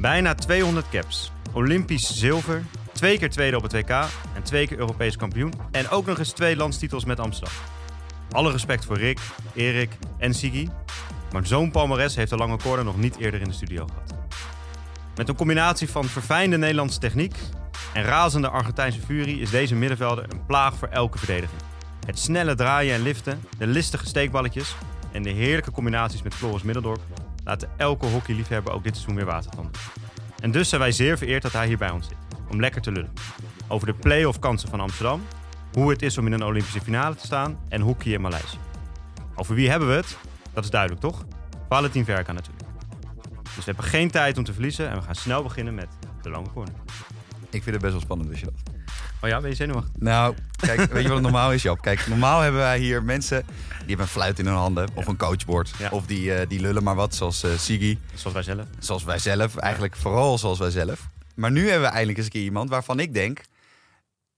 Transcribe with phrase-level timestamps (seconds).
[0.00, 1.32] Bijna 200 caps.
[1.52, 2.62] Olympisch zilver.
[2.92, 3.90] Twee keer tweede op het WK.
[4.34, 5.52] En twee keer Europees kampioen.
[5.70, 7.56] En ook nog eens twee landstitels met Amsterdam.
[8.30, 9.18] Alle respect voor Rick,
[9.54, 10.70] Erik en Sigi.
[11.32, 14.14] Maar zo'n palmares heeft de lange koorden nog niet eerder in de studio gehad.
[15.16, 17.34] Met een combinatie van verfijnde Nederlandse techniek
[17.96, 21.60] en razende Argentijnse furie is deze middenvelder een plaag voor elke verdediging.
[22.06, 24.74] Het snelle draaien en liften, de listige steekballetjes
[25.12, 27.00] en de heerlijke combinaties met Floris Middeldorp
[27.44, 29.72] laten elke hockeyliefhebber ook dit seizoen weer watertanden.
[30.40, 32.16] En dus zijn wij zeer vereerd dat hij hier bij ons zit,
[32.50, 33.12] om lekker te lullen.
[33.68, 35.22] Over de play-off kansen van Amsterdam,
[35.72, 38.58] hoe het is om in een Olympische finale te staan en hockey in Maleisië.
[39.34, 40.16] Over wie hebben we het?
[40.52, 41.24] Dat is duidelijk, toch?
[41.68, 42.64] Valentin Verka natuurlijk.
[43.42, 45.88] Dus we hebben geen tijd om te verliezen en we gaan snel beginnen met
[46.22, 46.74] de lange corner.
[47.56, 48.74] Ik vind het best wel spannend, dus je dat.
[49.22, 49.92] Oh ja, ben je zenuwachtig?
[49.98, 51.80] Nou, kijk, weet je wat het normaal is, Joop?
[51.80, 54.88] Kijk, normaal hebben wij hier mensen die hebben een fluit in hun handen.
[54.94, 55.70] Of een coachboard.
[55.78, 55.88] Ja.
[55.90, 57.98] Of die, eh, die lullen maar wat, zoals eh Sigi.
[58.14, 58.66] Zoals wij zelf.
[58.78, 59.56] Zoals wij zelf.
[59.56, 61.08] Eigenlijk vooral zoals wij zelf.
[61.34, 63.40] Maar nu hebben we eindelijk eens een keer iemand waarvan ik denk...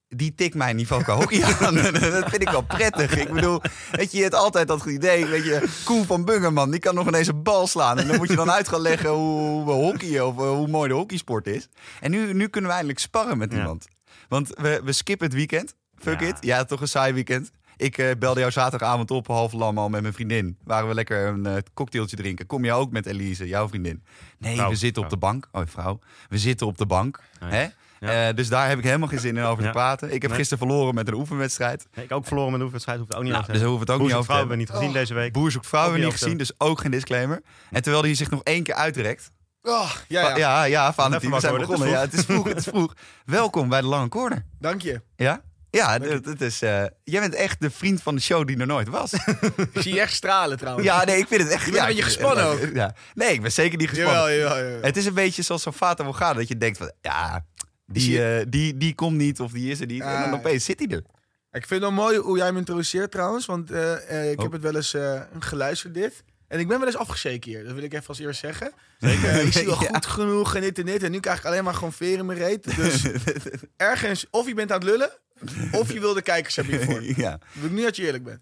[0.09, 1.75] Die tikt mijn niveau qua hockey aan.
[1.75, 3.17] dat vind ik wel prettig.
[3.17, 3.61] Ik bedoel,
[3.92, 5.27] weet je, je hebt altijd dat idee.
[5.27, 7.98] Weet je, Koen van Bungerman, die kan nog ineens een bal slaan.
[7.98, 10.95] En dan moet je dan uit gaan leggen hoe, hockeyen of eh, hoe mooi de
[10.95, 11.69] hockeysport is.
[12.00, 13.59] En nu, nu kunnen we eindelijk sparren met Ja.
[13.59, 13.87] iemand.
[14.28, 15.75] Want we, we skippen het weekend.
[15.98, 16.27] Fuck Ja.
[16.27, 16.37] it.
[16.41, 17.50] Ja, toch een saai weekend.
[17.77, 20.59] Ik eh, belde jou zaterdagavond op, half lam al met mijn vriendin.
[20.65, 22.47] Waren we lekker een eh, cocktailtje drinken.
[22.47, 24.03] Kom je ook met Elise, jouw vriendin?
[24.39, 25.48] Nee, Vrouw, we zitten op de bank.
[25.53, 25.98] Oh, vrouw.
[26.28, 27.20] We zitten op de bank.
[27.45, 27.67] Hè?
[28.01, 28.29] Ja.
[28.29, 29.69] Eh, dus daar heb ik helemaal geen zin in over Ja.
[29.71, 30.13] te praten.
[30.13, 30.39] Ik heb Nee.
[30.41, 31.87] gisteren verloren met een oefenwedstrijd.
[31.95, 33.81] Nee, ik ook verloren met de oefenwedstrijd, hoeft het ook niet Nou, dus hoeven we
[33.81, 35.33] het ook niet over te vrouw hebben niet gezien deze week.
[35.33, 37.43] Boer zoekt vrouw Ook hebben we niet niet gezien, dus ook geen disclaimer.
[37.71, 39.31] En terwijl hij zich nog één keer uitrekt.
[39.63, 40.63] Oh, ja, Ja, ja.
[40.65, 41.67] ja, we zijn begonnen.
[41.67, 42.95] worden, Ja, het is vroeg, het is vroeg.
[43.25, 44.45] Welkom bij de Lange Corner.
[44.59, 45.03] Dank je.
[45.17, 45.41] Ja?
[45.71, 48.67] Ja, het het is, eh, jij bent echt de vriend van de show die er
[48.67, 49.12] nooit was.
[49.72, 50.87] Ik zie je echt stralen trouwens.
[50.87, 51.65] Ja, nee, ik vind het echt...
[51.65, 52.75] Je bent ja, een beetje ik- gespannen ook.
[52.75, 52.95] Ja.
[53.15, 54.15] Nee, ik ben zeker niet gespannen.
[54.21, 54.83] Jawel, jawel, jawel.
[54.83, 56.93] Het is een beetje zoals zo'n Fata Morgana, dat je denkt van...
[57.01, 57.58] Ja, Is
[57.93, 60.00] die, eh, die, die komt niet of die is er niet.
[60.03, 60.32] en dan Ah.
[60.32, 61.03] opeens zit hij er.
[61.50, 63.47] Ik vind het wel mooi hoe jij hem introduceert trouwens.
[63.47, 64.43] Want eh, eh, ik Oh.
[64.43, 64.94] heb het wel eens
[65.38, 66.25] geluisterd dit.
[66.48, 67.65] En ik ben wel eens afgezeken hier.
[67.65, 68.72] Dat wil ik even als eerst zeggen.
[68.98, 69.34] Zeker.
[69.43, 69.88] ik zie wel Ja.
[69.88, 71.03] goed genoeg en dit en dit.
[71.03, 72.77] En nu krijg ik alleen maar gewoon veer in mijn reet.
[72.77, 73.04] Dus
[73.77, 75.10] ergens, of je bent aan het lullen,
[75.72, 77.03] of je wil de kijkers hebben hiervoor.
[77.25, 77.31] ja.
[77.31, 78.41] Dat wil ik nu dat je eerlijk bent.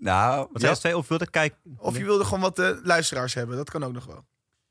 [0.00, 0.74] nou, Wat ja.
[0.74, 0.96] twee?
[0.96, 3.56] Of wilde ik kijken Of je wilde gewoon wat luisteraars hebben.
[3.56, 4.24] Dat kan ook nog wel.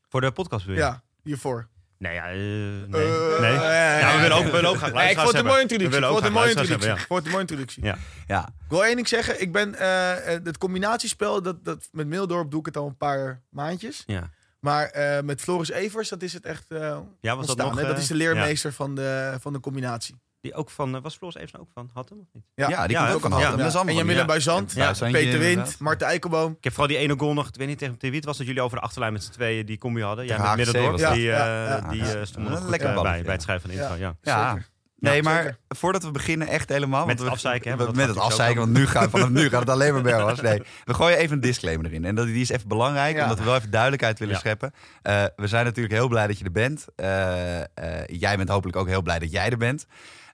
[0.09, 0.79] voor de podcast wil je?
[0.81, 1.67] Ja, hiervoor.
[1.99, 2.85] Nee, ja, eh, nee.
[2.87, 3.53] Eh, nee.
[3.53, 5.61] Ja, we willen ook, we willen ook graag Nee, ik luisteraars vond het een mooie
[5.61, 5.77] introductie.
[5.77, 6.87] We Ik willen ook vond het een mooie introductie.
[6.87, 7.83] luisteraars Ik vond het een mooie introductie.
[7.83, 7.97] Ja.
[8.27, 8.47] ja.
[8.47, 9.41] Ik wil één ding zeggen.
[9.41, 12.97] Ik ben eh, eh, het combinatiespel, dat, dat, met Mildorp doe ik het al een
[12.97, 14.03] paar maandjes.
[14.05, 14.29] Ja.
[14.59, 17.79] Maar eh, met Floris Evers, dat is het echt eh Ja, was dat ontstaan, nog...
[17.79, 17.87] hè?
[17.87, 20.15] Dat is de leermeester van, de, van de combinatie.
[20.41, 20.49] Ja.
[20.49, 20.95] Die ook van...
[20.95, 21.89] eh, was Floris even ook van?
[21.93, 22.43] Had hem of niet?
[22.53, 23.45] Ja, die Ja, komt ook van Ja.
[23.45, 23.65] Hattem.
[23.65, 24.25] Is en allemaal Jan van- Willem ja.
[24.27, 25.79] Buizant, Ja, Buizantje Peter Wind.
[25.79, 26.51] Marten Eikelboom.
[26.57, 28.47] Ik heb vooral die ene goal nog, ik weet niet tegen, wie het was, dat
[28.47, 30.25] jullie over de achterlijn met z'n tweeën die combi hadden.
[30.25, 31.89] Jij Tegen met Middendorp, die, Ja, eh, ja, ja.
[31.89, 32.05] die Ja.
[32.13, 33.89] eh, stonden Een nog goed lekker bij, bij het schrijven van de Ja.
[33.89, 34.05] intro.
[34.05, 34.15] Ja.
[34.21, 34.57] Ja.
[34.99, 35.57] Nee, Ja, maar zeker.
[35.67, 37.05] voordat we beginnen echt helemaal...
[37.05, 39.69] Met want het afzeiken, hè, Met het afzeiken, want nu gaat, vanaf nu gaat het
[39.69, 40.41] alleen maar bergwas.
[40.47, 42.05] Nee, we gooien even een disclaimer erin.
[42.05, 43.23] En dat, die is even belangrijk, Ja.
[43.23, 44.39] omdat we wel even duidelijkheid willen Ja.
[44.39, 44.71] scheppen.
[45.01, 46.85] Eh, we zijn natuurlijk heel blij dat je er bent.
[46.95, 47.65] Eh, eh,
[48.07, 49.85] jij bent hopelijk ook heel blij dat jij er bent.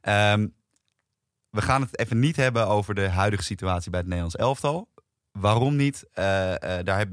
[0.04, 0.48] Ehm,
[1.50, 4.92] we gaan het even niet hebben over de huidige situatie bij het Nederlands elftal.
[5.32, 6.06] Waarom niet?
[6.14, 7.10] Eh, eh, daar,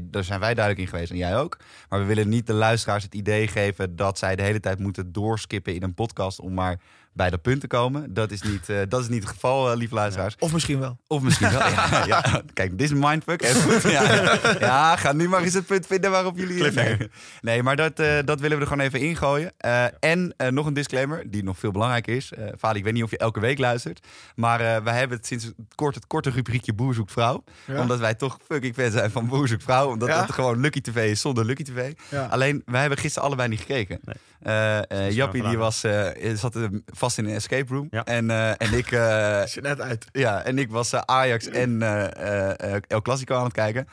[0.00, 1.58] daar zijn wij duidelijk in geweest en jij ook.
[1.88, 5.12] Maar we willen niet de luisteraars het idee geven dat zij de hele tijd moeten
[5.12, 6.80] doorskippen in een podcast om maar
[7.14, 8.14] bij dat punt te komen.
[8.14, 10.36] Dat is niet, eh, dat is niet het geval, eh, lieve luisteraars.
[10.38, 10.98] Of misschien wel.
[11.06, 11.58] Of misschien wel.
[11.58, 12.42] Ja, ja.
[12.52, 13.46] Kijk, dit is een mindfuck.
[13.46, 13.82] Goed.
[13.82, 16.56] Ja, ja, ga nu maar eens het punt vinden waarop jullie...
[16.56, 17.10] Cliffhanger.
[17.40, 19.52] Nee, maar dat, eh, dat willen we er gewoon even ingooien.
[20.00, 22.32] En nog een disclaimer, die nog veel belangrijker is.
[22.54, 24.06] Vader, ik weet niet of je elke week luistert.
[24.34, 27.44] Maar wij hebben het sinds kort het korte rubriekje Boer zoekt vrouw.
[27.68, 29.88] Omdat wij toch fucking fan zijn van Boer zoekt vrouw.
[29.88, 31.92] Omdat het gewoon Lucky TV is zonder Lucky TV.
[32.30, 33.98] Alleen, wij hebben gisteren allebei niet gekeken.
[34.02, 34.16] Nee.
[34.44, 37.86] Eh, eh, Dus Jappie die was, eh, zat vast in een escape room.
[37.90, 38.04] Ja.
[38.04, 38.90] En, eh, en ik...
[39.44, 40.06] Is net uit.
[40.12, 43.88] ja, en ik was Ajax en eh, eh, eh, El Clasico aan het kijken.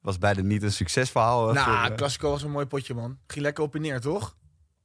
[0.00, 1.44] Was beide niet een succesverhaal.
[1.44, 3.18] voor, Nou, eh, Classico was een mooi potje, man.
[3.26, 4.36] Ging lekker op en neer, toch?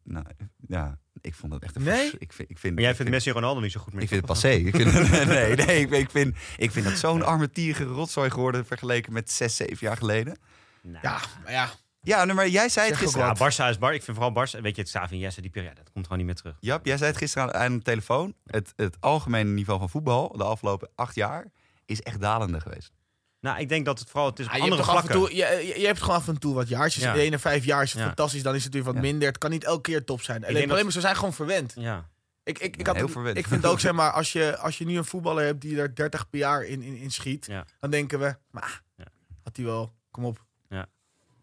[0.04, 0.26] nou,
[0.68, 2.12] ja, ik vond het echt een Nee?
[2.18, 4.02] Ik vind, ik vind, Maar jij ik vindt Messi en Ronaldo niet zo goed meer.
[4.02, 4.50] Ik vind het passé.
[4.50, 4.94] Ik vind,
[5.28, 9.56] nee, nee, ik, ik, vind, ik vind dat zo'n armetierige rotzooi geworden vergeleken met zes,
[9.56, 10.38] zeven jaar geleden.
[10.82, 11.70] Nou, Ja, maar ja.
[12.06, 13.26] Ja, maar jij zei het gisteren.
[13.28, 13.94] Ja, Barça is Bar.
[13.94, 14.62] Ik vind vooral Barça.
[14.62, 16.58] Weet je, het Xavi en Jesse, die periode, dat komt gewoon niet meer terug.
[16.60, 18.34] Jap, jij zei het gisteren aan, aan de telefoon.
[18.46, 21.46] Het, het algemene niveau van voetbal de afgelopen acht jaar
[21.86, 22.92] is echt dalende geweest.
[23.40, 25.22] Nou, ik denk dat het vooral, het is op Ah, je, hebt andere en vlakken.
[25.30, 27.04] toe, je, je, je hebt gewoon af en toe wat jaartjes.
[27.04, 27.14] Ja.
[27.14, 28.06] De ene vijf jaar is het Ja.
[28.08, 29.00] fantastisch, dan is het weer wat Ja.
[29.02, 29.28] minder.
[29.28, 30.46] Het kan niet elke keer top zijn.
[30.46, 31.74] Alleen probleem is, we zijn gewoon verwend.
[31.76, 32.10] Ja.
[32.44, 33.38] Ik, ik, ik, Ja, had, heel verwend.
[33.38, 35.96] ik vind ook, zeg maar, als je, als je nu een voetballer hebt die er
[35.96, 37.66] 30 per jaar in, in, in schiet, Ja.
[37.80, 39.06] dan denken we, maar Ja.
[39.44, 40.45] had hij wel, kom op.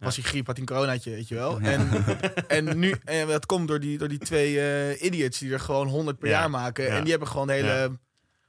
[0.02, 1.60] Was hij griep, had hij een coronaatje, weet je wel.
[1.60, 1.70] Ja.
[1.70, 1.90] En,
[2.68, 5.88] en nu, en dat komt door die, door die twee eh, idiots die er gewoon
[5.88, 6.38] 100 per Ja.
[6.38, 6.84] jaar maken.
[6.84, 6.90] Ja.
[6.96, 7.88] En die hebben gewoon een hele Ja.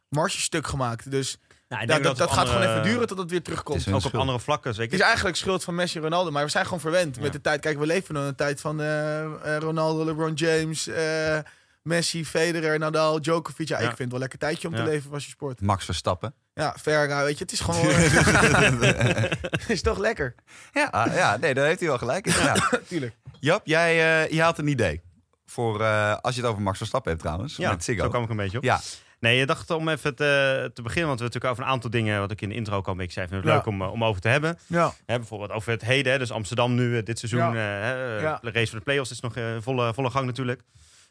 [0.09, 1.11] marge stuk gemaakt.
[1.11, 1.38] Dus
[1.69, 3.77] Nou, dat, dat, gaat gewoon even duren tot het weer terugkomt.
[3.85, 4.73] Het is Ook op andere vlakken.
[4.73, 4.91] Zeker.
[4.91, 7.21] Het is eigenlijk schuld van Messi en Ronaldo, maar we zijn gewoon verwend Ja.
[7.21, 7.59] met de tijd.
[7.61, 11.38] Kijk, we leven in een tijd van eh, eh, Ronaldo, LeBron James, eh,
[11.81, 13.67] Messi, Federer, Nadal, Djokovic.
[13.67, 13.81] Ja, Ja.
[13.81, 14.83] ik vind het wel lekker tijdje om Ja.
[14.83, 15.61] te leven als je sport.
[15.61, 16.33] Max Verstappen.
[16.53, 17.81] Ja, Verga, weet je, het is gewoon...
[17.85, 20.35] het is toch lekker?
[20.73, 22.25] Ja, ah, ja, nee, daar heeft hij wel gelijk.
[22.27, 22.33] in.
[22.44, 22.55] Ja.
[22.88, 23.15] Tuurlijk.
[23.39, 25.01] Jap, jij eh, je had een idee.
[25.45, 27.55] Voor, eh, als je het over Max Verstappen hebt trouwens.
[27.55, 28.03] Ja, met Ziggo.
[28.03, 28.63] zo kwam ik een beetje op.
[28.63, 28.79] Ja,
[29.19, 31.89] Nee, je dacht om even te, te beginnen, want we hebben natuurlijk over een aantal
[31.89, 33.59] dingen, wat ik in de intro ook al een beetje zei, vind ik het Ja.
[33.59, 34.57] leuk om, eh, om over te hebben.
[34.67, 34.94] Ja.
[35.06, 37.39] Hè, bijvoorbeeld over het heden, hè, dus Amsterdam nu eh, dit seizoen.
[37.39, 37.47] Ja.
[37.49, 38.39] eh, hè, Ja.
[38.41, 40.59] De race voor de play-offs is nog eh, volle, volle gang natuurlijk.
[40.59, 40.65] Ik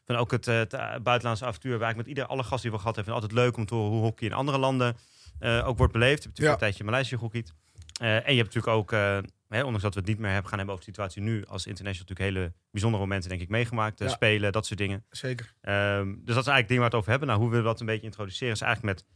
[0.07, 2.71] vind ook het, eh, het eh, buitenlandse avontuur, waar ik met ieder, alle gasten die
[2.71, 4.97] we gehad hebben, vind ik altijd leuk om te horen hoe hockey in andere landen
[5.39, 6.23] eh, ook wordt beleefd.
[6.23, 6.53] Je hebt natuurlijk Ja.
[6.53, 7.53] een tijdje Maleisië gehockeyd.
[8.01, 9.19] Eh, en je hebt natuurlijk ook, eh,
[9.49, 11.67] hè, ondanks dat we het niet meer hebben gaan hebben over de situatie nu, als
[11.67, 13.99] international natuurlijk hele bijzondere momenten denk ik meegemaakt.
[13.99, 14.09] Ja.
[14.09, 15.05] Spelen, dat soort dingen.
[15.11, 15.55] Zeker.
[15.61, 17.29] Ehm, dus dat is eigenlijk het ding waar we het over hebben.
[17.29, 18.53] Nou, hoe willen we dat een beetje introduceren?
[18.55, 19.07] Is eigenlijk met.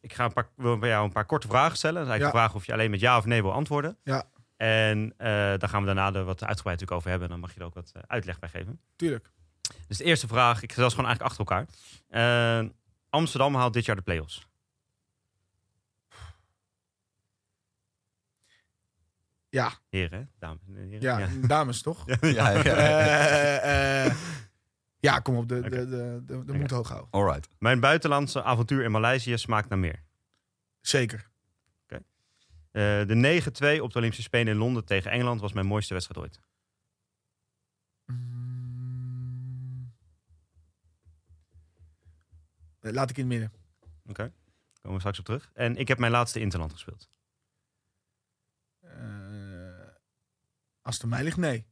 [0.00, 1.94] Ik ga een paar, wil bij jou een paar korte vragen stellen.
[1.96, 2.40] Dat is eigenlijk Ja.
[2.40, 3.96] de vraag of je alleen met ja of nee wil antwoorden.
[4.04, 4.24] Ja.
[4.56, 7.28] En daar gaan we daarna er wat uitgebreid natuurlijk over hebben.
[7.28, 8.80] Dan mag je er ook wat uitleg bij geven.
[8.96, 9.30] Tuurlijk.
[9.88, 12.72] Dus de eerste vraag, ik stel ze gewoon eigenlijk achter elkaar.
[13.10, 14.48] Amsterdam haalt dit jaar de play-offs.
[19.50, 21.00] Ja, Heren, dames en heren.
[21.00, 22.04] ja, dames toch?
[22.20, 22.62] ja, ja, ja.
[22.62, 24.16] Eh, eh,
[24.98, 27.10] ja, kom op, de, de, de, de, moed hoog houden.
[27.10, 27.48] Alright.
[27.58, 30.02] Mijn buitenlandse avontuur in Maleisië smaakt naar meer.
[30.80, 31.28] Zeker.
[32.70, 33.40] Eh, de
[33.78, 36.40] 9-2 op de Olympische Spelen in Londen tegen Engeland was mijn mooiste wedstrijd ooit.
[38.06, 39.92] Mm.
[42.80, 43.52] Eh, Laat ik in het midden.
[44.06, 44.32] Oké,
[44.80, 45.50] komen we straks op terug.
[45.54, 47.08] En ik heb mijn laatste Interland gespeeld.
[50.82, 51.66] Als het aan mij ligt, nee.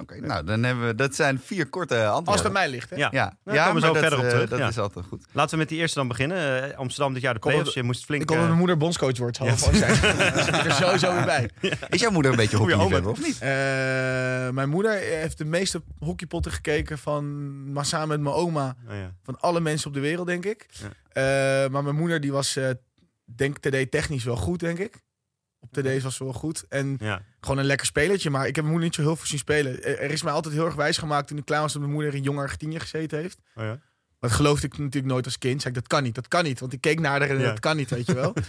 [0.00, 2.26] Oké, nou dan hebben we, dat zijn vier korte antwoorden.
[2.26, 2.96] Als het aan mij ligt, hè?
[2.96, 3.08] Ja.
[3.12, 4.68] Ja, Daar komen we maar zo dat, verder op eh, terug, Dat ja.
[4.68, 5.24] is altijd goed.
[5.32, 6.70] Laten we met die eerste dan beginnen.
[6.70, 7.74] Eh, Amsterdam dit jaar de Kom play-offs.
[7.74, 8.22] Je moest flink...
[8.22, 9.36] Ik dat eh, mijn moeder bondscoach wordt.
[9.36, 9.44] Ja.
[9.44, 9.56] ja.
[9.56, 10.00] zijn.
[10.34, 11.50] Dan zit ik er sowieso weer bij.
[11.88, 13.38] Is jouw moeder een beetje hockeyliefhebber of niet?
[13.40, 13.48] Eh,
[14.50, 19.14] mijn moeder heeft de meeste hockeypotten gekeken van, maar samen met mijn oma, oh ja.
[19.22, 20.66] van alle mensen op de wereld, denk ik.
[21.08, 21.22] Eh,
[21.68, 22.70] maar mijn moeder die was, eh
[23.24, 25.02] denk TD technisch wel goed, denk ik.
[25.60, 26.64] Op TD's was ze wel goed.
[26.68, 27.22] En Ja.
[27.40, 28.30] gewoon een lekker spelertje.
[28.30, 29.82] Maar ik heb mijn moeder niet zo heel veel zien spelen.
[29.82, 32.14] Er is mij altijd heel erg wijs gemaakt toen ik klaar was dat mijn moeder
[32.14, 33.38] in jong Argentinië gezeten heeft.
[33.54, 33.78] Oh ja.
[34.20, 35.62] Dat geloofde ik natuurlijk nooit als kind.
[35.62, 36.60] Zei ik, dat kan niet, dat kan niet.
[36.60, 37.44] Want ik keek naar haar en Ja.
[37.48, 38.32] dat kan niet, weet je wel.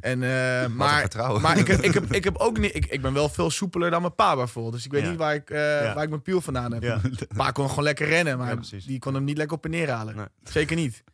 [0.00, 1.08] En, eh, een maar
[1.40, 2.74] maar ik, ik, heb, ik heb ook niet.
[2.74, 4.74] Ik, ik ben wel veel soepeler dan mijn pa bijvoorbeeld.
[4.74, 5.08] Dus ik weet Ja.
[5.08, 5.94] niet waar ik, eh, Ja.
[5.94, 7.00] waar ik mijn piel vandaan heb.
[7.36, 8.56] Pa kon gewoon lekker rennen, maar
[8.86, 10.16] die kon hem niet lekker op en neer halen.
[10.16, 10.26] Nee.
[10.44, 11.04] Zeker niet.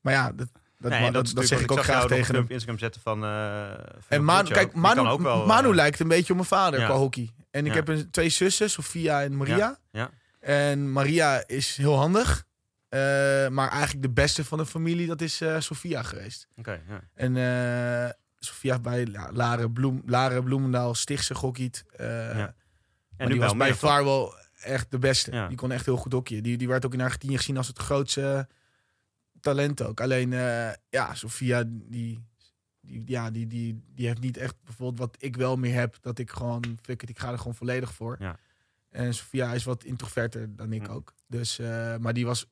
[0.00, 2.44] Maar ja, dat, dat, Nee, dat, dat, zeg ik ook graag tegen hem.
[2.44, 3.24] op Instagram zetten van...
[3.24, 6.80] eh, van En Manu, kijk, Manu, wel, Manu eh, lijkt een beetje op mijn vader
[6.80, 6.86] Ja.
[6.86, 7.30] qua hockey.
[7.50, 7.76] En ik Ja.
[7.76, 9.78] heb een, twee zussen, Sofia en Maria.
[9.92, 10.10] ja.
[10.40, 12.44] En Maria is heel handig.
[12.88, 12.98] Eh,
[13.48, 16.48] maar eigenlijk de beste van de familie, dat is Sofia geweest.
[16.56, 16.80] Oké.
[17.14, 17.34] En
[18.38, 21.34] Sofia heeft bij Laren, Bloem, Laren Bloemendaal Stichtse.
[21.96, 22.54] Eh, En
[23.16, 23.74] nu die was bij?
[23.74, 25.44] Vaar wel echt de beste.
[25.48, 26.42] Die kon echt heel goed hockeyen.
[26.42, 28.46] Die, die werd ook in Argentinië gezien als het grootste
[29.40, 30.00] talent ook.
[30.00, 32.24] Alleen, eh, ja, Sofia, die,
[32.80, 35.96] die, ja, die, die, die heeft niet echt bijvoorbeeld wat ik wel meer heb.
[36.00, 38.16] Dat ik gewoon, fuck it, ik ga er gewoon volledig voor.
[38.18, 38.38] Ja.
[38.90, 40.92] En Sofia is wat introverter dan ik Ja.
[40.92, 41.14] ook.
[41.26, 42.46] Dus, eh, maar die was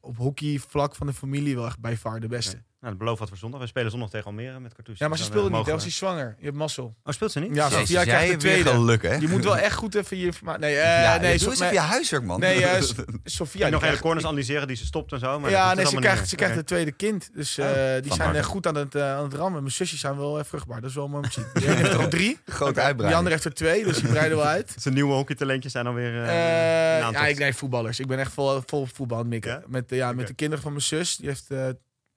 [0.00, 2.62] op hockeyvlak van de familie wel echt bij Vaar de beste.
[2.82, 3.60] Nou, dat belooft wat voor zondag.
[3.60, 5.02] We spelen zondag tegen Almere met Cartouche.
[5.02, 5.58] Ja, maar ze Dus speelde niet.
[5.66, 6.34] eh, mogen hij zwanger.
[6.38, 6.94] Je hebt mazzel.
[7.04, 7.54] Oh, speelt ze niet?
[7.54, 8.70] Ja, Jezus, Sofia krijgt jij de tweede.
[8.70, 9.14] geluk, hè?
[9.14, 10.60] Je moet wel echt goed even je informatie...
[10.60, 12.40] Nee, eh, ja, nee, doe eens even je huiswerk, man.
[12.40, 13.62] nee eh, S- Sofia...
[13.64, 15.40] Die nog hele corners analyseren die ze stopt en zo.
[15.40, 17.30] Maar ja, nee, is ze krijgt, ze krijgt het tweede kind.
[17.34, 19.60] Dus eh, Oh, die zijn eh, goed aan het, eh, aan het rammen.
[19.62, 20.80] Mijn zusjes zijn wel eh, vruchtbaar.
[20.80, 21.46] Dat is wel mooi om te zien.
[21.54, 22.38] Die heeft er al drie.
[22.46, 23.14] Grote Die uitbreiding.
[23.14, 24.74] andere heeft er twee, dus die breiden wel uit.
[24.82, 26.22] Zijn nieuwe hockeytalentjes zijn alweer...
[26.22, 28.00] eh, Eh, ja, ik nee, voetballers.
[28.00, 29.50] Ik ben echt vol, voetbal aan het mikken.
[29.50, 29.62] Ja?
[29.66, 30.26] Met, eh, ja, met Oké.
[30.26, 31.16] de kinderen van mijn zus.
[31.16, 31.66] Die heeft eh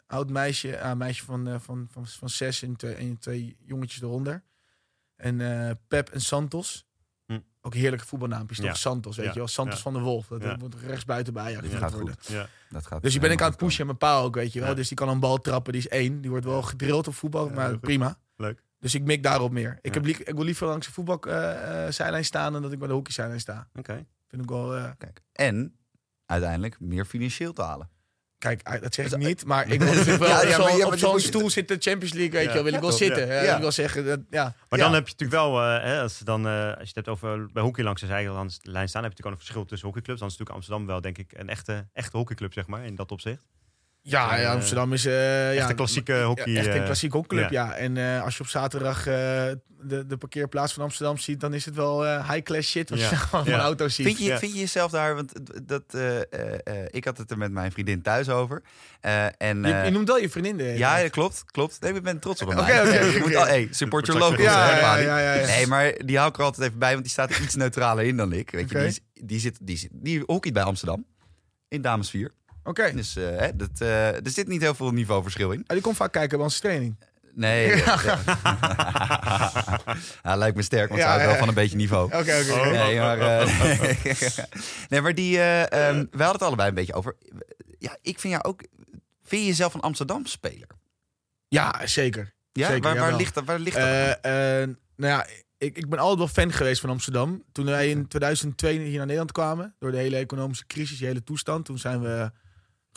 [0.08, 4.02] oud meisje, ah, meisje van, eh, van, van, van zes en twee, en twee jongetjes
[4.02, 4.44] eronder.
[5.16, 6.86] En eh, Pep en Santos.
[7.26, 7.40] Hm.
[7.62, 8.66] Ook heerlijke voetbalnaampjes, toch?
[8.68, 8.74] Ja.
[8.76, 9.32] Wordt weet Ja.
[9.32, 9.48] je wel.
[9.48, 9.82] Santos Ja.
[9.82, 10.28] van der Wolf.
[10.28, 10.58] Dat Ja.
[10.58, 11.62] wordt rechtsbuiten bij Ajax Ja.
[11.68, 12.16] genoemd Gaat worden.
[12.20, 12.28] goed.
[12.28, 12.48] Ja.
[12.70, 13.80] Dat gaat Dus die ben ik aan het pushen.
[13.80, 14.70] En mijn pa ook, weet je wel.
[14.70, 14.76] Ja.
[14.76, 15.74] Dus die kan een bal trappen.
[15.74, 16.22] Die is één.
[16.22, 17.48] Die wordt wel gedrild op voetbal.
[17.48, 18.20] Ja, maar prima.
[18.36, 18.64] Leuk.
[18.80, 19.78] Dus ik mik daarop meer.
[19.82, 20.02] Ik, Ja.
[20.02, 22.54] heb li- ik wil liever langs de voetbalzijlijn staan...
[22.54, 23.68] dan dat ik bij de hockeysijlijn sta.
[23.76, 24.06] Oké.
[24.28, 24.76] Vind ik wel...
[24.76, 25.22] eh, Kijk.
[25.32, 25.76] En
[26.26, 27.90] uiteindelijk meer financieel te halen.
[28.38, 30.68] Kijk, eh, dat zeg ik niet, maar ik wil natuurlijk wel Ja, op ja, maar
[30.70, 32.63] zo'n- ja, maar op dit zo'n moet je- stoel zitten, Champions League, weet je wel,
[32.63, 33.27] wil ik wel zitten.
[33.27, 33.54] Ja.
[33.56, 34.56] Ik wil zeggen, dat, ja.
[34.70, 36.96] Maar dan heb je natuurlijk wel, eh, hè, als, je dan, eh, als je het
[36.96, 38.27] hebt over bij hockey langs de zijlijn
[38.63, 40.20] staan, heb je natuurlijk ook een verschil tussen hockeyclubs.
[40.20, 43.12] Dan is natuurlijk Amsterdam wel, denk ik, een echte, echte hockeyclub, zeg maar, in dat
[43.12, 43.46] opzicht.
[44.08, 45.06] Ja, ja, Eh, Amsterdam is...
[45.06, 45.14] eh
[45.54, 46.52] ja, Echt een klassieke hockey.
[46.52, 47.66] Ja, echt een eh, klassieke hockeyclub, ja.
[47.66, 47.74] ja.
[47.76, 49.14] En eh, als je op zaterdag eh,
[49.82, 53.10] de, de parkeerplaats van Amsterdam ziet, dan is het wel eh, high-class shit wat Ja.
[53.10, 53.60] je van Ja.
[53.60, 54.06] auto's ziet.
[54.06, 54.38] Vind je, Ja.
[54.38, 55.32] vind je jezelf daar, want
[55.68, 56.24] dat, eh, eh,
[56.64, 58.62] eh, ik had het er met mijn vriendin thuis over.
[59.02, 60.58] Eh, en, Je, eh, je noemt wel je vriendin.
[60.58, 61.82] de ja, dat klopt, klopt.
[61.82, 62.60] Nee, ik ben trots op hem.
[62.66, 63.38] Oké, oké, Je oké, moet oké.
[63.38, 64.42] al, hey, support your locals.
[64.44, 65.46] ja, ja, ja, ja, ja.
[65.46, 68.06] Nee, maar die hou ik er altijd even bij, want die staat er iets neutraler
[68.06, 68.50] in dan ik.
[68.50, 68.88] Weet je, Oké.
[69.14, 71.06] die, die, zit, die, zit, die hockeyt bij Amsterdam.
[71.68, 72.32] In dames 4.
[72.65, 72.91] Oké.
[72.95, 75.63] Dus eh, hè, dat, eh, er zit niet heel veel niveauverschil in.
[75.67, 76.95] Ah, die komt vaak kijken bij onze training.
[77.34, 77.75] Nee.
[80.24, 82.05] ja, lijkt me sterk, want ze houdt wel van een beetje niveau.
[82.05, 82.72] Oké, oké.
[82.72, 83.48] Nee, maar, eh,
[84.89, 87.15] nee, maar die, ehm, we hadden het allebei een beetje over.
[87.79, 88.63] Ja, ik vind jou ook.
[89.24, 90.67] Vind je jezelf een Amsterdam speler?
[91.48, 92.34] Ja, zeker.
[92.51, 93.43] Ja, Zeker, waar, ligt dat?
[93.45, 94.24] Waar ligt dat?
[94.95, 95.25] nou ja,
[95.57, 97.43] ik, ik ben altijd wel fan geweest van Amsterdam.
[97.51, 101.24] Toen wij in 2002 hier naar Nederland kwamen, door de hele economische crisis, die hele
[101.24, 102.31] toestand, toen zijn we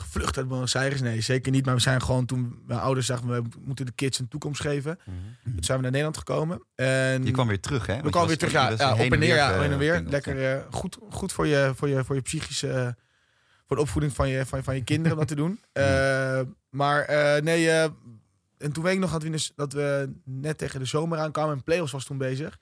[0.01, 1.01] gevlucht uit Buenos Aires.
[1.01, 1.65] Nee, zeker niet.
[1.65, 4.99] Maar we zijn gewoon toen mijn ouders zagen, we moeten de kids een toekomst geven.
[5.05, 5.17] Mhm.
[5.55, 6.63] Toen zijn we naar Nederland gekomen.
[6.75, 8.01] En je kwam weer terug, hè?
[8.03, 9.95] We kwamen weer terug, ja, op en neer, ja, ge- heen en weer.
[9.97, 12.89] gepingeld, Lekker eh, goed, goed voor je, voor je, voor je psychische, eh,
[13.67, 15.61] voor de opvoeding van je, van, van je kinderen om dat te doen.
[15.73, 16.41] Eh,
[16.71, 17.83] maar eh, nee, eh,
[18.59, 21.63] en toen weet ik nog dat we, dat we net tegen de zomer aankwamen en
[21.63, 22.59] Playoffs was toen bezig.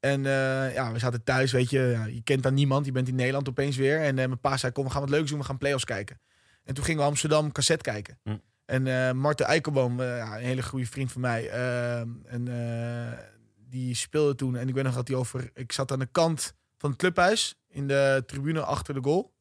[0.00, 3.08] En eh, ja, we zaten thuis, weet je, ja, je kent dan niemand, je bent
[3.08, 4.00] in Nederland opeens weer.
[4.00, 6.20] En eh, mijn pa zei, kom, we gaan wat leuks doen, we gaan Playoffs kijken.
[6.64, 8.18] En toen gingen we Amsterdam cassette kijken.
[8.22, 8.36] Hm.
[8.64, 13.18] En eh Marten Eikelboom, eh, ja, een hele goede vriend van mij, eh, en eh,
[13.68, 14.56] die speelde toen.
[14.56, 17.54] En ik weet nog dat hij over, ik zat aan de kant van het clubhuis,
[17.68, 19.32] in de tribune achter de goal.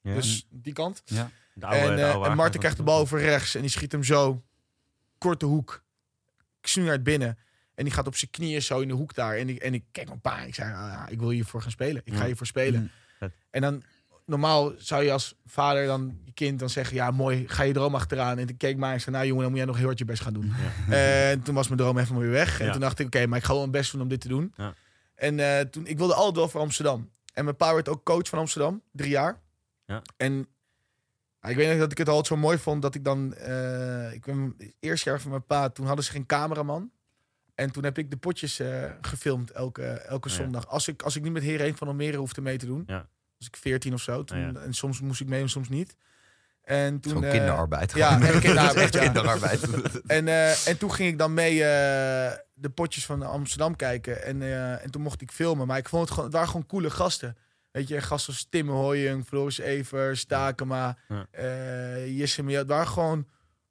[0.00, 0.14] Ja.
[0.14, 1.02] Dus die kant.
[1.04, 1.30] Ja.
[1.60, 4.44] Oude- en, Marten krijgt de bal over rechts en die schiet hem zo.
[5.18, 5.84] Korte hoek.
[6.62, 7.38] Snoeihard binnen.
[7.74, 9.36] En die gaat op zijn knieën zo in de hoek daar.
[9.36, 10.40] En ik, en ik kijk mijn pa.
[10.40, 12.02] Ik zei, ah, ik wil hiervoor gaan spelen.
[12.04, 12.80] Ik ga hiervoor spelen.
[12.80, 13.30] Mm.
[13.50, 13.82] En dan,
[14.30, 16.94] normaal zou je als vader dan je kind dan zeggen...
[16.96, 18.38] Ja, mooi, ga je droom achteraan.
[18.38, 20.04] En toen keek maar en zei, nou jongen, dan moet jij nog heel hard je
[20.04, 20.52] best gaan doen.
[20.88, 22.60] En toen was mijn droom even weer weg.
[22.60, 22.72] En Ja.
[22.72, 24.52] toen dacht ik, oké, maar ik ga wel mijn best doen om dit te doen.
[24.56, 24.74] Ja.
[25.14, 27.10] En eh, toen, ik wilde altijd wel voor Amsterdam.
[27.34, 29.40] En mijn pa werd ook coach van Amsterdam, drie jaar.
[29.84, 30.02] Ja.
[30.16, 30.46] En
[31.42, 33.34] ik weet nog dat ik het altijd zo mooi vond dat ik dan...
[33.34, 36.90] eh, ik ben het eerste jaar van mijn pa, toen hadden ze geen cameraman.
[37.54, 40.34] En toen heb ik de potjes eh, gefilmd elke, elke Ja.
[40.34, 40.66] zondag.
[40.68, 42.84] Als ik, als ik niet met Heren van Almere hoefde mee te doen.
[43.40, 44.24] Was ik 14 of zo.
[44.24, 44.60] Toen, Ja, ja.
[44.60, 45.96] En soms moest ik mee en soms niet.
[46.62, 47.92] En toen, eh, kinderarbeid.
[47.94, 49.00] ja, kinderarbeid, ja.
[49.02, 49.60] kinderarbeid.
[50.06, 54.24] en, eh, en toen ging ik dan mee eh, de potjes van Amsterdam kijken.
[54.24, 54.42] En,
[54.80, 55.66] en toen mocht ik filmen.
[55.66, 57.36] Maar ik vond het gewoon, het waren gewoon coole gasten.
[57.70, 61.26] Weet je, gasten als Tim Hoying, Floris Evers, Stakema, Ja.
[62.06, 62.44] Jesse.
[62.44, 63.26] Het waren gewoon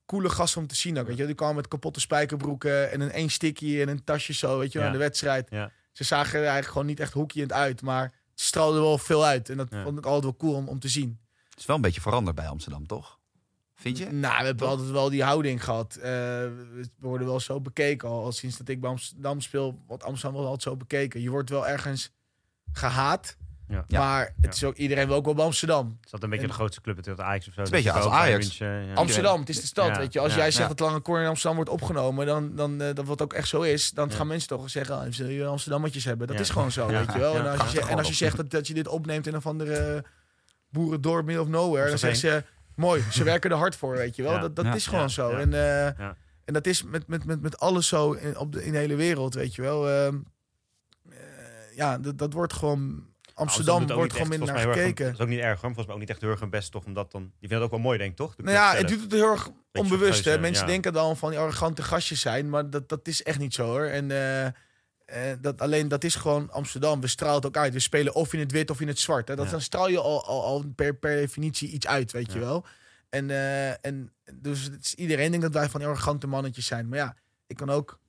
[0.05, 1.07] coole gasten om te zien ook.
[1.07, 4.59] Weet je, die kwamen met kapotte spijkerbroeken en een één sticky en een tasje zo,
[4.59, 5.47] weet je, aan de wedstrijd.
[5.49, 5.71] Ja.
[5.91, 9.49] Ze zagen er eigenlijk gewoon niet echt hoekjend uit, maar het straalde wel veel uit.
[9.49, 11.19] En dat vond ik altijd wel cool om, om te zien.
[11.49, 13.19] Het is wel een beetje veranderd bij Amsterdam, toch?
[13.75, 14.11] Vind je?
[14.11, 15.95] Nou, we hebben altijd wel die houding gehad.
[15.95, 19.79] Eh, we worden wel zo bekeken al, al sinds dat ik bij Amsterdam speel.
[19.87, 21.21] Wordt Amsterdam wel altijd zo bekeken.
[21.21, 22.11] Je wordt wel ergens
[22.71, 23.37] gehaat,
[23.69, 23.85] Ja.
[23.99, 24.49] Maar het Ja.
[24.49, 25.97] is ook iedereen wil ook wel bij Amsterdam.
[26.03, 27.61] Is dat een beetje En- de grootste club tegen Ajax of zo?
[27.61, 28.61] is een beetje als Ajax.
[28.95, 30.19] Amsterdam, het is de stad, Ja, weet je.
[30.19, 30.73] Als ja, jij zegt ja.
[30.75, 33.61] dat lange corner in Amsterdam wordt opgenomen, dan, dan eh, dat wat ook echt zo
[33.61, 34.15] is, dan Ja.
[34.15, 36.27] gaan mensen toch zeggen, ah, zullen je Amsterdammetjes hebben.
[36.27, 36.41] Dat Ja.
[36.41, 36.99] is gewoon zo, Ja.
[36.99, 37.33] weet je wel.
[37.35, 37.39] Ja.
[37.53, 39.45] En als je, en als je zegt dat, dat je dit opneemt in een of
[39.47, 40.03] andere
[40.69, 42.43] boerendorp, middle of nowhere, dan zeggen ze,
[42.75, 44.31] mooi, ze werken er hard voor, weet je wel.
[44.33, 44.39] Ja.
[44.39, 44.73] Dat, dat Ja.
[44.73, 45.07] is gewoon Ja.
[45.07, 45.31] zo.
[45.31, 45.37] Ja.
[45.39, 46.15] En, eh, Ja.
[46.45, 48.95] en dat is met, met, met, met alles zo in, op de, in de hele
[48.95, 49.89] wereld, weet je wel.
[49.89, 50.15] Ehm,
[51.09, 51.17] eh,
[51.75, 53.07] ja, dat, dat wordt gewoon...
[53.39, 55.05] Amsterdam doet ook wordt gewoon echt, minder naar gekeken.
[55.05, 55.73] Dat is ook niet erg, hoor.
[55.73, 56.85] volgens mij ook niet echt heel erg hun best, toch?
[56.85, 58.35] Omdat dan, die vinden het ook wel mooi, denk ik, toch?
[58.35, 60.25] De Nou ja, het doet het heel erg onbewust.
[60.25, 60.39] Hè?
[60.39, 60.71] Mensen ja.
[60.71, 63.85] denken dan van die arrogante gastjes zijn, maar dat, dat is echt niet zo hoor.
[63.85, 64.53] En eh, eh,
[65.41, 67.01] dat, alleen dat is gewoon Amsterdam.
[67.01, 67.73] We stralen het ook uit.
[67.73, 69.27] We spelen of in het wit of in het zwart.
[69.27, 69.35] Hè?
[69.35, 69.51] Dat, Ja.
[69.51, 72.65] Dan straal je al, al, al per, per definitie iets uit, weet je wel.
[73.09, 76.87] En, eh, en dus het is, iedereen denkt dat wij van die arrogante mannetjes zijn.
[76.87, 77.15] Maar ja,
[77.47, 77.99] ik kan ook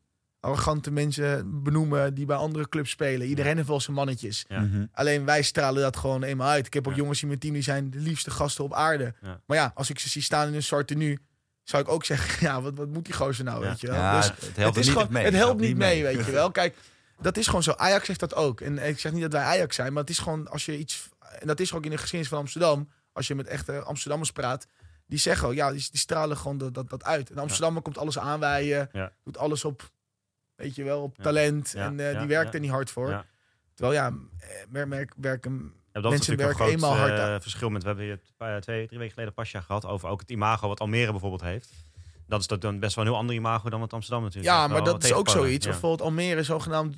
[0.41, 3.27] arrogante mensen benoemen die bij andere clubs spelen.
[3.27, 4.45] Iedereen heeft wel zijn mannetjes.
[4.49, 4.61] Ja.
[4.61, 4.85] Mhm.
[4.93, 6.67] Alleen wij stralen dat gewoon eenmaal uit.
[6.67, 6.99] Ik heb ook Ja.
[6.99, 9.15] jongens in mijn team die zijn de liefste gasten op aarde.
[9.23, 9.41] Ja.
[9.47, 11.19] Maar ja, als ik ze zie staan in een zwart tenue,
[11.65, 13.69] zou ik ook zeggen, ja, wat, wat moet die gozer nou, Ja.
[13.69, 13.97] weet je wel?
[13.97, 15.25] Ja, dus het helpt het, niet gewoon, mee.
[15.25, 16.51] het helpt niet mee, weet je wel?
[16.51, 16.77] Kijk,
[17.21, 17.73] dat is gewoon zo.
[17.73, 18.61] Ajax zegt dat ook.
[18.61, 21.09] En ik zeg niet dat wij Ajax zijn, maar het is gewoon als je iets...
[21.39, 22.89] En dat is ook in de geschiedenis van Amsterdam.
[23.13, 24.67] Als je met echte Amsterdammers praat,
[25.07, 27.31] die zeggen ja, die, die stralen gewoon dat, dat, dat uit.
[27.31, 29.13] En Amsterdammer komt alles aanwijden, Ja.
[29.25, 29.91] doet alles op,
[30.61, 31.75] weet je wel, op talent.
[31.75, 33.25] En eh, die werkt er niet hard voor.
[33.75, 34.07] Terwijl ja,
[34.39, 35.53] eh, mer- merk, werken
[35.93, 37.83] Ja, dat is Mensen natuurlijk een groot eh, verschil met...
[37.83, 38.21] We hebben hier
[38.61, 41.73] twee, drie weken geleden Pasja gehad over ook het imago wat Almere bijvoorbeeld heeft.
[42.31, 44.67] Dat is dat dan best wel een heel ander imago dan wat Amsterdam natuurlijk Ja,
[44.69, 45.65] maar dat is ook zoiets.
[45.65, 45.71] ja.
[45.71, 46.97] Bijvoorbeeld Almere, zogenaamd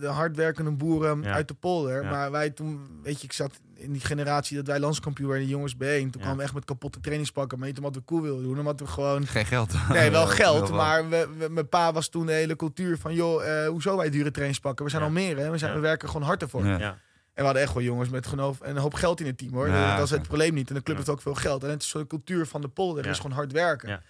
[0.00, 1.32] de hardwerkende boeren Ja.
[1.32, 2.02] uit de polder.
[2.02, 2.10] Ja.
[2.10, 5.54] Maar wij toen, weet je, ik zat in die generatie dat wij landskampioen werden, die
[5.56, 5.78] jongens B1.
[5.78, 6.18] Toen Ja.
[6.18, 7.58] kwamen we echt met kapotte trainingspakken.
[7.58, 9.26] Maar niet omdat we cool wilden doen, omdat we gewoon...
[9.26, 9.74] Geen geld.
[9.88, 13.14] Nee, wel geld, maar we, we- mijn pa was toen de hele cultuur van...
[13.14, 14.84] joh, eh, hoezo wij dure trainingspakken?
[14.84, 15.08] We zijn Ja.
[15.08, 15.50] Almere?
[15.50, 15.76] We, zijn, Ja.
[15.76, 16.66] we werken gewoon hard ervoor.
[16.66, 16.78] Ja.
[16.78, 16.88] Ja.
[16.90, 16.98] En
[17.38, 19.68] we hadden echt wel jongens met genoeg en een hoop geld in het team hoor.
[19.68, 20.68] Ja, dat is het probleem niet.
[20.68, 21.02] En de club Ja.
[21.02, 21.64] heeft ook veel geld.
[21.64, 23.10] En het is zo'n cultuur van de polder Ja.
[23.10, 24.02] is gewoon hard werken.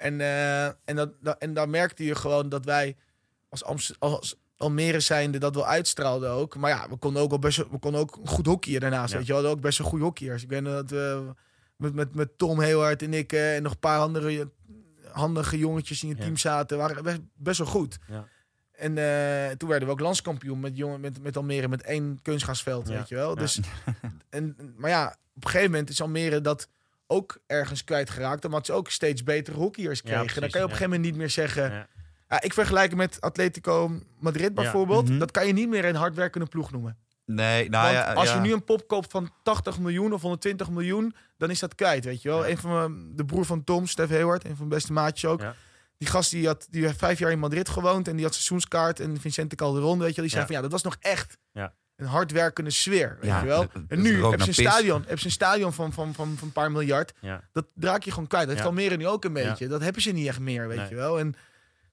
[0.00, 2.96] En, eh, en, dat, dat- en daar merkte je gewoon dat wij
[3.48, 6.56] als, Amst- als Almere zijnde dat wel uitstraalden ook.
[6.56, 9.10] Maar ja, we konden ook wel best we konden ook goed hockeyen daarnaast.
[9.12, 9.16] Ja.
[9.18, 10.42] Weet je, we hadden ook best wel goede hockeyers.
[10.42, 11.34] Ik weet nog dat we
[11.76, 14.50] met, met, met Tom heel hard en ik eh, en nog een paar andere
[15.12, 16.24] handige jongetjes in het Ja.
[16.24, 17.98] team zaten, waren best, best wel goed.
[18.08, 18.26] Ja.
[18.72, 22.88] En eh, toen werden we ook landskampioen met, jongen, met, met Almere met één kunstgasveld,
[22.88, 23.34] weet je wel.
[23.34, 23.60] Dus,
[24.30, 26.68] en, maar ja, op een gegeven moment is Almere dat
[27.10, 28.44] ook ergens kwijtgeraakt.
[28.44, 30.24] Omdat ze ook steeds betere hockeyers Ja, kregen.
[30.24, 30.84] precies, dan kan je op een ja.
[30.84, 31.72] gegeven moment niet meer zeggen...
[31.72, 31.88] Ja.
[32.28, 35.08] Ja, ik vergelijk het met Atletico Madrid bijvoorbeeld.
[35.08, 35.18] Mhm.
[35.18, 36.98] Dat kan je niet meer een hardwerkende ploeg noemen.
[37.24, 38.12] Nee, nou Want ja.
[38.12, 38.34] als ja.
[38.34, 42.04] je nu een pop koopt van 80 miljoen of 120 miljoen, dan is dat kwijt,
[42.04, 42.44] weet je wel.
[42.44, 42.50] Ja.
[42.50, 45.40] Een van mijn, de broer van Tom, Stef Hayward, een van mijn beste maatjes ook.
[45.40, 45.54] Ja.
[45.98, 49.00] Die gast die had, die heeft vijf jaar in Madrid gewoond en die had seizoenskaart.
[49.00, 50.46] En Vicente Calderon, weet je wel, die zei Ja.
[50.46, 51.74] van ja, dat was nog echt Ja.
[52.00, 53.66] Een hardwerkende sfeer, weet Ja, je wel.
[53.88, 56.52] En nu heb je een stadion, heb je een stadion van, van, van, van een
[56.52, 57.12] paar miljard.
[57.20, 57.42] Ja.
[57.52, 58.46] Dat draak je gewoon kwijt.
[58.46, 58.74] Dat heeft Ja.
[58.74, 59.48] Almere nu ook een Ja.
[59.48, 59.66] beetje.
[59.68, 60.88] Dat hebben ze niet echt meer, weet Nee.
[60.88, 61.18] je wel.
[61.18, 61.34] En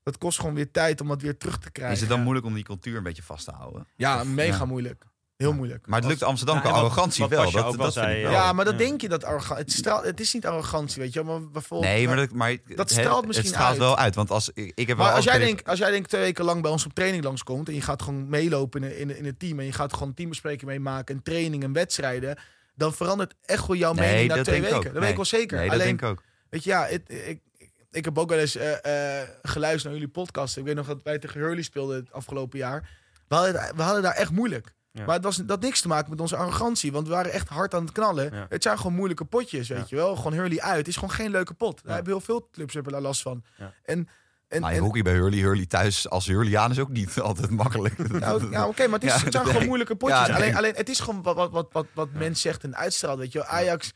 [0.04, 1.96] dat kost gewoon weer tijd om dat weer terug te krijgen.
[1.96, 3.88] Is het dan moeilijk om die cultuur een beetje vast te houden?
[3.96, 4.66] Ja, Of- mega ja.
[4.66, 5.04] moeilijk.
[5.38, 5.56] Heel Ja.
[5.56, 5.88] moeilijk.
[5.88, 7.52] Maar het lukt Amsterdam qua arrogantie wat wel.
[7.52, 8.06] Dat, dat ja.
[8.08, 8.32] wel.
[8.32, 8.80] Ja, maar dat Ja.
[8.80, 9.60] denk je dat arrogant.
[9.60, 11.40] Het, straalt, het is niet arrogantie, weet je wel.
[11.40, 13.82] Maar bijvoorbeeld, Nee, maar dat, maar Dat het- straalt misschien Het straalt uit.
[13.82, 14.16] wel uit.
[14.16, 16.46] Want als ik, ik heb Maar wel als jij, denkt, als jij denkt twee weken
[16.46, 17.68] lang bij ons op training langskomt...
[17.68, 19.60] en je gaat gewoon meelopen in, in, in het team...
[19.60, 21.16] en je gaat gewoon teambespreking meemaken...
[21.16, 22.38] en training en wedstrijden...
[22.76, 24.78] dan verandert echt wel jouw Nee, mening na twee weken.
[24.78, 24.84] ook.
[24.84, 25.58] Dat weet ik wel zeker.
[25.58, 26.24] Nee, dat Alleen, denk ik ook.
[26.50, 29.94] weet je, ja, het- ik, ik, ik heb ook wel eens eh, eh, geluisterd naar
[29.94, 30.58] jullie podcast.
[30.58, 32.90] Ik weet nog dat wij tegen Hurley speelden het afgelopen jaar.
[33.28, 34.76] We hadden, we hadden daar echt moeilijk.
[34.92, 35.06] Ja.
[35.06, 36.92] Maar het was, dat had niks te maken met onze arrogantie.
[36.92, 38.34] Want we waren echt hard aan het knallen.
[38.34, 38.46] Ja.
[38.50, 39.86] Het zijn gewoon moeilijke potjes, weet Ja.
[39.88, 40.16] je wel.
[40.16, 40.78] Gewoon Hurley uit.
[40.78, 41.76] Het is gewoon geen leuke pot.
[41.76, 41.94] Daar Ja.
[41.94, 43.44] hebben heel veel clubs hebben daar last van.
[43.58, 43.74] Ja.
[43.84, 44.08] En,
[44.48, 47.50] en, Nou, je en- hockey bij Hurley, Hurley thuis als Hurleyaan is ook niet altijd
[47.50, 47.98] makkelijk.
[48.20, 49.52] nou, ja, oké, maar het, is, Ja, het zijn nee.
[49.52, 50.20] gewoon moeilijke potjes.
[50.20, 50.36] Ja, nee.
[50.36, 53.32] alleen, alleen, het is gewoon wat, wat, wat, wat, wat mens zegt en uitstraalt, weet
[53.32, 53.48] je wel.
[53.48, 53.94] Ajax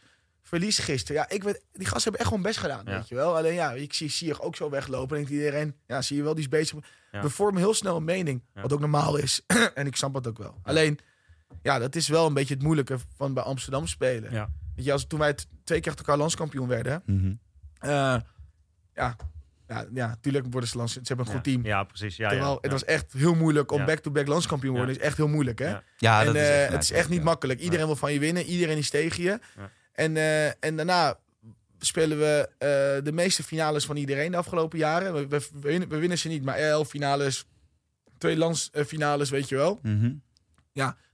[0.51, 1.21] verliest gisteren.
[1.21, 2.91] Ja, ik weet, die gasten hebben echt gewoon best gedaan, Ja.
[2.97, 3.37] weet je wel.
[3.37, 5.17] Alleen ja, ik zie Sier ook zo weglopen.
[5.17, 6.77] En denkt iedereen, ja, zie je wel, die is bezig.
[7.11, 7.21] Ja.
[7.21, 8.61] We vormen heel snel een mening, Ja.
[8.61, 9.41] wat ook normaal is.
[9.75, 10.59] en ik snap het ook wel.
[10.63, 10.99] Alleen,
[11.61, 14.31] ja, dat is wel een beetje het moeilijke van bij Amsterdam spelen.
[14.31, 14.49] Ja.
[14.75, 15.33] Weet je, als, toen wij
[15.63, 17.33] twee keer achter elkaar landskampioen werden, Mhm.
[17.79, 17.89] eh,
[18.93, 19.15] ja,
[19.67, 21.65] ja, ja, tuurlijk worden ze lands, ze hebben een goed team.
[21.65, 22.15] Ja, precies.
[22.15, 22.71] Ja, Terwijl ja, het ja.
[22.71, 23.85] was echt heel moeilijk om Ja.
[23.85, 24.93] back-to-back landskampioen worden.
[24.93, 24.99] Ja.
[24.99, 25.67] is echt heel moeilijk, hè?
[25.69, 25.83] Ja.
[25.97, 27.23] Ja, en dat is eh, echt het is echt niet ja.
[27.23, 27.59] makkelijk.
[27.59, 28.43] Iedereen wil van je winnen.
[28.43, 29.39] Iedereen is tegen je.
[29.93, 30.03] Ja.
[30.03, 31.19] En, eh, en daarna
[31.79, 35.13] spelen we eh, de meeste finales van iedereen de afgelopen jaren.
[35.13, 37.45] We, we, we winnen, we winnen ze niet, maar elf finales,
[38.17, 39.79] twee landsfinales, weet je wel.
[39.81, 40.13] Mhm.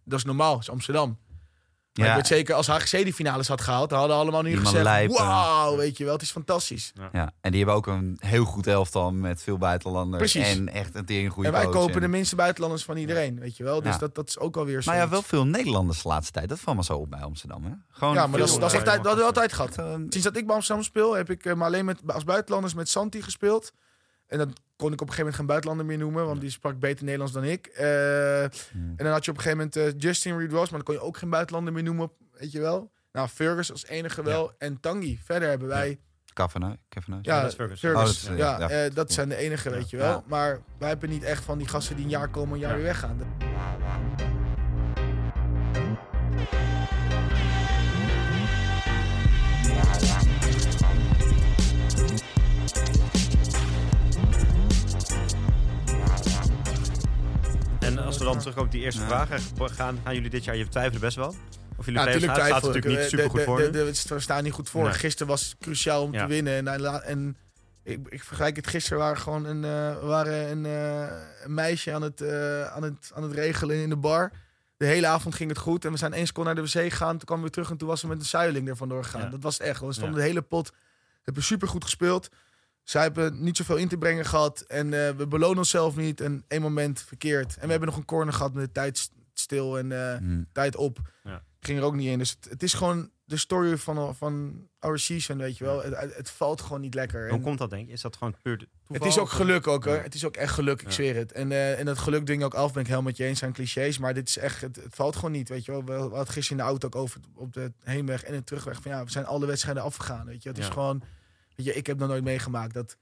[0.03, 1.17] Dat is normaal, dat is Amsterdam.
[1.97, 4.49] Maar Ja, ik weet zeker, als HGC die finales had gehaald, dan hadden allemaal nu
[4.49, 6.93] Die gezegd, wauw, weet je wel, het is fantastisch.
[7.11, 10.31] ja, en die hebben ook een heel goed elftal met veel buitenlanders.
[10.31, 10.55] Precies.
[10.55, 13.39] En echt een tering goede en wij coach kopen en- de minste buitenlanders van iedereen,
[13.39, 13.81] weet je wel.
[13.81, 13.97] Dus Ja.
[13.99, 14.91] dat, dat is ook alweer zo.
[14.91, 16.49] Maar ja, wel veel Nederlanders de laatste tijd.
[16.49, 17.63] Dat valt me zo op bij Amsterdam.
[17.63, 17.71] Hè?
[17.89, 19.77] Gewoon Ja, maar dat is, dat, eh, altijd, dat hebben we altijd gehad.
[19.77, 22.73] eh, Sinds dat ik bij Amsterdam speel, heb ik eh, maar alleen met, als buitenlanders
[22.73, 23.71] met Santi gespeeld.
[24.27, 26.79] En dan kon ik op een gegeven moment geen buitenlander meer noemen, want die sprak
[26.79, 27.65] beter Nederlands dan ik.
[27.67, 28.51] Eh, En
[28.95, 31.01] dan had je op een gegeven moment eh, Justin Reed Ross, maar dan kon je
[31.09, 32.91] ook geen buitenlander meer noemen, weet je wel.
[33.11, 34.51] Nou, Fergus als enige wel.
[34.57, 35.19] En Tangi.
[35.23, 35.99] Verder hebben wij...
[36.33, 37.23] Kavanagh, Kavanagh.
[37.25, 37.83] Ja, dat is Fergus.
[37.83, 40.09] Oh, dat ja, eh, dat zijn de enige, weet je wel.
[40.11, 40.23] Ja.
[40.27, 42.75] Maar wij hebben niet echt van die gasten die een jaar komen, een jaar Ja.
[42.75, 43.17] weer weggaan.
[58.19, 59.07] Als we dan terugkomen op die eerste Ja.
[59.07, 59.39] vraag, eh,
[59.75, 61.35] gaan, gaan jullie dit jaar, je twijfelt best wel?
[61.77, 63.57] Of jullie Ja, natuurlijk staat er natuurlijk niet super De- goed voor.
[63.71, 64.83] de- We staan niet goed voor.
[64.83, 64.93] Nee.
[64.93, 66.21] Gisteren was cruciaal om Ja.
[66.21, 66.53] te winnen.
[66.53, 67.37] En, en, en
[67.83, 71.93] ik, ik vergelijk het gisteren waren gewoon een, eh, we waren een, eh, een meisje
[71.93, 74.31] aan het, eh, aan, het, aan het regelen in de bar.
[74.77, 75.85] De hele avond ging het goed.
[75.85, 77.09] En we zijn één seconde naar de wc gegaan.
[77.17, 79.21] Toen kwamen we weer terug en toen was ze met een zuiling ervan doorgegaan.
[79.21, 79.29] Ja.
[79.29, 79.79] Dat was echt.
[79.81, 80.21] We stonden Ja.
[80.21, 80.71] de hele pot.
[81.23, 82.29] Hebben super goed gespeeld.
[82.89, 84.61] Zij hebben niet zoveel in te brengen gehad.
[84.61, 86.21] En eh, we belonen onszelf niet.
[86.21, 87.55] En één moment verkeerd.
[87.57, 90.43] En we hebben nog een corner gehad met de tijd st- stil en eh, Hm.
[90.51, 90.99] tijd op.
[91.23, 91.43] Ja.
[91.59, 92.17] ging er ook niet in.
[92.17, 95.83] Dus het, het is gewoon de story van, van our season, weet je wel.
[95.83, 97.27] Het, het, het valt gewoon niet lekker.
[97.27, 97.93] Hoe En komt dat, denk je?
[97.93, 99.07] Is dat gewoon puur de- het toeval?
[99.07, 99.95] is ook geluk ook, hoor.
[99.95, 100.01] Ja.
[100.01, 100.93] Het is ook echt geluk, ik Ja.
[100.93, 101.31] zweer het.
[101.31, 103.53] En, eh, en dat geluk ding ook af, ben ik helemaal met je eens aan
[103.53, 103.97] clichés.
[103.97, 105.83] Maar dit is echt, het, het valt gewoon niet, weet je wel.
[105.83, 108.81] We, we hadden gisteren in de auto ook over op de heenweg en de terugweg.
[108.81, 110.49] Van ja, we zijn alle wedstrijden afgegaan, weet je.
[110.49, 111.03] Het is gewoon,
[111.57, 112.97] weet je, ik heb nog nooit meegemaakt dat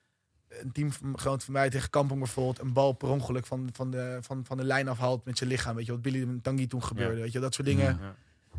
[0.47, 3.91] een team van, gewoon van mij tegen Kampong bijvoorbeeld een bal per ongeluk van, van,
[3.91, 5.75] de, van, van de lijn afhaalt met zijn lichaam.
[5.75, 7.15] Weet je wat Billy en Tanguy toen gebeurde.
[7.15, 7.21] Ja.
[7.21, 8.15] Weet je, dat soort dingen Ja.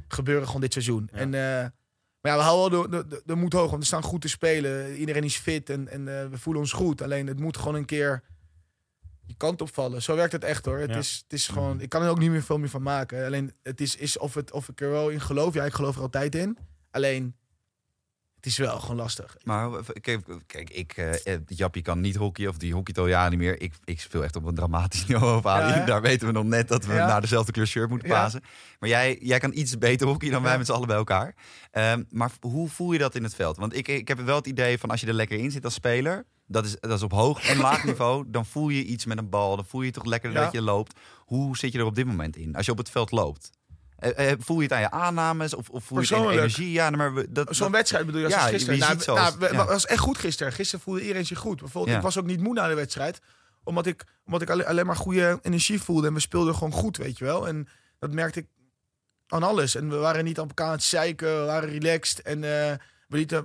[0.09, 1.09] gebeuren gewoon dit seizoen.
[1.12, 1.18] Ja.
[1.18, 1.70] En, eh,
[2.20, 4.28] maar ja, we houden wel de, de, de, moed hoog, want we staan goed te
[4.28, 4.94] spelen.
[4.94, 7.02] Iedereen is fit en, en eh, we voelen ons goed.
[7.02, 8.22] Alleen het moet gewoon een keer
[9.26, 10.02] je kant opvallen.
[10.02, 10.78] Zo werkt het echt hoor.
[10.78, 13.26] Het, is, het is gewoon, ik kan er ook niet meer veel meer van maken.
[13.26, 15.54] Alleen het is, is of, het, of ik er wel in geloof.
[15.54, 16.59] Ja, ik geloof er altijd in.
[16.90, 17.37] Alleen
[18.46, 19.37] het is wel gewoon lastig.
[19.44, 23.06] Maar w- kijk, kijk ik, eh, eh, Jappie kan niet hockey of die hockeyt al
[23.06, 23.61] jaren niet meer.
[23.61, 25.40] Ik, ik speel echt op een dramatisch niveau.
[25.48, 25.85] Ja?
[25.85, 27.06] Daar weten we nog net dat we Ja.
[27.06, 28.14] naar dezelfde kleur shirt moeten Ja.
[28.22, 28.42] pasen.
[28.78, 31.35] Maar jij, jij kan iets beter hockey dan wij met z'n allen bij elkaar.
[31.70, 33.56] Ehm, maar hoe voel je dat in het veld?
[33.56, 35.74] Want ik, ik heb wel het idee van als je er lekker in zit als
[35.74, 36.26] speler...
[36.48, 38.24] Dat is, dat is op hoog en laag niveau.
[38.28, 39.56] Dan voel je iets met een bal.
[39.56, 40.98] Dan voel je toch lekker dat je loopt.
[41.16, 42.56] Hoe zit je er op dit moment in?
[42.56, 43.50] Als je op het veld loopt.
[43.98, 45.54] Eh, eh, voel je het aan je aannames?
[45.54, 46.70] Of, of voel je het aan je energie?
[46.72, 48.78] Ja, nou, maar we- dat, Zo'n wedstrijd bedoel je als Ja, gisteren?
[48.78, 49.59] Nou, nou, we- ja.
[49.61, 50.52] het was echt goed gisteren.
[50.52, 51.59] Gisteren voelde iedereen zich goed.
[51.61, 51.96] Bijvoorbeeld, Ja.
[51.96, 53.20] ik was ook niet moe na de wedstrijd.
[53.64, 56.06] Omdat ik, omdat ik alleen, alleen maar goede energie voelde.
[56.06, 57.48] En we speelden gewoon goed, weet je wel.
[57.48, 58.46] En dat merkte ik
[59.26, 59.74] aan alles.
[59.74, 61.40] En we waren niet op elkaar aan het zeiken.
[61.40, 62.22] We waren relaxed.
[62.22, 62.50] En eh,
[63.09, 63.44] we, lieten,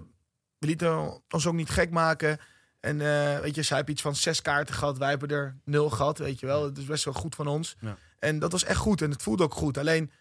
[0.58, 2.40] we lieten ons ook niet gek maken.
[2.80, 2.98] En
[3.42, 4.98] weet je, zij hebben iets van zes kaarten gehad.
[4.98, 6.64] Wij hebben er nul gehad, weet je wel.
[6.66, 7.76] Het is best wel goed van ons.
[8.20, 9.02] En dat was echt goed.
[9.02, 9.78] En het voelde ook goed.
[9.78, 10.12] Alleen,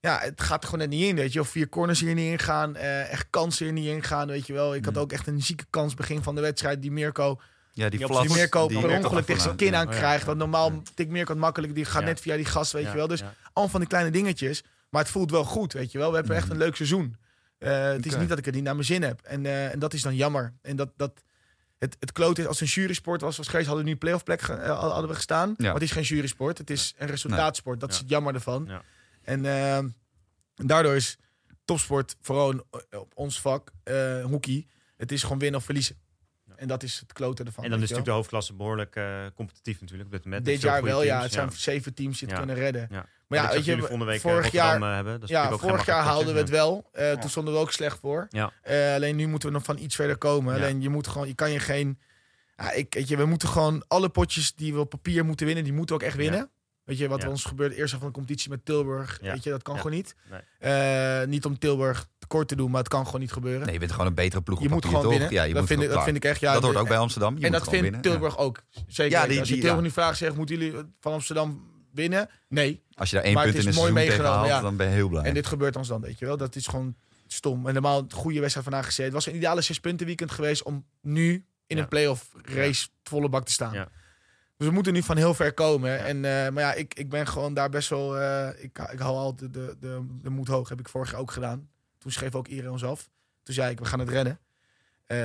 [0.00, 1.40] ja, het gaat er gewoon net niet in, weet je.
[1.40, 2.76] Of vier corners hier niet ingaan.
[2.76, 4.74] eh echt kansen hier niet ingaan, weet je wel.
[4.74, 5.00] Ik had Mm.
[5.00, 6.82] ook echt een zieke kans begin van de wedstrijd.
[6.82, 7.40] Die Mirko,
[7.72, 9.78] ja, die flats, die Mirko die- per Mirko ongeluk tegen zijn kin Ja.
[9.80, 10.24] aan Oh ja, krijgt.
[10.24, 10.78] Want normaal Ja.
[10.94, 11.74] tikt Mirko het makkelijk.
[11.74, 12.06] Die gaat Ja.
[12.08, 13.06] net via die gast, weet Ja, je wel.
[13.06, 13.34] Dus ja.
[13.52, 14.62] allemaal van die kleine dingetjes.
[14.90, 16.10] Maar het voelt wel goed, weet je wel.
[16.10, 16.52] We hebben echt Mhm.
[16.52, 17.16] een leuk seizoen.
[17.58, 19.20] Eh, het is niet dat ik het niet naar mijn zin heb.
[19.22, 20.52] En, eh, en dat is dan jammer.
[20.62, 21.12] En dat, dat
[21.78, 24.24] het, het kloot is, als het een jurysport was, was geweest, hadden we nu playoff
[24.24, 25.54] plek ge- hadden we gestaan.
[25.56, 26.58] Maar het is geen jurysport.
[26.58, 27.80] Het is een resultaatsport.
[27.80, 28.70] Dat is het jammer ervan.
[29.28, 29.78] En eh,
[30.66, 31.16] daardoor is
[31.64, 32.64] topsport vooral een-
[32.98, 35.96] op ons vak, eh hockey, het is gewoon winnen of verliezen.
[36.56, 37.64] En dat is het klote ervan.
[37.64, 40.24] En dan is natuurlijk de hoofdklasse behoorlijk eh, competitief natuurlijk.
[40.24, 41.22] Met, dit jaar wel, ja.
[41.22, 42.44] Het zijn zeven teams die het Ja.
[42.44, 42.88] kunnen redden.
[42.90, 43.06] Ja.
[43.26, 45.12] Maar ja, weet je, eh, vorig Rotterdam, jaar, eh, hebben.
[45.12, 46.88] Dat is ja, vorig jaar haalden we het wel.
[46.92, 48.26] Eh, Toen stonden we ook slecht voor.
[48.62, 50.54] Eh, alleen nu moeten we nog van iets verder komen.
[50.54, 51.98] Alleen je moet gewoon, je kan je geen.
[52.56, 55.64] Ja, ik, weet je, we moeten gewoon alle potjes die we op papier moeten winnen,
[55.64, 56.50] die moeten we ook echt winnen.
[56.88, 57.28] Weet je, wat Ja.
[57.28, 59.18] ons gebeurde eerst van de competitie met Tilburg.
[59.22, 59.32] Ja.
[59.32, 59.80] Weet je, dat kan Ja.
[59.80, 60.14] gewoon niet.
[60.30, 60.40] Nee.
[61.20, 63.62] Eh, niet om Tilburg tekort te doen, maar het kan gewoon niet gebeuren.
[63.64, 65.20] Nee, je bent gewoon een betere ploeg je op moet papier, gewoon toch?
[65.20, 65.38] winnen.
[65.40, 66.40] Ja, je dat, moet vind ik, gewoon dat vind ik echt.
[66.40, 67.30] Ja, dat hoort ook bij Amsterdam.
[67.38, 68.00] Je en moet dat vindt winnen.
[68.00, 68.62] Tilburg ook.
[68.86, 69.28] Zeker.
[69.28, 72.28] Die- Als je Tilburg nu vraagt, zegt, moeten jullie van Amsterdam winnen?
[72.48, 72.82] Nee.
[72.94, 74.86] Als je daar één Maar punt het in een mooi seizoen meegenomen, haalt, dan ben
[74.88, 75.22] je heel blij.
[75.24, 76.36] En dit gebeurt ons dan, weet je wel.
[76.36, 76.94] Dat is gewoon
[77.26, 77.66] stom.
[77.66, 79.04] En normaal een goede wedstrijd vandaag gezeten.
[79.04, 83.28] Het was een ideale zes punten weekend geweest om nu in een playoff race volle
[83.28, 83.88] bak te staan.
[84.58, 85.98] Dus we moeten nu van heel ver komen.
[86.04, 88.18] En, eh, maar ja, ik, ik ben gewoon daar best wel...
[88.18, 90.68] eh, ik, ik hou altijd de, de, de moed hoog.
[90.68, 91.68] Heb ik vorig jaar ook gedaan.
[91.98, 93.10] Toen schreef ook iedereen ons af.
[93.42, 94.38] Toen zei ik, we gaan het redden.
[95.06, 95.18] Eh,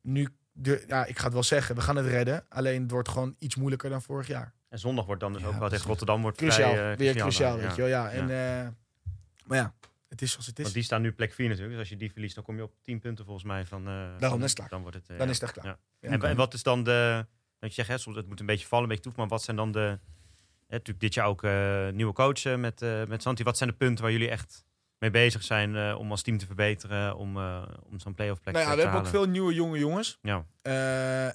[0.00, 2.44] nu, de, ja, ik ga het wel zeggen, we gaan het redden.
[2.48, 4.54] Alleen het wordt gewoon iets moeilijker dan vorig jaar.
[4.68, 5.88] En zondag wordt dan dus Ja, ook wel tegen precies.
[5.90, 7.62] Rotterdam wordt Cruciaal, vrij, eh, weer cruciaal, ja.
[7.66, 7.90] weet je wel.
[7.90, 8.68] Ja, en, eh,
[9.46, 9.74] maar ja,
[10.08, 10.62] het is zoals het is.
[10.62, 11.72] Want die staan nu plek 4 natuurlijk.
[11.72, 13.86] Dus als je die verliest, dan kom je op 10 punten volgens mij van.
[13.88, 14.68] eh, dan van- is het klaar.
[14.68, 15.06] Dan wordt het.
[15.06, 15.24] Dan ja.
[15.24, 15.66] is het echt klaar.
[15.66, 15.78] Ja.
[16.00, 16.08] Ja.
[16.10, 17.26] En, en wat is dan de.
[17.68, 19.12] Je zegt, hè, soms het moet een beetje vallen, een beetje toe.
[19.16, 19.98] Maar wat zijn dan de.
[20.66, 23.42] Hè, natuurlijk dit jaar ook eh, nieuwe coachen met, eh, met Santi.
[23.42, 24.64] Wat zijn de punten waar jullie echt
[24.98, 27.16] mee bezig zijn eh, om als team te verbeteren?
[27.16, 27.36] Om,
[27.90, 29.20] om zo'n play-off plek Nou ja, te we hebben ook halen?
[29.20, 30.18] veel nieuwe jonge jongens.
[30.22, 30.44] Ja,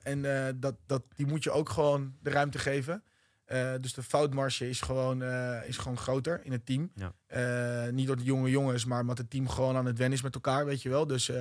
[0.04, 0.22] en
[0.60, 3.04] dat, dat, die moet je ook gewoon de ruimte geven.
[3.82, 5.24] Dus de foutmarge is gewoon,
[5.64, 6.92] is gewoon groter in het team.
[6.96, 7.92] Ja.
[7.92, 10.36] Niet door de jonge jongens, maar omdat het team gewoon aan het wennen is met
[10.36, 11.08] elkaar, weet je wel.
[11.08, 11.32] Dus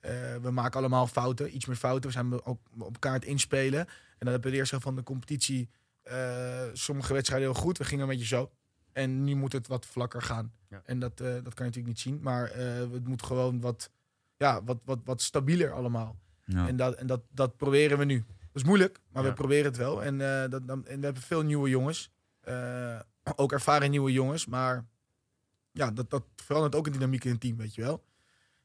[0.00, 2.06] eh, we maken allemaal fouten, iets meer fouten.
[2.10, 3.80] We zijn ook op elkaar het inspelen.
[3.80, 3.86] En
[4.18, 5.68] dan hebben we de eerste van de competitie
[6.02, 7.78] eh, sommige wedstrijden heel goed.
[7.78, 8.50] We gingen een beetje zo.
[8.92, 10.52] En nu moet het wat vlakker gaan.
[10.68, 10.82] Ja.
[10.84, 12.20] En dat, eh, dat kan je natuurlijk niet zien.
[12.22, 12.50] Maar
[12.92, 13.90] het moet gewoon wat,
[14.36, 16.18] ja, wat, wat, wat stabieler allemaal.
[16.44, 16.66] Ja.
[16.68, 18.24] En, dat, en dat, dat proberen we nu.
[18.26, 19.28] Dat is moeilijk, maar Ja.
[19.28, 20.02] we proberen het wel.
[20.02, 20.18] En,
[20.50, 22.10] dat, dan, en we hebben veel nieuwe jongens.
[23.36, 24.46] Ook ervaren nieuwe jongens.
[24.46, 24.86] Maar
[25.72, 28.04] ja, dat, dat verandert ook een dynamiek in het team, weet je wel.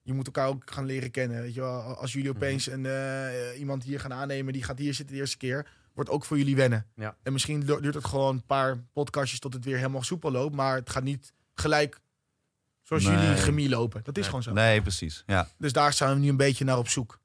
[0.05, 1.41] Je moet elkaar ook gaan leren kennen.
[1.41, 1.81] Weet je wel.
[1.81, 2.37] Als jullie Mhm.
[2.37, 6.09] opeens een, eh, iemand hier gaan aannemen, die gaat hier zitten de eerste keer, wordt
[6.09, 6.85] ook voor jullie wennen.
[6.95, 7.15] Ja.
[7.23, 10.55] En misschien du- duurt het gewoon een paar podcastjes tot het weer helemaal soepel loopt.
[10.55, 11.99] Maar het gaat niet gelijk
[12.83, 13.17] zoals Nee.
[13.17, 14.01] jullie chemie lopen.
[14.03, 14.25] Dat is Nee.
[14.29, 14.53] gewoon zo.
[14.53, 15.23] Nee, precies.
[15.25, 15.47] Ja.
[15.57, 17.23] Dus daar zijn we nu een beetje naar op zoek.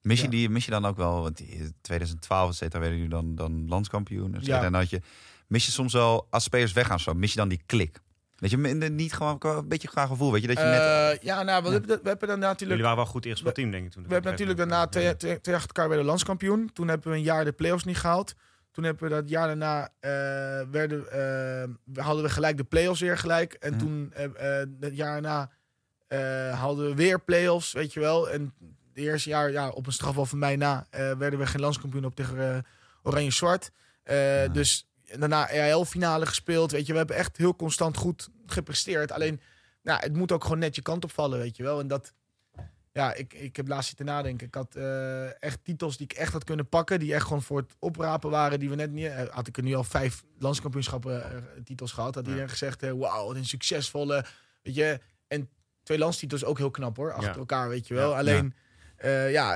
[0.00, 0.30] Mis, je Ja.
[0.30, 3.68] die, mis je dan ook wel, want die 2012 et cetera, werden jullie dan, dan
[3.68, 4.34] landskampioen.
[4.34, 4.46] et.
[4.46, 4.56] Ja.
[4.56, 5.00] En dan had je,
[5.46, 8.00] mis je soms wel, als spelers weggaan zo, mis je dan die klik?
[8.38, 10.80] Weet je, minder- niet gewoon een beetje qua gevoel, weet je, dat je net...
[10.80, 13.70] Eh, ja, nou, we, hebben, we hebben dan natuurlijk Jullie waren wel goed ingespeeld team,
[13.70, 13.92] denk ik.
[13.92, 16.70] Toen We hebben natuurlijk daarna twee, twee, twee achter elkaar werden landskampioen.
[16.72, 18.34] Toen hebben we een jaar de play-offs niet gehaald.
[18.72, 20.10] Toen hebben we dat jaar daarna eh,
[20.70, 21.12] werden,
[21.92, 23.52] eh, hadden we gelijk de play-offs weer gelijk.
[23.52, 23.78] En Ja.
[23.78, 24.12] toen
[24.80, 25.50] het jaar daarna
[26.06, 28.30] eh, hadden we weer play-offs, weet je wel.
[28.30, 28.54] En
[28.88, 32.04] het eerste jaar, ja, op een strafbal van mij na, eh, werden we geen landskampioen
[32.04, 32.58] op tegen eh,
[33.02, 33.70] Oranje-Zwart.
[34.02, 34.48] Eh, Ja.
[34.48, 34.87] Dus
[35.18, 36.92] daarna EHL-finale gespeeld, weet je.
[36.92, 39.12] We hebben echt heel constant goed gepresteerd.
[39.12, 39.40] Alleen,
[39.82, 41.80] nou, het moet ook gewoon net je kant opvallen, weet je wel.
[41.80, 42.12] En dat,
[42.92, 44.46] ja, ik, ik heb laatst zitten nadenken.
[44.46, 46.98] Ik had eh, echt titels die ik echt had kunnen pakken.
[46.98, 48.58] Die echt gewoon voor het oprapen waren.
[48.60, 49.06] Die we net niet...
[49.06, 52.14] eh, had ik er nu al vijf landskampioenschappen eh, titels gehad.
[52.14, 52.30] Had Ja.
[52.30, 54.24] iedereen gezegd, eh, wauw, wat een succesvolle...
[54.62, 55.50] Weet je, en
[55.82, 57.12] twee landstitels ook heel knap hoor.
[57.12, 57.38] Achter Ja.
[57.38, 58.10] elkaar, weet je wel.
[58.10, 58.18] Ja.
[58.18, 58.54] Alleen,
[59.02, 59.54] ja, ja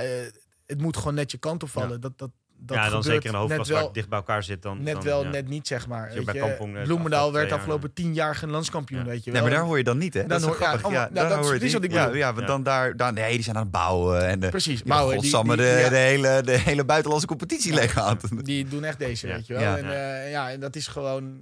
[0.66, 2.00] het moet gewoon net je kant opvallen.
[2.00, 2.30] Dat, dat,
[2.66, 4.62] dat ja, dan zeker in de hoofdklasse net wel, dicht bij elkaar zit.
[4.62, 5.30] Dan, net dan, wel, ja.
[5.30, 6.08] net niet, zeg maar.
[6.08, 9.06] Je Weet bij je, Kampong, eh, Bloemendaal werd afgelopen tien jaar geen landskampioen, Ja.
[9.06, 9.48] weet je Nee, wel.
[9.50, 10.20] maar daar hoor je dan niet, hè?
[10.20, 10.82] Dan dat is hoor- grappig.
[10.82, 12.18] Ja, nou, daar dat is hoor je precies die- wat ik ja, bedoel.
[12.20, 14.82] ja, want dan daar, daar, nee, die zijn aan het bouwen en de, Precies.
[14.82, 18.18] Bouwen, die, godsamme, die- de, hele, de hele buitenlandse competitie leggen aan.
[18.42, 19.62] Die doen echt deze, weet je wel.
[19.62, 19.76] Ja.
[19.76, 19.84] En,
[20.24, 21.40] eh, ja, en dat is gewoon...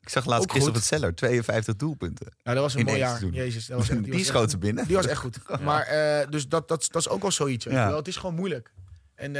[0.00, 0.88] Ik zag laatst Ook Christopher goed.
[0.88, 2.26] Zeller, 52 doelpunten.
[2.42, 3.24] Nou, dat was een mooi jaar.
[3.24, 4.86] Jezus, dat was echt, Die, echt- ze binnen.
[4.86, 5.38] Die was echt goed.
[5.60, 7.64] Maar eh, dus dat, dat, dat is ook wel zoiets.
[7.64, 7.96] Ja.
[7.96, 8.72] Het is gewoon moeilijk.
[9.14, 9.32] En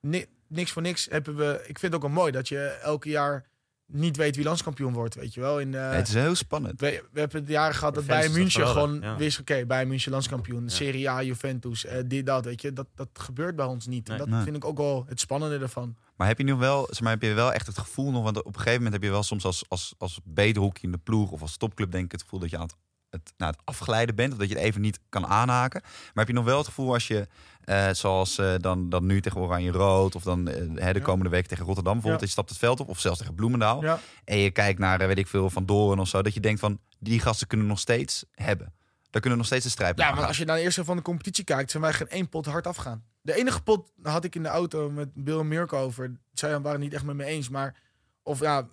[0.00, 1.52] ni- niks voor niks hebben we...
[1.66, 3.46] Ik vind het ook wel mooi dat je elke jaar
[3.92, 5.60] niet weet wie landskampioen wordt, weet je wel.
[5.60, 6.80] In, eh, het is heel spannend.
[6.80, 9.16] we, we hebben het jaren gehad dat bij München gewoon ja.
[9.16, 10.68] wist, oké, bij München landskampioen, Ja.
[10.68, 12.72] Serie A, Juventus, eh, dit, dat, weet je.
[12.72, 14.08] Dat, dat gebeurt bij ons niet.
[14.08, 14.18] Nee.
[14.18, 14.42] En dat Nee.
[14.44, 15.96] vind ik ook wel het spannende ervan.
[16.16, 18.38] Maar heb je nu wel, zeg maar, heb je wel echt het gevoel nog, want
[18.38, 21.30] op een gegeven moment heb je wel soms als, als, als beterhoekje in de ploeg
[21.30, 22.76] of als topclub denk ik het gevoel dat je aan het,
[23.16, 25.80] het, nou, het afglijden bent of dat je het even niet kan aanhaken.
[25.82, 27.26] Maar heb je nog wel het gevoel als je,
[27.64, 31.30] eh, zoals eh, dan, dan nu tegen Oranje Rood of dan eh, hè, de komende
[31.30, 32.26] week tegen Rotterdam bijvoorbeeld, Ja.
[32.26, 33.84] je stapt het veld op of zelfs tegen Bloemendaal
[34.24, 36.78] en je kijkt naar, weet ik veel, Van Doren of zo, dat je denkt van,
[36.98, 38.72] die gasten kunnen nog steeds hebben.
[39.10, 41.02] Daar kunnen nog steeds de strijd Ja, maar als je naar de eerste van de
[41.02, 43.04] competitie kijkt, zijn wij geen één pot hard afgaan.
[43.22, 46.16] De enige pot had ik in de auto met Bill en Mirko over.
[46.32, 47.74] Zij waren het niet echt met me eens, maar
[48.22, 48.66] of ja,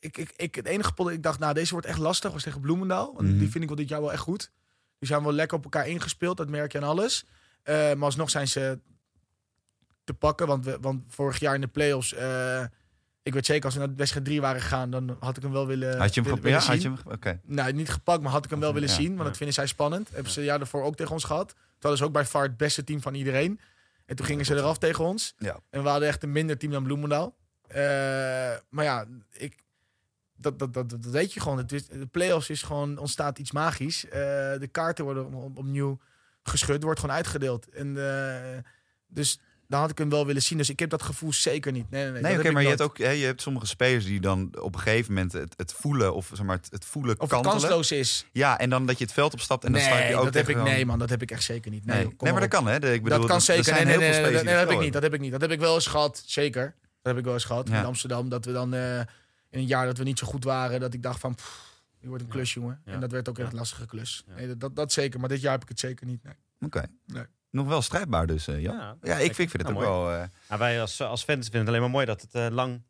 [0.00, 2.42] ik, ik, ik, het enige pot dat ik dacht, nou deze wordt echt lastig, was
[2.42, 3.12] tegen Bloemendaal.
[3.14, 3.38] Want Mhm.
[3.38, 4.50] die vind ik wel dit jaar wel echt goed.
[4.98, 7.24] Die zijn wel lekker op elkaar ingespeeld, dat merk je aan alles.
[7.62, 8.78] Eh, maar alsnog zijn ze
[10.04, 12.64] te pakken, want, we, want vorig jaar in de playoffs, eh
[13.22, 15.52] ik weet zeker als we naar de wedstrijd 3 waren gegaan, dan had ik hem
[15.52, 17.40] wel willen, had je hem, willen, ge- ja, had je hem, oké.
[17.44, 19.08] Nou, niet gepakt, maar had ik hem wel willen Ja, zien.
[19.08, 19.24] Want ja.
[19.24, 20.10] dat vinden zij spannend.
[20.12, 21.54] Hebben ze het jaar daarvoor ook tegen ons gehad.
[21.78, 23.60] Hadden ze ook bij VAR het beste team van iedereen.
[24.06, 25.34] En toen gingen ze eraf tegen ons.
[25.38, 25.60] Ja.
[25.70, 27.34] En we hadden echt een minder team dan Bloemendaal.
[27.66, 27.82] Eh,
[28.68, 29.63] maar ja, ik,
[30.36, 31.58] dat, dat, dat, dat weet je gewoon.
[31.58, 34.04] Het is, de play-offs is gewoon, ontstaat iets magisch.
[34.04, 34.10] Eh,
[34.58, 35.98] de kaarten worden op- opnieuw
[36.42, 36.82] geschud.
[36.82, 37.68] wordt gewoon uitgedeeld.
[37.68, 38.58] En, eh,
[39.06, 40.58] dus dan had ik hem wel willen zien.
[40.58, 41.90] Dus ik heb dat gevoel zeker niet.
[41.90, 42.22] Nee, nee, nee.
[42.22, 44.80] Nee, oké, maar je hebt ook hè, je hebt sommige spelers die dan op een
[44.80, 47.58] gegeven moment het, het voelen of zeg maar het, het voelen Of kantelen.
[47.58, 48.26] kansloos is.
[48.32, 50.48] Ja, en dan dat je het veld opstapt en dan sta je ook dat heb
[50.48, 51.84] ik, gewoon- nee man, dat heb ik echt zeker niet.
[51.84, 52.40] Nee, Nee, maar op.
[52.40, 52.74] dat kan hè.
[52.74, 53.64] Ik bedoel, dat kan er zeker.
[53.64, 54.92] zijn Nee, nee, heel veel spelers nee, dat heb ik niet.
[54.92, 55.32] Dat heb ik niet.
[55.32, 56.22] Dat heb ik wel eens gehad.
[56.26, 56.74] Zeker.
[57.02, 57.68] Dat heb ik wel eens gehad.
[57.68, 57.78] Ja.
[57.78, 58.28] In Amsterdam.
[58.28, 59.00] Dat we dan eh,
[59.54, 60.80] een jaar dat we niet zo goed waren.
[60.80, 61.34] Dat ik dacht van.
[61.34, 62.34] Pff, die wordt een Ja.
[62.36, 62.82] klus, jongen.
[62.84, 62.92] Ja.
[62.92, 64.24] En dat werd ook echt een lastige klus.
[64.26, 64.34] Ja.
[64.34, 65.20] Nee, dat, dat, dat zeker.
[65.20, 66.22] Maar dit jaar heb ik het zeker niet.
[66.22, 66.34] Nee.
[66.60, 66.82] Oké.
[67.06, 67.24] Nee.
[67.50, 68.76] Nog wel strijdbaar dus, eh, Jan.
[68.76, 70.06] Ja, Ja, ik, vind, ik vind het Nou, ook mooi.
[70.06, 70.20] wel...
[70.22, 72.82] eh, Nou, wij als, als fans vinden het alleen maar mooi dat het eh, lang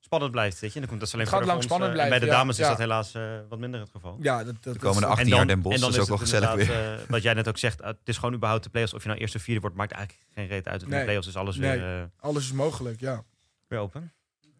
[0.00, 0.60] spannend blijft.
[0.60, 0.74] Weet je?
[0.74, 2.36] En dan komt dat is alleen Het gaat lang ons, spannend eh, en Bij blijven,
[2.36, 2.62] de dames ja.
[2.62, 4.18] is dat helaas eh, wat minder het geval.
[4.20, 6.54] Ja, dat, dat, de komende dat- 18 jaar Den Bosch, dat is ook wel gezellig
[6.54, 6.92] weer.
[6.92, 8.94] eh, wat jij net ook zegt, eh, het is gewoon überhaupt de play-offs.
[8.94, 10.82] Of je nou eerste of vierde wordt, maakt eigenlijk geen reet uit.
[10.82, 10.98] In Nee.
[10.98, 11.78] de play-offs is alles Nee.
[11.78, 13.24] weer, eh, alles is mogelijk, ja.
[13.68, 14.12] weer open.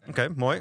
[0.07, 0.59] Oké, mooi.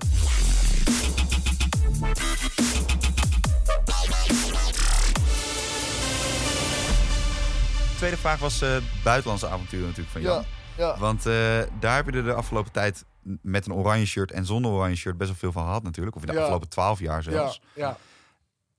[7.97, 10.45] Tweede vraag was eh buitenlandse avontuur natuurlijk van Jan.
[10.77, 10.99] ja.
[10.99, 11.33] Want eh,
[11.81, 13.05] daar heb je er de afgelopen tijd
[13.43, 16.17] met een oranje shirt en zonder oranje shirt best wel veel van gehad natuurlijk.
[16.17, 16.41] Of in de Ja.
[16.41, 17.61] afgelopen twaalf jaar Ja, zelfs.
[17.75, 17.97] ja,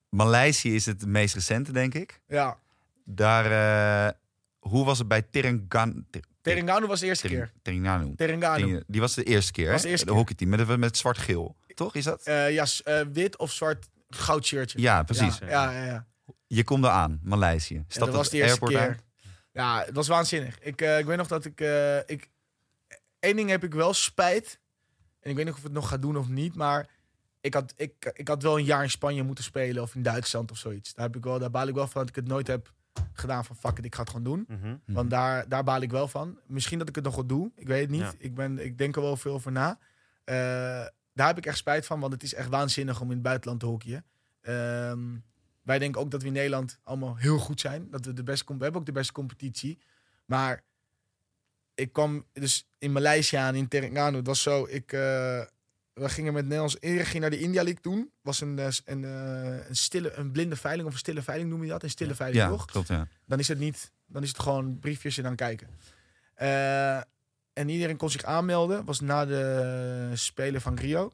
[0.09, 2.21] Maleisië is het meest recente, denk ik.
[2.27, 2.57] ja.
[3.11, 3.45] Daar,
[4.07, 4.13] eh,
[4.59, 6.03] hoe was het bij Terengganu?
[6.09, 7.51] Ter- Terengganu was de eerste keer.
[7.61, 8.15] Terengganu.
[8.15, 8.83] Terengganu.
[8.87, 9.81] Die was de eerste keer, Was hè?
[9.83, 10.19] de eerste de keer.
[10.19, 11.55] hockeyteam met, met zwart-geel.
[11.79, 12.23] Toch is dat?
[12.23, 14.81] Eh, ja, eh, wit of zwart goud shirtje.
[14.81, 15.37] Ja, precies.
[15.37, 15.85] Ja, ja, ja.
[15.85, 16.07] ja.
[16.47, 17.85] Je komt daar aan, Maleisië.
[17.87, 18.79] Dat was de eerste keer.
[18.79, 19.03] uit.
[19.51, 20.59] Ja, het was waanzinnig.
[20.59, 22.29] Ik, eh, ik weet nog dat ik, eh ik...
[23.19, 24.59] Eén ding heb ik wel spijt.
[25.19, 26.55] En ik weet niet of ik het nog ga doen of niet.
[26.55, 26.89] Maar
[27.41, 29.83] ik had, ik, ik had wel een jaar in Spanje moeten spelen.
[29.83, 30.93] Of in Duitsland of zoiets.
[30.93, 32.73] Daar, heb ik wel, daar baal ik wel van dat ik het nooit heb
[33.13, 33.45] gedaan.
[33.45, 34.45] Van fuck it, ik ga het gewoon doen.
[34.47, 34.75] Mhm.
[34.85, 36.39] Want daar, daar baal ik wel van.
[36.45, 37.51] Misschien dat ik het nog wel doe.
[37.55, 38.01] Ik weet het niet.
[38.01, 38.13] Ja.
[38.17, 39.79] Ik, ben, ik denk er wel veel over na.
[40.23, 40.85] Eh,
[41.19, 41.99] daar heb ik echt spijt van.
[41.99, 44.05] Want het is echt waanzinnig om in het buitenland te hockeyen.
[44.41, 44.99] Ehm,
[45.61, 47.87] wij denken ook dat we in Nederland allemaal heel goed zijn.
[47.89, 49.79] Dat we de beste we hebben ook de beste competitie.
[50.25, 50.63] Maar
[51.75, 54.17] ik kwam dus in Maleisië aan, in Terengganu.
[54.17, 54.91] Het was zo, ik...
[54.93, 55.41] eh,
[55.93, 58.11] we gingen met Nederlands Eer ging naar de India League toen.
[58.21, 61.63] Was een, eh, een, eh, een, stille, een blinde veiling of een stille veiling noem
[61.63, 61.83] je dat?
[61.83, 62.65] Een stille veiling, Ja, toch?
[62.65, 63.07] klopt, ja.
[63.25, 65.67] Dan is het niet, dan is het gewoon briefjes en dan kijken.
[67.53, 68.85] En iedereen kon zich aanmelden.
[68.85, 71.11] Was na de Spelen van Rio.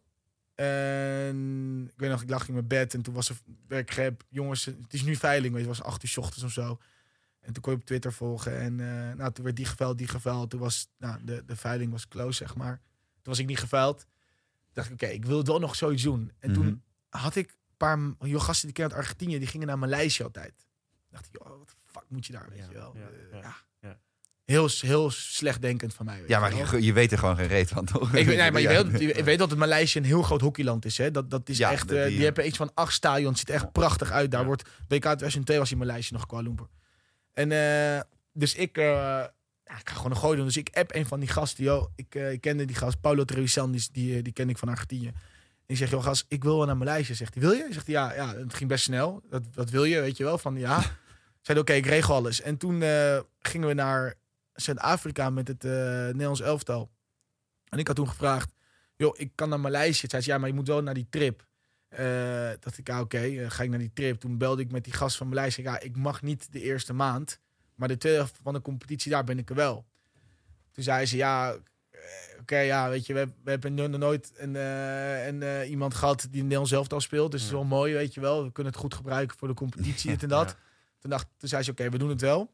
[0.56, 3.36] En ik weet nog, ik lag in mijn bed en toen was er
[3.68, 4.24] werkgrep.
[4.30, 6.80] Jongens, het is nu veiling, weet je, het was acht uur 's ochtends of zo.
[7.40, 8.60] En toen kon je op Twitter volgen.
[8.60, 10.50] En eh, nou, toen werd die geveild, die geveild.
[10.50, 12.76] Toen was nou, de, de veiling was close, zeg maar.
[13.14, 13.98] Toen was ik niet geveild.
[14.00, 16.32] Toen dacht ik, oké, ik wil wel nog zoiets doen.
[16.40, 16.60] En Mhm.
[16.62, 20.24] toen had ik een paar joh, gasten die kennen uit Argentinië, die gingen naar Maleisië
[20.24, 20.54] altijd.
[20.58, 22.94] Toen dacht ik, joh, wat fuck moet je daar, weet Ja, je wel.
[22.96, 23.56] ja, Eh, ja, ja.
[24.46, 26.20] Heel, heel slechtdenkend van mij.
[26.20, 28.14] Weet Ja, maar je, je weet er gewoon geen reet van, toch?
[28.14, 28.88] Ik weet, nee, maar je Ja.
[28.88, 30.98] weet, je weet dat het Maleisië een heel groot hockeyland is.
[30.98, 31.12] Hè?
[31.12, 33.40] Dat, dat is Ja, echt, eh, die, die, hebben iets van acht stadions.
[33.40, 34.32] ziet echt prachtig uit.
[34.32, 36.68] Daar wordt WK 2002 was in Maleisië nog Kuala Lumpur.
[37.34, 38.02] En eh,
[38.34, 38.84] dus ik, eh,
[39.64, 40.46] ja, ik ga gewoon een gooi doen.
[40.46, 41.64] Dus ik app een van die gasten.
[41.64, 45.08] Yo, ik, ik kende die gast, Paulo Trevisan, die, die, die ken ik van Argentinië.
[45.08, 47.16] En ik zeg, joh gast, ik wil wel naar Maleisië.
[47.16, 47.68] Zegt hij, wil je?
[47.72, 49.22] Zegt hij, ja, ja, het ging best snel.
[49.30, 50.38] Dat, dat wil je, weet je wel?
[50.38, 50.84] Van ja.
[51.42, 52.42] Zei oké, ik regel alles.
[52.42, 52.84] En toen
[53.40, 54.16] gingen we naar
[54.56, 56.92] Zuid-Afrika met het eh, Nederlands elftal.
[57.70, 58.54] En ik had toen gevraagd,
[58.96, 60.08] joh, ik kan naar Maleisië.
[60.10, 61.46] Zei ze, ja, maar je moet wel naar die trip.
[61.88, 64.20] Eh dacht ik, ja, oké, eh, ga ik naar die trip.
[64.20, 65.62] Toen belde ik met die gast van Maleisië.
[65.62, 67.40] Ja, ik mag niet de eerste maand,
[67.76, 69.86] maar de tweede helft van de competitie, daar ben ik er wel.
[70.72, 71.56] Toen zei ze, ja,
[72.40, 76.72] oké, ja, weet je, we, we hebben nog nooit een, een, iemand gehad die Nederlands
[76.72, 77.32] elftal speelt.
[77.32, 78.44] Dus het is wel mooi, weet je wel.
[78.44, 80.50] We kunnen het goed gebruiken voor de competitie, dit en dat.
[80.50, 80.56] Ja.
[81.00, 82.52] Toen, dacht, toen zei ze, oké, we doen het wel.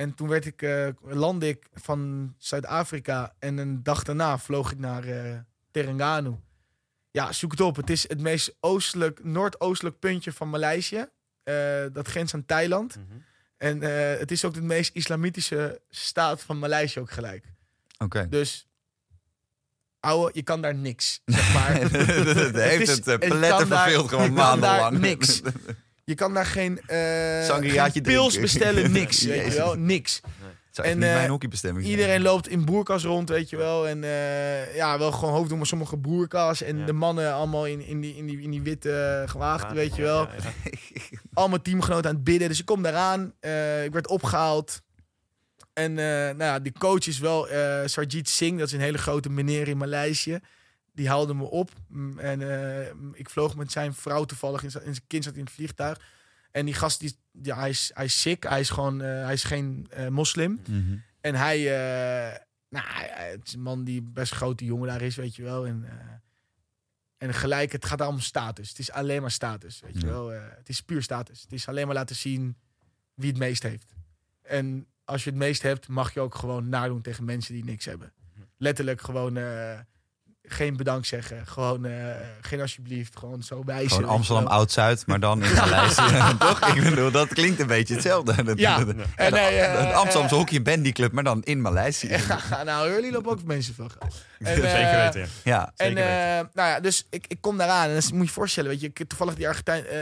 [0.00, 4.78] En toen werd ik, eh, landde ik van Zuid-Afrika en een dag daarna vloog ik
[4.78, 5.38] naar eh
[5.70, 6.36] Terengganu.
[7.10, 7.76] Ja, zoek het op.
[7.76, 11.06] Het is het meest oostelijk, noordoostelijk puntje van Maleisië.
[11.42, 11.54] Eh,
[11.92, 12.96] dat grenst aan Thailand.
[12.96, 13.18] Mhm.
[13.56, 13.80] En
[14.18, 17.44] het is ook de meest islamitische staat van Maleisië ook gelijk.
[17.98, 18.28] Oké.
[18.28, 18.66] Dus,
[20.00, 21.72] ouwe, je kan daar niks, zeg maar.
[21.80, 24.98] Het heeft het uh, daar- verveeld gewoon maandenlang.
[24.98, 25.40] niks.
[26.08, 26.80] Je kan daar geen,
[27.44, 29.22] Sangriaatje geen pils bestellen, niks.
[29.24, 30.20] weet je wel, niks.
[30.72, 31.98] Het En, eh, mijn hockeybestemming zijn.
[31.98, 33.88] Iedereen loopt in boerkas rond, weet je wel.
[33.88, 36.62] En eh, ja, wel gewoon hoofddoen, maar sommige boerkas.
[36.62, 36.86] En Ja.
[36.86, 40.02] de mannen allemaal in, in, die, in, die, in die witte uh, gewaagden, weet je
[40.02, 40.20] wel.
[40.20, 40.52] ja.
[41.34, 42.48] Allemaal teamgenoten aan het bidden.
[42.48, 43.24] Dus ik kom daaraan.
[43.84, 44.80] ik werd opgehaald.
[45.72, 47.48] En nou ja, die coach is wel
[47.84, 48.58] Sarjit Singh.
[48.58, 50.38] Dat is een hele grote meneer in Maleisië.
[50.98, 51.70] Die haalde me op.
[51.88, 54.62] Mm, En eh, ik vloog met zijn vrouw toevallig.
[54.62, 56.00] In zijn, in zijn kind zat in het vliegtuig.
[56.50, 58.42] En die gast, die, ja, hij, is, hij is sick.
[58.42, 60.60] Hij is gewoon, eh, hij is geen eh, moslim.
[60.68, 60.96] Mhm.
[61.20, 61.58] En hij,
[62.68, 65.66] nou, het is een man die best grote jongen daar is, weet je wel.
[65.66, 65.86] En,
[67.18, 68.68] en gelijk, het gaat daar om status.
[68.68, 70.28] Het is alleen maar status, weet je wel.
[70.28, 71.42] Het is puur status.
[71.42, 72.56] Het is alleen maar laten zien
[73.14, 73.94] wie het meest heeft.
[74.42, 77.84] En als je het meest hebt, mag je ook gewoon nadoen tegen mensen die niks
[77.84, 78.12] hebben.
[78.56, 79.36] Letterlijk gewoon
[80.48, 81.46] geen bedankt zeggen.
[81.46, 83.18] Gewoon eh, geen alsjeblieft.
[83.18, 83.90] Gewoon zo wijzen.
[83.90, 84.46] Gewoon Amsterdam.
[84.46, 86.02] Oud-Zuid, maar dan in Maleisië.
[86.38, 86.74] Toch?
[86.74, 88.42] Ik bedoel, dat klinkt een beetje hetzelfde.
[88.44, 88.78] Dat- Ja.
[88.84, 92.08] dat- En, nee, eh, Een Amsterdamse eh, hockey bandyclub, maar dan in Maleisië.
[92.50, 93.74] Ja, nou, jullie lopen ook mensen.
[94.38, 95.26] En, Zeker eh, weten, ja.
[95.44, 95.72] Ja.
[95.76, 96.38] En Zeker weten.
[96.38, 98.80] eh, nou ja, dus ik, ik kom daaraan en dan moet je je voorstellen, weet
[98.80, 99.98] je, ik, toevallig die Argentijn, eh,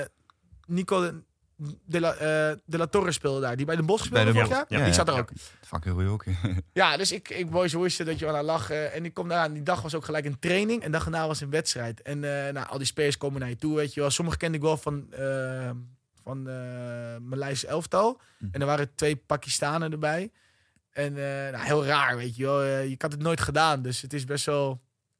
[0.66, 1.10] Nico
[1.56, 4.64] de, la, eh, de La Torre speelde daar, die bij de Bos speelde vorig jaar.
[4.68, 4.84] ja.
[4.84, 5.30] die zat er ook.
[5.60, 6.36] Fucking goeie hockey.
[6.72, 9.52] Ja, dus ik, ik boys hoeste dat je aan lachen en ik kom daaraan.
[9.52, 12.02] Die dag was ook gelijk een training en dag daarna was een wedstrijd.
[12.02, 14.10] En eh, nou, al die spelers komen naar je toe, weet je wel.
[14.10, 15.70] Sommigen kende ik wel van, eh
[16.22, 16.48] van
[17.66, 18.20] elftal.
[18.38, 18.54] Mhm.
[18.54, 20.30] En er waren twee Pakistanen erbij.
[20.90, 22.62] En nou, heel raar, weet je wel.
[22.62, 24.70] Je had het nooit gedaan, dus het is best wel...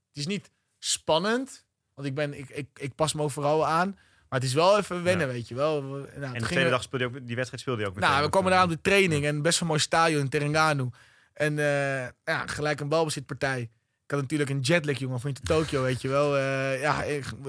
[0.09, 3.97] Het is niet spannend, want ik, ben, ik, ik, ik pas me overal aan.
[4.29, 5.33] Maar het is wel even wennen, Ja.
[5.33, 5.83] weet je wel.
[5.83, 8.11] Nou, En de tweede we- dag speelde je ook, die wedstrijd speelde je ook meteen.
[8.11, 10.89] nou, we komen daar aan de training en best wel een mooi stadion in Terengganu.
[11.33, 13.61] En eh, ja, gelijk een balbezitpartij.
[14.05, 16.37] Ik had natuurlijk een jetlag, jongen, van Tokio, weet je wel.
[16.37, 17.05] Eh, ja,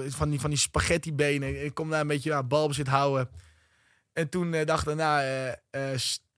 [0.08, 1.64] van die, van die spaghetti benen.
[1.64, 3.28] Ik kom daar een beetje ja, balbezit houden.
[4.12, 5.20] En toen eh dacht daarna,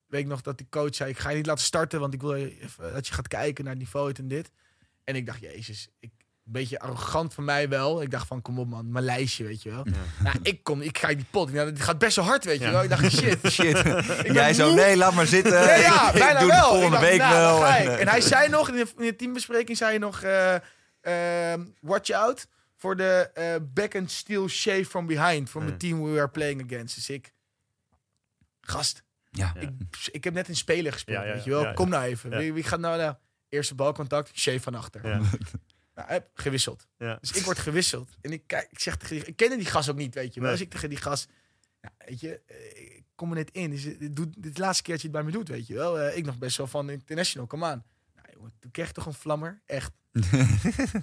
[0.07, 1.11] weet ik nog dat die coach zei...
[1.11, 2.49] ik ga je niet laten starten, want ik wil
[2.93, 4.51] dat je gaat kijken naar het niveau dit en dit.
[5.05, 6.11] En ik dacht, jezus, ik,
[6.45, 8.03] beetje arrogant van mij wel.
[8.03, 9.87] Ik dacht van, kom op man, mijn lijstje, weet je wel.
[10.25, 10.33] Ja.
[10.43, 11.49] Ik kom, ik ga die pot.
[11.49, 12.71] Ik dacht, het gaat best wel hard, weet je Ja.
[12.71, 12.83] wel.
[12.83, 13.39] Ik dacht, shit.
[13.53, 13.83] Shit.
[14.37, 14.75] Jij zo, moe.
[14.77, 15.53] nee, laat maar zitten.
[15.53, 16.69] Ja, ja, ik bijna doe wel.
[16.69, 17.67] volgende dacht, week nou, wel.
[17.99, 20.23] En, hij zei nog, in de, in de teambespreking zei hij nog...
[20.23, 20.55] eh,
[21.53, 25.51] ehm, watch out for the eh, back and steel shave from behind...
[25.51, 26.95] from the team we are playing against.
[26.95, 27.33] Dus ik...
[28.61, 29.53] Gast, Ja.
[29.59, 29.71] Ik,
[30.13, 31.61] ik heb net een speler gespeeld, Ja, ja, weet je wel.
[31.63, 31.75] ja, ja.
[31.75, 32.31] Kom nou even.
[32.31, 32.37] Ja.
[32.39, 34.31] Wie, wie gaat nou naar eerste balcontact?
[34.39, 35.21] Shave van achter.
[36.01, 36.07] Ja.
[36.09, 36.87] Nou, hup, gewisseld.
[36.99, 37.19] Ja.
[37.21, 38.09] Dus ik word gewisseld.
[38.21, 40.41] En ik, kijk, ik zeg tegen die, ik kende die gast ook niet, weet je.
[40.41, 40.51] Nee.
[40.51, 41.29] Dus ik tegen die gast,
[41.81, 43.71] ja, weet je, eh, ik kom er net in.
[43.71, 45.67] Dus dit, doet, dit is de laatste keer dat je het bij me doet, weet
[45.67, 46.01] je wel.
[46.01, 47.85] Eh, ik nog best wel van international, kom aan.
[48.15, 49.93] Nou, jongen, toen kreeg ik toch een vlammer, echt.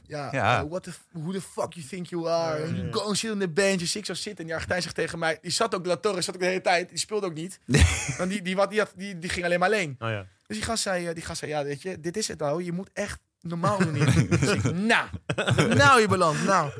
[0.06, 0.62] ja, Ja.
[0.62, 2.76] eh, what the, who the fuck you think you are?
[2.76, 3.80] You go and sit on the bench.
[3.80, 4.38] Dus ik zou zitten.
[4.40, 5.38] En die Argentijn zegt tegen mij...
[5.42, 6.90] Die zat ook, La Torre zat ook de hele tijd.
[6.90, 7.60] Die speelde ook niet.
[8.18, 9.96] Want die, die, wat, die, had, die, die ging alleen maar alleen.
[10.00, 10.28] Oh ja.
[10.48, 12.64] Dus die gast zei, eh, die gast zei ja, weet je, dit is het nou.
[12.64, 13.20] Je moet echt
[13.50, 14.30] normaal doen hier.
[14.40, 15.08] dus ik, nou,
[15.76, 16.72] nou je beland, nou.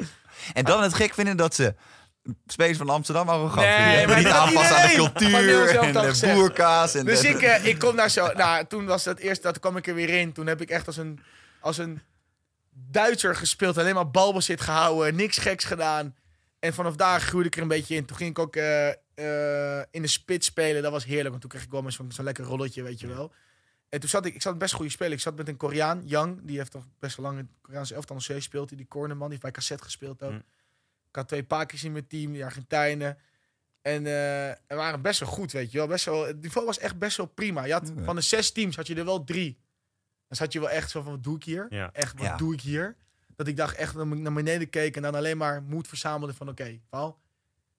[0.54, 1.76] En dan het gek vinden dat ze
[2.48, 3.98] spelers van Amsterdam arrogant Nee, vinden.
[3.98, 6.34] Die maar niet dat aanpassen aan de cultuur en de gezegd.
[6.36, 6.96] boerkaas.
[6.96, 8.32] En Dus de- ik, eh, ik kom daar zo.
[8.34, 10.34] Nou, toen was het eerst, dat kwam ik er weer in.
[10.34, 11.20] Toen heb ik echt als een,
[11.60, 12.02] als een
[12.90, 13.78] Duitser gespeeld.
[13.78, 15.16] Alleen maar balbezit gehouden.
[15.16, 16.16] Niks geks gedaan.
[16.60, 18.06] En vanaf daar groeide ik er een beetje in.
[18.06, 20.82] Toen ging ik ook eh, eh, in de spits spelen.
[20.84, 21.30] Dat was heerlijk.
[21.30, 23.32] Want toen kreeg ik wel maar zo'n zo'n lekker rolletje, weet je wel.
[23.90, 25.12] En toen zat ik, ik zat best goede spelen.
[25.14, 26.40] Ik zat met een Koreaan, Yang.
[26.44, 28.70] Die heeft toch best wel lang in het Koreaanse elftal steeds gespeeld.
[28.70, 30.32] Die, die cornerman, die heeft bij cassette gespeeld ook.
[30.32, 30.36] Hm.
[31.10, 33.18] Ik had twee pakjes in mijn team, die Argentijnen.
[33.82, 35.88] En eh we waren best wel goed, weet je wel.
[35.88, 37.64] Best wel, het niveau was echt best wel prima.
[37.66, 38.04] Je had, Ja.
[38.04, 39.58] Van de zes teams had je er wel drie.
[40.28, 41.66] Dan zat je wel echt zo van, wat doe ik hier?
[41.70, 41.90] Ja.
[41.94, 42.38] Echt, wat Ja.
[42.38, 42.96] doe ik hier?
[43.36, 46.50] Dat ik dacht echt naar naar beneden keek en dan alleen maar moed verzamelde van,
[46.50, 47.20] oké, Paul.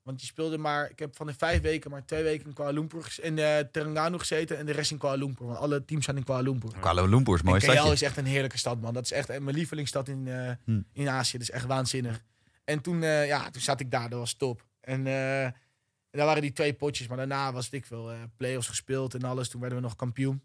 [0.08, 2.70] Want je speelde maar, ik heb van de vijf weken maar twee weken in Kuala
[2.70, 5.46] Lumpur in eh Terengganu gezeten en de rest in Kuala Lumpur.
[5.46, 6.72] Want alle teams zijn in Kuala Lumpur.
[6.80, 8.94] Kuala Lumpur is mooi KL is echt een heerlijke stad, man.
[8.94, 10.80] Dat is echt mijn lievelingsstad in, eh, Hm.
[10.92, 11.32] in Azië.
[11.38, 12.22] Dat is echt waanzinnig.
[12.64, 14.64] En toen, eh, ja, toen zat ik daar, dat was top.
[14.80, 19.48] En daar waren die twee potjes, maar daarna was ik veel play-offs gespeeld en alles.
[19.48, 20.42] Toen werden we nog kampioen.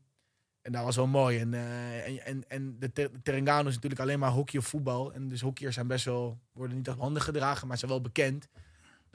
[0.61, 1.39] En dat was wel mooi.
[1.39, 5.13] En, en, en, en de, Ter- Terengganu is natuurlijk alleen maar hockey of voetbal.
[5.13, 8.47] En dus hockeyers zijn best wel, worden niet op handen gedragen, maar zijn wel bekend.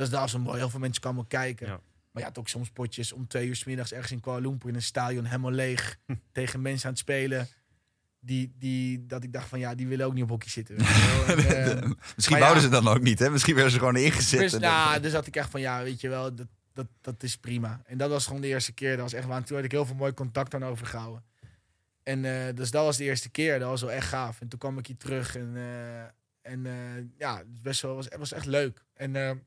[0.06, 0.58] Dat was wel mooi.
[0.58, 1.66] Heel veel mensen kwamen kijken.
[1.66, 1.80] Ja.
[2.10, 4.68] Maar je had ook soms potjes om twee uur s middags ergens in Kuala Lumpur
[4.68, 5.98] in een stadion helemaal leeg.
[6.32, 7.48] tegen mensen aan het spelen.
[8.20, 10.76] Die, die, dat ik dacht van ja, die willen ook niet op hockey zitten.
[11.26, 12.68] En, eh, Misschien wouden ja.
[12.68, 13.30] ze dan ook niet, hè?
[13.30, 14.40] Misschien werden ze gewoon ingezet.
[14.40, 17.36] dus, nou, dus had ik echt van ja, weet je wel, dat, dat, dat is
[17.36, 17.82] prima.
[17.86, 18.90] En dat was gewoon de eerste keer.
[18.90, 19.44] Dat was echt waar.
[19.44, 21.24] Toen had ik heel veel mooi contact aan overgehouden.
[22.02, 23.58] En eh, dus dat was de eerste keer.
[23.58, 24.40] Dat was wel echt gaaf.
[24.40, 25.36] En toen kwam ik hier terug.
[25.36, 26.02] En, eh,
[26.52, 28.84] en eh, ja, het was best wel, was, was echt leuk.
[28.94, 29.42] En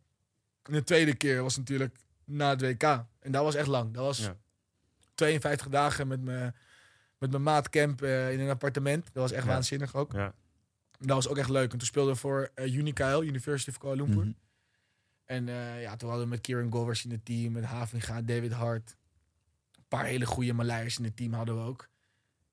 [0.64, 1.96] de tweede keer was natuurlijk
[2.26, 2.84] na het WK.
[3.20, 3.94] En dat was echt lang.
[3.94, 4.38] Dat was Ja.
[5.16, 6.56] 52 dagen met mijn
[7.18, 9.06] met mijn maatcamp eh in een appartement.
[9.06, 9.50] Dat was echt Ja.
[9.52, 10.12] waanzinnig ook.
[10.14, 10.34] Ja.
[11.00, 11.72] Dat was ook echt leuk.
[11.72, 14.24] En toen speelden we voor uh, UNIKL, University of Kuala Lumpur.
[14.24, 14.32] Mhm.
[15.26, 18.52] En eh, ja, toen hadden we met Kieran Govers in het team, met Havinga, David
[18.52, 18.96] Hart.
[19.78, 21.88] Een paar hele goede Maleiers in het team hadden we ook.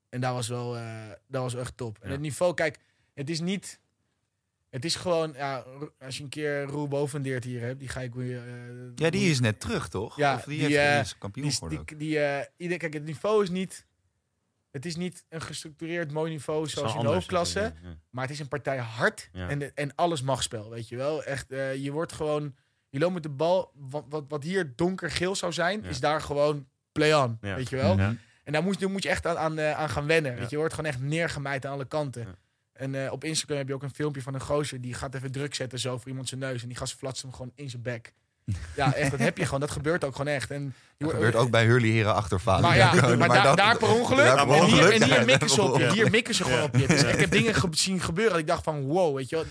[0.09, 1.97] En dat was wel, eh, dat was echt top.
[1.99, 2.11] En Ja.
[2.11, 2.79] het niveau, kijk,
[3.13, 3.79] het is niet...
[4.69, 5.63] Het is gewoon, ja,
[5.99, 8.37] als je een keer Roel Bovendeert hier hebt, die ga ik weer...
[8.47, 8.53] eh,
[8.95, 10.15] Ja, die is net terug, toch?
[10.17, 12.93] Ja, of die, die, heeft, eh, is kampioen die, geworden die, die, eh, ieder, kijk,
[12.93, 13.87] het niveau is niet...
[14.71, 17.59] Het is niet een gestructureerd mooi niveau zoals in de hoofdklasse.
[17.59, 17.95] ja.
[18.09, 19.49] Maar het is een partij hard Ja.
[19.49, 21.23] en, en alles mag spel, weet je wel.
[21.23, 22.55] Echt, eh, je wordt gewoon...
[22.89, 23.71] Je loopt met de bal...
[23.75, 25.87] Wat, wat, wat hier donkergeel zou zijn, Ja.
[25.89, 27.55] is daar gewoon play-on, Ja.
[27.55, 27.97] weet je wel.
[27.97, 28.15] Ja.
[28.43, 30.31] En daar moet, daar moet je echt aan, aan, aan gaan wennen.
[30.31, 30.37] Ja.
[30.37, 32.35] Weet je, je wordt gewoon echt neergemaaid aan alle kanten.
[32.79, 34.81] En eh, op Instagram heb je ook een filmpje van een gozer...
[34.81, 36.61] die gaat even druk zetten zo voor iemand zijn neus...
[36.61, 38.13] en die gast flatst hem gewoon in zijn bek.
[38.75, 39.59] Ja, echt, dat heb je gewoon.
[39.59, 40.51] Dat gebeurt ook gewoon echt.
[40.51, 42.61] En Dat wordt- gebeurt ook bij Hurley Heren achtervader.
[42.61, 44.25] maar ja, maar, daar- dat- daar per ongeluk.
[44.25, 44.65] daar per en
[45.03, 45.91] hier, en mikken ze op je.
[45.91, 46.87] Hier mikken ze gewoon op je.
[46.87, 49.45] Dus ik heb dingen ge- zien gebeuren dat ik dacht van wow, weet je wel.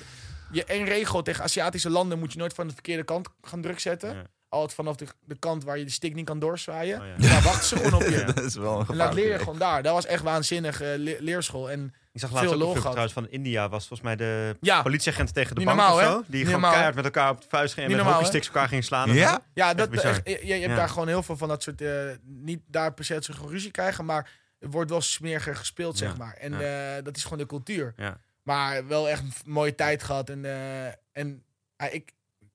[0.52, 3.80] Je één regel tegen Aziatische landen moet je nooit van de verkeerde kant gaan druk
[3.80, 4.14] zetten.
[4.14, 4.22] Ja.
[4.48, 7.00] Altijd vanaf de, de kant waar je de stick niet kan doorzwaaien.
[7.00, 7.28] Oh, ja.
[7.28, 8.24] Daar wachten ze gewoon op je.
[8.34, 9.82] Dat is wel een En laat leer je gevaarlijke gewoon daar.
[9.82, 11.70] Dat was echt waanzinnig eh, le- leerschool.
[11.70, 13.68] En Ik zag laatst ook een trouwens van India.
[13.68, 16.06] Was volgens mij de ja, politieagent tegen de Niet bank normaal, of hè?
[16.06, 16.16] zo.
[16.16, 18.46] Die Niet gewoon normaal, keihard met elkaar op de vuist gingen en Niet met hockeysticks
[18.46, 19.12] elkaar gingen slaan.
[19.12, 19.40] Ja?
[19.54, 20.76] ja, dat, echt, je, je hebt Ja.
[20.76, 21.80] daar gewoon heel veel van dat soort...
[21.80, 21.90] eh,
[22.24, 26.06] niet daar per se gewoon ruzie krijgen, maar er wordt wel smeriger gespeeld, Ja.
[26.06, 26.34] zeg maar.
[26.34, 27.94] En eh, dat is gewoon de cultuur.
[28.42, 30.30] Maar wel echt een mooie tijd gehad.
[30.30, 31.44] En, eh, en
[31.90, 32.12] ik,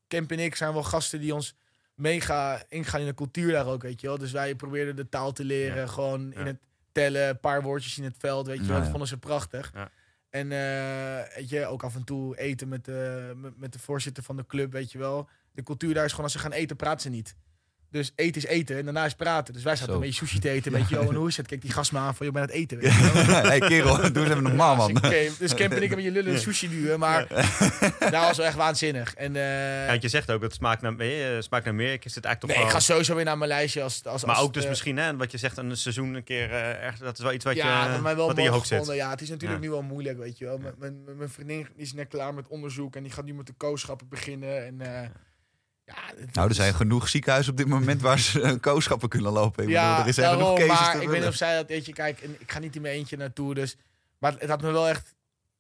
[0.07, 1.55] Kemp en ik zijn wel gasten die ons
[1.95, 4.18] mega ingaan in de cultuur daar ook, weet je wel.
[4.18, 5.89] Dus wij probeerden de taal te leren.
[5.89, 6.57] Gewoon in het
[6.94, 8.76] tellen, een paar woordjes in het veld, weet je wel.
[8.76, 8.89] Dat ja.
[8.89, 9.72] vonden ze prachtig.
[9.74, 9.89] Ja.
[10.30, 14.24] En eh, weet je, ook af en toe eten met de, met, met de voorzitter
[14.24, 15.30] van de club, weet je wel.
[15.52, 17.36] De cultuur daar is gewoon, als ze gaan eten, praten ze niet.
[17.94, 19.54] Dus eten is eten en daarna is praten.
[19.54, 20.00] Dus wij zaten Zo.
[20.00, 21.10] een beetje sushi te eten, weet je wel.
[21.10, 21.48] En hoe is het?
[21.48, 23.44] Kijk die gast me aan van, je bent aan het eten, weet je wel.
[23.44, 24.94] hey kerel, doe eens even normaal man.
[24.94, 27.28] Dus, ik- dus Kemp en ik hebben je lullen sushi duwen, maar
[28.00, 29.14] dat was wel echt waanzinnig.
[29.14, 31.94] En, eh, Ja, want je zegt ook, het smaakt naar, eh, smaakt naar meer.
[31.94, 34.04] Ik zit eigenlijk toch nee, ik ga sowieso weer naar mijn lijstje als...
[34.06, 37.00] als Maar als ook dus misschien, hè, wat je zegt, een seizoen een keer ergens.
[37.02, 38.86] Dat is wel iets wat, ja, je, dat mij wel wat in je hoofd zit.
[38.94, 39.66] Ja, het is natuurlijk Ja.
[39.68, 40.60] nu wel moeilijk, weet je wel.
[40.78, 44.08] Mijn, mijn vriendin is net klaar met onderzoek en die gaat nu met de kooschappen
[44.10, 44.66] beginnen.
[44.66, 45.08] En, eh,
[45.86, 45.96] ja,
[46.34, 49.64] Nou, er zijn is- genoeg ziekenhuizen op dit moment waar ze eh, kooschappen kunnen lopen.
[49.64, 51.94] Ik bedoel, er is daarom, cases maar ik weet niet of zij dat, weet je,
[51.94, 53.76] kijk, en ik ga niet in mijn eentje naartoe, dus...
[54.18, 55.14] Maar het had me wel echt...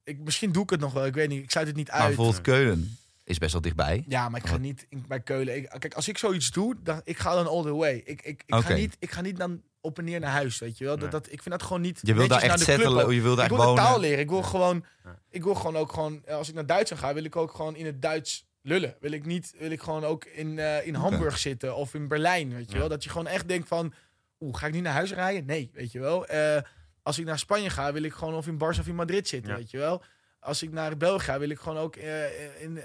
[0.03, 1.43] Ik, misschien doe ik het nog wel, ik weet niet.
[1.43, 2.07] Ik sluit het niet Maar uit.
[2.07, 4.03] bijvoorbeeld Keulen is best wel dichtbij.
[4.07, 5.55] Ja, maar ik ga niet in, bij Keulen.
[5.55, 7.93] Ik, kijk, als ik zoiets doe, dan ik ga dan all the way.
[8.05, 10.77] Ik, ik, ik, ga, niet, ik ga niet dan op en neer naar huis, weet
[10.77, 10.93] je wel.
[10.93, 11.21] Dat, Nee.
[11.21, 13.11] dat, ik vind dat gewoon niet Je wil daar echt ook.
[13.11, 14.19] je wil daar Ik echt wil de taal leren.
[14.19, 15.19] Ik wil gewoon, Ja.
[15.29, 17.75] ik wil gewoon ook gewoon, eh, als ik naar Duitsland ga, wil ik ook gewoon
[17.75, 18.95] in het Duits lullen.
[18.99, 22.53] Wil ik niet, wil ik gewoon ook in, eh, in Hamburg zitten of in Berlijn,
[22.53, 22.79] weet je Ja.
[22.79, 22.89] wel.
[22.89, 23.93] Dat je gewoon echt denkt van,
[24.39, 25.45] oeh, ga ik niet naar huis rijden?
[25.45, 26.25] Nee, weet je wel.
[26.25, 26.61] Eh,
[27.01, 29.51] als ik naar Spanje ga, wil ik gewoon of in Barça of in Madrid zitten,
[29.51, 29.57] Ja.
[29.57, 30.03] weet je wel.
[30.39, 32.77] Als ik naar België ga, wil ik gewoon ook eh, in,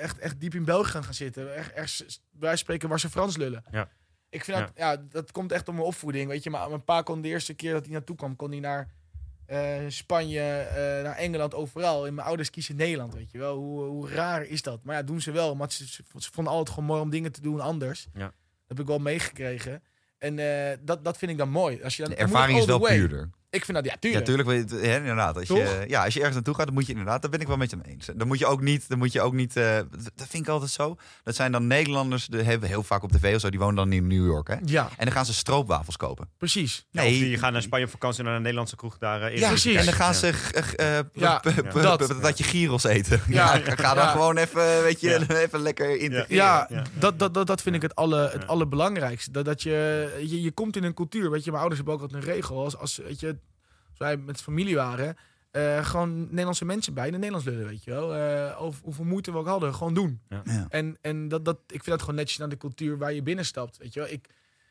[0.00, 1.54] echt, echt diep in België gaan, gaan zitten.
[1.74, 3.64] Echt, bij van spreken waar ze Frans lullen.
[3.70, 3.88] Ja.
[4.28, 6.50] Ik vind dat, ja, dat komt echt om mijn opvoeding, weet je.
[6.50, 8.90] Maar mijn pa kon de eerste keer dat hij naartoe kwam, kon hij naar
[9.46, 12.06] eh, Spanje, eh, naar Engeland, overal.
[12.06, 13.56] En mijn ouders kiezen Nederland, weet je wel.
[13.56, 14.84] Hoe, hoe raar is dat?
[14.84, 15.54] Maar ja, doen ze wel.
[15.54, 18.08] Maar ze, vonden altijd gewoon mooi om dingen te doen anders.
[18.14, 18.24] Ja.
[18.24, 18.32] Dat
[18.66, 19.82] heb ik wel meegekregen.
[20.18, 21.82] En eh, dat, dat vind ik dan mooi.
[21.82, 22.96] Als je dan, De ervaring is wel way.
[22.96, 23.30] puurder.
[23.52, 24.24] Ik vind dat, ja, Ja, tuurlijk.
[24.24, 24.48] tuurlijk.
[24.48, 25.36] weet je het, hè, inderdaad.
[25.36, 25.84] Als je, Toch?
[25.88, 27.70] ja, als je ergens naartoe gaat, dan moet je inderdaad, daar ben ik wel met
[27.70, 28.08] je mee eens.
[28.16, 29.76] Dan moet je ook niet, dan moet je ook niet, eh,
[30.14, 30.96] dat vind ik altijd zo.
[31.24, 33.92] Dat zijn dan Nederlanders, die hebben heel vaak op tv of zo, die wonen dan
[33.92, 34.54] in New York, hè.
[34.64, 36.28] Ja, En dan gaan ze stroopwafels kopen.
[36.38, 36.86] precies.
[36.90, 39.22] Ja, of die gaan naar Spanje op vakantie naar een Nederlandse kroeg daar.
[39.22, 39.76] eh, Ja, precies.
[39.76, 40.18] En dan gaan Ja.
[40.18, 40.26] ze
[40.76, 41.42] eh, eh, Ja,
[41.72, 42.14] dat.
[42.22, 43.20] dat je gyros eten.
[43.28, 43.74] Ja, Ja.
[43.76, 44.10] ga dan Ja.
[44.10, 45.36] gewoon even, weet je, Ja.
[45.44, 46.26] even lekker integreren.
[46.28, 46.82] Ja, ja, ja.
[46.98, 48.46] Dat, dat, dat, dat vind ik het, alle, het Ja.
[48.46, 49.30] allerbelangrijkste.
[49.30, 51.30] Dat, dat je, je, je komt in een cultuur.
[51.30, 52.64] Weet je, mijn ouders hebben ook altijd een regel.
[52.64, 53.36] Als, als, weet je,
[54.02, 55.16] wij met familie waren,
[55.50, 58.14] eh, gewoon Nederlandse mensen bij het Nederlands lullen, weet je wel.
[58.14, 60.20] Eh, over hoeveel moeite we ook hadden, gewoon doen.
[60.28, 60.66] Ja.
[60.68, 63.78] En, en dat, dat, ik vind dat gewoon netjes naar de cultuur waar je binnenstapt,
[63.78, 64.08] weet je wel.
[64.08, 64.28] Ik,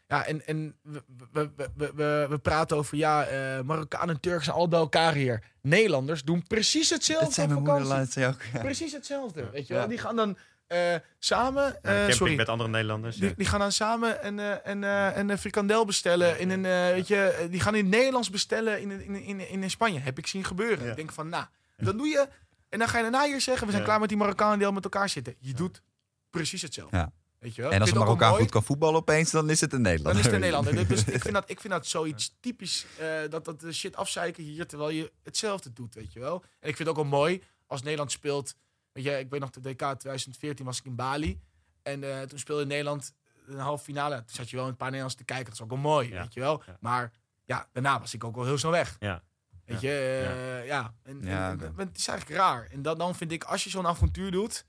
[0.07, 1.01] ja, en, en we,
[1.31, 5.13] we, we, we, we, praten over, ja, eh Marokkanen en Turken zijn al bij elkaar
[5.13, 5.43] hier.
[5.61, 8.41] Nederlanders doen precies hetzelfde Dat zijn mijn moederland ook.
[8.53, 8.59] Ja.
[8.61, 9.79] Precies hetzelfde, weet je Ja.
[9.79, 9.89] wel.
[9.89, 10.37] Die gaan dan
[10.71, 13.15] eh, samen, eh, camping sorry, met andere Nederlanders.
[13.15, 13.33] die, ja.
[13.37, 16.39] die gaan dan samen een, eh, een, eh, een frikandel bestellen.
[16.39, 19.69] In een, eh, weet je, die gaan in het Nederlands bestellen in, in, in, in,
[19.69, 19.99] Spanje.
[19.99, 20.83] Heb ik zien gebeuren.
[20.83, 20.89] Ja.
[20.89, 21.45] Ik denk van, nou,
[21.77, 22.27] dat doe je.
[22.69, 23.87] En dan ga je daarna hier zeggen, we zijn Ja.
[23.87, 25.35] klaar met die Marokkanen die al met elkaar zitten.
[25.39, 25.81] Je doet
[26.29, 26.97] precies hetzelfde.
[26.97, 27.11] Ja.
[27.39, 27.71] Weet je wel?
[27.71, 30.19] En als een Marokkaan goed kan voetballen opeens, dan is het een dan Nederlander.
[30.19, 30.87] is het een Nederlander.
[30.87, 32.85] Dus ik vind dat, ik vind dat zoiets typisch.
[32.97, 36.43] eh, dat dat de shit afzeiken hier terwijl je hetzelfde doet, weet je wel.
[36.59, 38.55] En ik vind het ook wel mooi als Nederland speelt.
[38.93, 41.39] Weet je, ik weet nog de WK 2014 was ik in Bali.
[41.83, 43.13] En eh, toen speelde Nederland
[43.47, 44.15] een halve finale.
[44.15, 45.45] Toen zat je wel een paar Nederlanders te kijken.
[45.45, 46.21] Dat is ook wel mooi, Ja.
[46.21, 46.63] weet je wel.
[46.65, 46.77] Ja.
[46.79, 47.11] Maar
[47.45, 48.95] ja, daarna was ik ook wel heel snel weg.
[48.99, 49.23] Ja.
[49.65, 50.93] Weet je, eh, ja.
[51.03, 51.65] En, Ja, en- oké.
[51.77, 52.67] en het is eigenlijk raar.
[52.71, 54.65] En dat, dan vind ik, als je zo'n avontuur doet,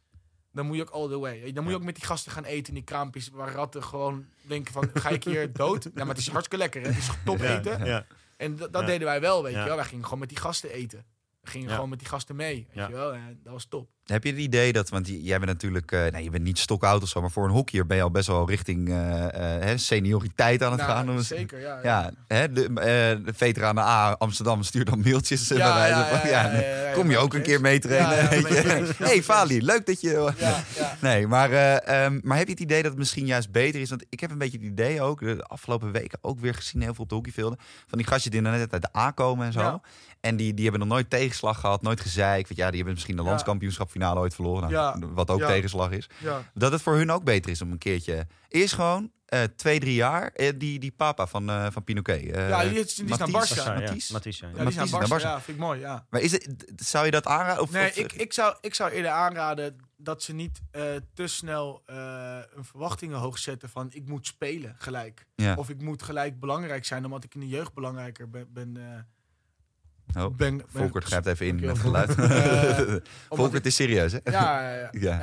[0.52, 1.52] dan moet je ook all the way.
[1.52, 4.26] Dan moet je ook met die gasten gaan eten in die kraampjes waar ratten gewoon
[4.42, 5.84] denken van, ga ik hier dood?
[5.84, 6.88] Ja, maar het is hartstikke lekker, hè?
[6.88, 7.84] Het is top Ja, eten.
[7.84, 8.06] ja.
[8.36, 8.86] En dat, dat Ja.
[8.88, 9.60] deden wij wel, weet Ja.
[9.60, 9.76] je wel.
[9.76, 11.04] Wij gingen gewoon met die gasten eten.
[11.40, 11.74] We gingen Ja.
[11.74, 12.86] gewoon met die gasten mee, weet Ja.
[12.88, 13.12] je wel.
[13.12, 13.90] En dat was top.
[14.07, 17.03] Heb je het idee dat, want jij bent natuurlijk, eh nee, je bent niet stokoud
[17.03, 20.72] of zo, maar voor een hockeyer ben je al best wel richting hè, senioriteit aan
[20.72, 21.22] het Nou, gaan.
[21.22, 21.78] zeker, ja.
[21.82, 22.72] Ja, hè, de,
[23.24, 25.48] de veteranen A Amsterdam stuurt dan mailtjes.
[25.48, 27.61] Ja, ja, van, ja, ja, ja, ja, ja, kom je ja, ook een ja, keer
[27.61, 28.16] mee trainen?
[28.16, 28.92] Ja, ja, ja, ja, ja.
[28.98, 30.32] hey Fali, leuk dat je...
[30.38, 30.96] Ja, ja.
[31.00, 33.90] Nee, maar, eh, ehm, maar heb je het idee dat het misschien juist beter is?
[33.90, 36.94] Want ik heb een beetje het idee ook, de afgelopen weken ook weer gezien, heel
[36.94, 39.80] veel op de hockeyvelden, van die gastjes die net uit de A komen en zo.
[40.22, 42.46] En die, die hebben nog nooit tegenslag gehad, nooit gezeik.
[42.48, 43.28] Want ja, die hebben misschien de Ja.
[43.28, 44.70] landskampioenschapfinale ooit verloren.
[44.70, 45.06] Nou, Ja.
[45.14, 45.46] Wat ook Ja.
[45.46, 46.08] tegenslag is.
[46.18, 46.50] ja.
[46.54, 48.26] Dat het voor hun ook beter is om een keertje...
[48.48, 50.30] Eerst gewoon eh, twee, drie jaar.
[50.32, 52.20] eh, die, die papa van, eh van Pinoquet.
[52.30, 53.30] eh, Ja, die is- die is naar.
[53.30, 53.54] Barca.
[53.54, 53.80] Ja, ja.
[53.80, 54.40] Mathies.
[54.40, 55.28] Naar Barca.
[55.28, 56.06] Ja, vind ik mooi, ja.
[56.10, 57.62] Maar is het, zou je dat aanraden?
[57.62, 60.82] Of, Nee, of- ik, ik, zou, ik zou eerder aanraden dat ze niet eh,
[61.14, 61.96] te snel eh,
[62.54, 65.26] een verwachtingen hoog zetten van ik moet spelen gelijk.
[65.34, 65.54] Ja.
[65.54, 68.46] Of ik moet gelijk belangrijk zijn omdat ik in de jeugd belangrijker ben.
[68.52, 68.98] ben, eh,
[70.16, 72.14] Oh, ben, Volkert grijpt even in met geluid.
[72.18, 74.18] Eh, omdat Volkert ik- is serieus, hè?
[74.24, 74.88] Ja, ja, ja.
[75.09, 75.20] Ja.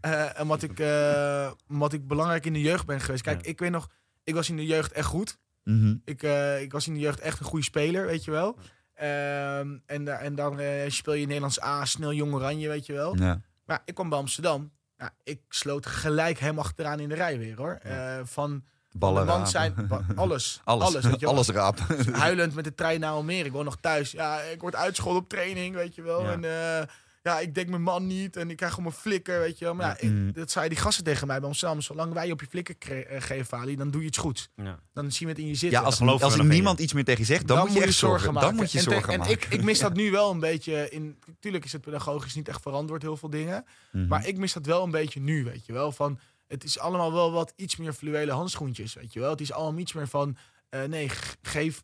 [0.00, 3.22] Eh, eh, omdat, ik, eh, omdat ik belangrijk in de jeugd ben geweest.
[3.22, 3.50] Kijk, Ja.
[3.50, 3.88] ik weet nog,
[4.24, 5.38] ik was in de jeugd echt goed.
[5.64, 5.94] Mhm.
[6.04, 8.58] Ik, eh, ik was in de jeugd echt een goede speler, weet je wel.
[8.94, 13.16] Ehm, en, en dan eh, speel je Nederlands A, snel jong oranje, weet je wel.
[13.16, 13.40] Ja.
[13.64, 14.72] Maar ik kwam bij Amsterdam.
[14.98, 17.78] Ja, ik sloot gelijk hem achteraan in de rij weer, hoor.
[17.82, 18.64] Eh, van
[18.98, 21.34] Ballen zijn, ba- alles, Alles, alles, weet je wel.
[21.34, 21.78] alles raap.
[22.12, 23.44] Huilend met de trein naar Almere.
[23.44, 24.10] Ik woon nog thuis.
[24.10, 26.22] Ja, ik word uitgescholden op training, weet je wel.
[26.22, 26.32] Ja.
[26.32, 26.86] En eh,
[27.22, 28.36] ja, ik denk mijn man niet.
[28.36, 29.74] En ik krijg gewoon mijn flikker, weet je wel.
[29.74, 30.32] Maar ja, ik- Mm.
[30.32, 31.80] dat zei die gasten tegen mij bij Amsterdam.
[31.80, 32.76] Zolang wij op je flikker
[33.06, 34.48] eh, geven, Fali, dan doe je iets goeds.
[34.56, 34.78] Ja.
[34.94, 35.78] Dan zien we het in je zitten.
[35.78, 38.32] Ja, als, we als niemand iets meer tegen je zegt, dan, moet je echt zorgen,
[38.32, 38.48] maken.
[38.48, 39.34] Dan moet je en, zorgen en maken.
[39.34, 41.18] ik, ik mis dat nu wel een beetje in.
[41.40, 43.64] Tuurlijk is het pedagogisch niet echt verantwoord, heel veel dingen.
[43.92, 44.06] Mhm.
[44.06, 45.92] Maar ik mis dat wel een beetje nu, weet je wel.
[45.92, 49.30] Van, het is allemaal wel wat iets meer fluwele handschoentjes, weet je wel.
[49.30, 50.36] Het is allemaal iets meer van,
[50.68, 51.10] eh, nee,
[51.42, 51.82] geef,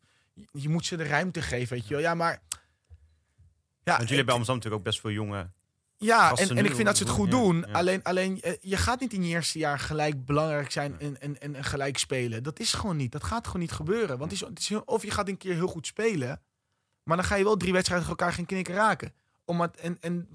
[0.53, 2.03] je moet ze de ruimte geven, weet je wel.
[2.03, 2.43] Ja, maar...
[3.85, 5.51] Ja, Want jullie hebben Amsterdam natuurlijk ook best veel jonge...
[5.97, 7.71] ja en, en ik vind dat ze het goed doen, ja, doen.
[7.71, 7.79] ja.
[7.79, 11.41] Alleen, alleen eh, je gaat niet in je eerste jaar gelijk belangrijk zijn en, en,
[11.41, 12.43] en, gelijk spelen.
[12.43, 13.13] Dat is gewoon niet.
[13.13, 14.19] Dat gaat gewoon niet gebeuren.
[14.19, 16.43] Want het is, het is heel- of je gaat een keer heel goed spelen,
[17.03, 19.15] maar dan ga je wel drie wedstrijden tegen elkaar geen knikken raken.
[19.45, 20.29] Omdat, en, en,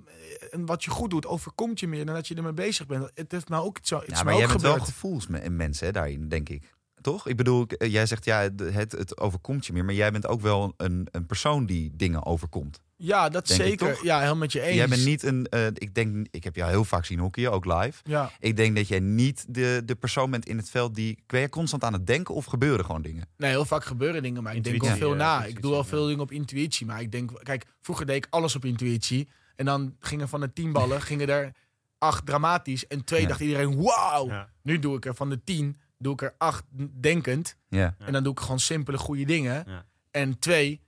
[0.51, 3.11] en wat je goed doet, overkomt je meer dan dat je ermee bezig bent.
[3.13, 3.97] Het heeft mij ook zo.
[3.99, 6.75] Het Ja, is maar jij ook bent wel gevoelsmensen hè, daarin, denk ik.
[7.01, 7.27] toch?
[7.27, 9.85] Ik bedoel, eh, jij zegt ja, het, het overkomt je meer.
[9.85, 12.79] Maar jij bent ook wel een, een persoon die dingen overkomt.
[12.99, 13.99] Ja, dat Denk zeker.
[14.03, 14.75] Ja, helemaal met je eens.
[14.75, 15.47] Jij bent niet een.
[15.47, 18.01] eh, ik denk, ik heb jou heel vaak zien hockeyen, ook live.
[18.03, 21.19] Ja, Ik denk dat jij niet de, de persoon bent in het veld die.
[21.27, 23.27] Ben je constant aan het denken of gebeuren gewoon dingen?
[23.37, 25.43] nee, heel vaak gebeuren dingen, maar ik denk wel veel na.
[25.45, 25.85] Ik doe wel ja.
[25.87, 29.27] veel dingen op intuïtie, maar ik denk, kijk, vroeger deed ik alles op intuïtie.
[29.55, 31.51] En dan gingen van de tien ballen, gingen er
[31.97, 32.87] acht dramatisch.
[32.87, 33.27] En twee Ja.
[33.27, 34.27] dacht iedereen, wauw.
[34.27, 34.49] Ja.
[34.63, 36.63] Nu doe ik er van de tien, doe ik er acht
[37.01, 37.55] denkend.
[37.69, 37.79] Ja.
[37.79, 37.95] Ja.
[38.05, 39.63] En dan doe ik gewoon simpele goede dingen.
[39.67, 39.85] Ja.
[40.11, 40.81] En twee,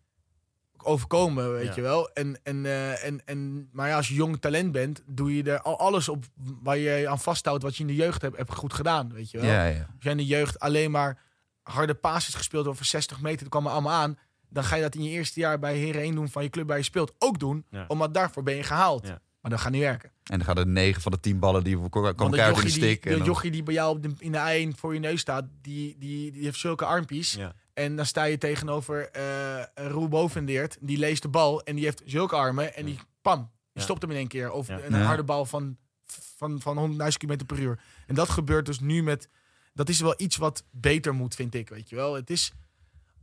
[0.85, 1.75] overkomen, weet Ja.
[1.75, 2.09] je wel.
[2.13, 5.61] En, en, eh, en, en, maar ja, als je jong talent bent, doe je er
[5.61, 6.25] al alles op
[6.61, 9.37] waar je aan vasthoudt wat je in de jeugd hebt, hebt goed gedaan, weet je
[9.39, 9.49] wel.
[9.49, 9.79] Ja, ja.
[9.79, 11.17] Als jij in de jeugd alleen maar
[11.63, 14.17] harde passes gespeeld over 60 meter, dat kwam er allemaal aan.
[14.49, 16.67] Dan ga je dat in je eerste jaar bij Heren 1 doen van je club
[16.67, 17.13] waar je speelt.
[17.19, 19.03] Ook doen, omdat daarvoor ben je gehaald.
[19.41, 20.11] Maar dat gaat niet werken.
[20.23, 22.65] En dan gaan er negen van de tien ballen die komen Want de elkaar in
[22.65, 23.03] de stik.
[23.03, 25.19] die, en de jochie die bij jou op de, in de ei voor je neus
[25.19, 27.33] staat, die, die, die heeft zulke armpies.
[27.33, 27.53] Ja.
[27.79, 30.77] En dan sta je tegenover eh Roel Bovendeert.
[30.81, 32.75] Die leest de bal en die heeft zulke armen.
[32.75, 33.81] En die, pam, die Ja.
[33.81, 34.51] stopt hem in één keer.
[34.51, 34.79] Of Ja.
[34.83, 35.03] een Ja.
[35.03, 37.79] harde bal van, van, van 100.000 km per uur.
[38.07, 39.29] En dat gebeurt dus nu met...
[39.73, 42.13] Dat is wel iets wat beter moet, vind ik, weet je wel.
[42.13, 42.51] Het is...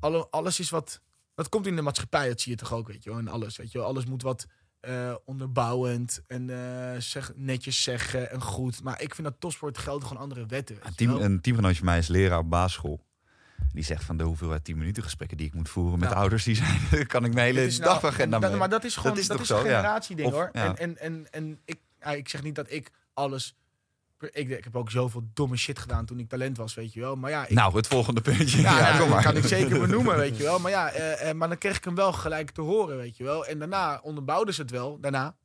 [0.00, 1.00] Alle, alles is wat...
[1.34, 3.18] Dat komt in de maatschappij, dat zie je toch ook, weet je wel.
[3.18, 3.86] En alles, weet je wel.
[3.86, 4.46] Alles moet wat
[4.80, 8.82] eh, onderbouwend en eh, zeg, netjes zeggen en goed.
[8.82, 10.74] Maar ik vind dat topsport gelden gewoon andere wetten.
[10.76, 13.04] weet Een, team, een teamgenootje van mij is leraar op basisschool.
[13.72, 16.14] Die zegt van de hoeveelheid 10 minuten gesprekken die ik moet voeren met Ja.
[16.16, 18.58] ouders, die zijn, kan ik mijn hele nou- dagagenda dat- mee.
[18.58, 19.76] Maar dat is gewoon Dat is dat toch is zo, een ja.
[19.76, 20.48] generatieding Of- hoor.
[20.52, 20.64] ja.
[20.64, 21.80] En, en, en, en ik,
[22.16, 23.56] ik zeg niet dat ik alles.
[24.20, 27.16] Ik, ik heb ook zoveel domme shit gedaan toen ik talent was, weet je wel.
[27.16, 28.60] Maar ja, ik, Nou, het volgende puntje.
[28.60, 29.22] ja, Ja, ja, kom dat maar.
[29.22, 30.58] kan ik zeker benoemen, weet je wel.
[30.66, 33.24] Maar ja, eh, eh, maar dan kreeg ik hem wel gelijk te horen, weet je
[33.24, 33.46] wel.
[33.46, 35.00] En daarna onderbouwden ze het wel.
[35.00, 35.36] Daarna.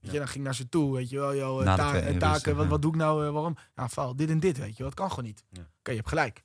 [0.00, 1.34] Weet je, dan ging ik naar ze toe, weet je wel.
[1.34, 2.70] Yo, Na de ta- training, eh, taken, wat, ja.
[2.70, 3.56] wat doe ik nou, eh, waarom?
[3.74, 4.86] Nou, fout, dit en dit, weet je wel.
[4.86, 5.44] Dat kan gewoon niet.
[5.50, 5.60] Ja.
[5.78, 6.42] Oké, je hebt gelijk.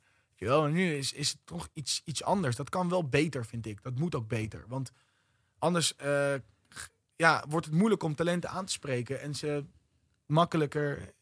[0.48, 2.56] Wel, nu is, is het toch iets, iets anders.
[2.56, 3.82] Dat kan wel beter, vind ik.
[3.82, 4.64] Dat moet ook beter.
[4.68, 4.92] Want
[5.58, 6.34] anders eh,
[7.16, 9.64] ja, wordt het moeilijk om talenten aan te spreken en ze
[10.26, 11.14] makkelijker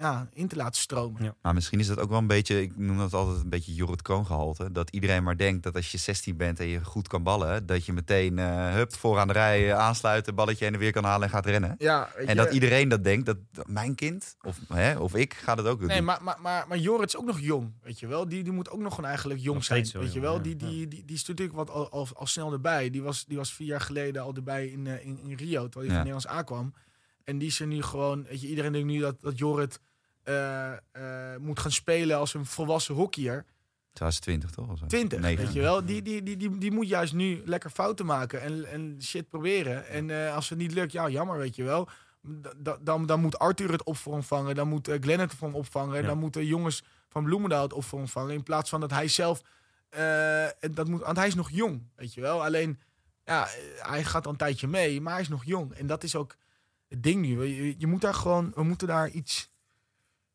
[0.00, 1.24] ja, in te laten stromen.
[1.24, 1.34] Ja.
[1.42, 4.02] Maar misschien is dat ook wel een beetje, ik noem dat altijd een beetje Jorrit
[4.02, 4.72] Kroon gehalte.
[4.72, 7.84] Dat iedereen maar denkt dat als je 16 bent en je goed kan ballen, dat
[7.84, 11.30] je meteen eh hup, vooraan de rij eh, aansluiten, balletje en weer kan halen en
[11.34, 11.74] gaat rennen.
[11.78, 13.36] Ja, weet En dat iedereen dat denkt, dat
[13.66, 15.88] mijn kind of, hè, of ik ga dat ook doen.
[15.88, 18.28] Nee, maar, maar, maar, maar Jorrit is ook nog jong, weet je wel.
[18.28, 20.34] Die, die moet ook nog gewoon eigenlijk jong Nog zijn, weet je wel.
[20.34, 22.90] ja, Die, die, die, die is natuurlijk wat al, al, al snel erbij.
[22.90, 25.72] Die was, die was vier jaar geleden al erbij in, eh, in, in Rio, terwijl
[25.72, 25.88] hij Ja.
[25.88, 26.74] van Nederlands aankwam.
[27.24, 29.80] En die is er nu gewoon, weet je, iedereen denkt nu dat, dat Jorrit
[30.22, 30.72] eh,
[31.38, 33.44] moet gaan spelen als een volwassen hockeyer.
[33.92, 34.68] 2020 toch?
[34.70, 34.86] Of zo?
[34.86, 35.44] 20, Negen.
[35.44, 35.84] weet je wel.
[35.84, 39.88] Die, die, die, die, die moet juist nu lekker fouten maken en, en shit proberen.
[39.88, 41.88] En eh, als het niet lukt, ja, jammer, weet je wel.
[42.22, 44.54] Da- da- Dan, dan moet Arthur het op voor ontvangen.
[44.54, 46.00] Dan moet uh, Glenn het voor opvangen.
[46.00, 46.06] Ja.
[46.06, 48.34] Dan moeten jongens van Bloemendaal het op voor ontvangen.
[48.34, 49.42] In plaats van dat hij zelf...
[50.70, 52.44] dat moet, want hij is nog jong, weet je wel.
[52.44, 52.80] Alleen,
[53.24, 53.48] ja,
[53.78, 55.72] hij gaat al een tijdje mee, maar hij is nog jong.
[55.72, 56.36] En dat is ook
[56.88, 57.42] het ding nu.
[57.44, 58.52] Je, je moet daar gewoon...
[58.54, 59.50] We moeten daar iets...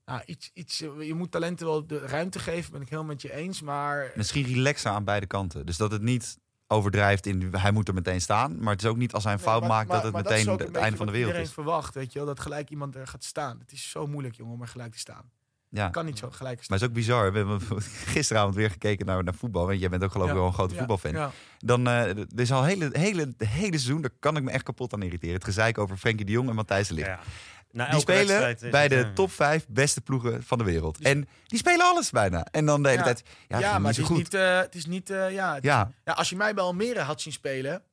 [0.06, 3.22] Ja, iets, iets, eh, je moet talenten wel de ruimte geven, ben ik helemaal met
[3.22, 3.62] je eens.
[3.62, 5.66] Maar Misschien relaxer aan beide kanten.
[5.66, 6.38] Dus dat het niet
[6.68, 8.60] overdrijft in hij moet er meteen staan.
[8.60, 10.24] Maar het is ook niet als hij een Nee, fout maar- maakt maar- dat het
[10.24, 11.54] meteen het einde van de wereld iedereen is.
[11.54, 13.60] verwacht, weet je wel, dat gelijk iemand er gaat staan.
[13.60, 15.30] Het is zo moeilijk, jongen, om er gelijk te staan.
[15.70, 15.90] Ja.
[15.90, 16.80] Kan niet zo gelijk staan.
[16.80, 17.32] Maar het is ook bizar.
[17.32, 17.82] We hebben
[18.16, 19.66] gisteravond weer gekeken naar, naar voetbal.
[19.68, 20.40] Want jij bent ook geloof ik Ja.
[20.40, 21.12] wel een grote Ja, voetbalfan.
[21.12, 21.32] Ja.
[21.58, 24.94] Dan uh, er is al hele, hele, hele seizoen, daar kan ik me echt kapot
[24.94, 25.36] aan irriteren.
[25.36, 27.10] Het gezeik over Frenkie de Jong en Matthijs de Ligt.
[27.76, 30.98] Na Die spelen bij de eh, top 5 beste ploegen van de wereld.
[30.98, 32.46] Die- En die spelen alles bijna.
[32.52, 33.06] En dan de hele Ja.
[33.06, 35.10] tijd, ja, Ja, maar niet het is, niet, eh, het is niet...
[35.10, 37.84] eh, ja, het- Ja, ja, als je mij bij Almere had zien spelen,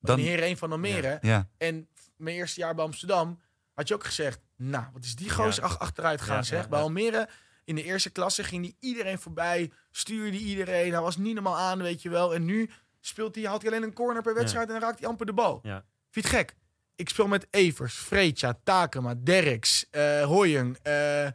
[0.00, 1.48] Dan- heer 1 van Almere, ja.
[1.58, 3.40] en mijn eerste jaar bij Amsterdam,
[3.74, 6.62] had je ook gezegd, nou, wat is die gozer achteruit gaan, Ja, zeg.
[6.62, 6.84] ja, bij ja.
[6.84, 7.28] Almere,
[7.64, 11.82] in de eerste klasse, ging hij iedereen voorbij, stuurde iedereen, hij was niet normaal aan,
[11.82, 12.34] weet je wel.
[12.34, 12.70] En nu
[13.00, 15.32] speelt hij, had hij alleen een corner per wedstrijd en dan raakt hij amper de
[15.32, 15.58] bal.
[15.62, 15.84] Ja.
[16.10, 16.56] Vind je het gek?
[16.98, 21.26] Ik speel met Evers, Freetja, Takema, Derks, eh Hoying, eh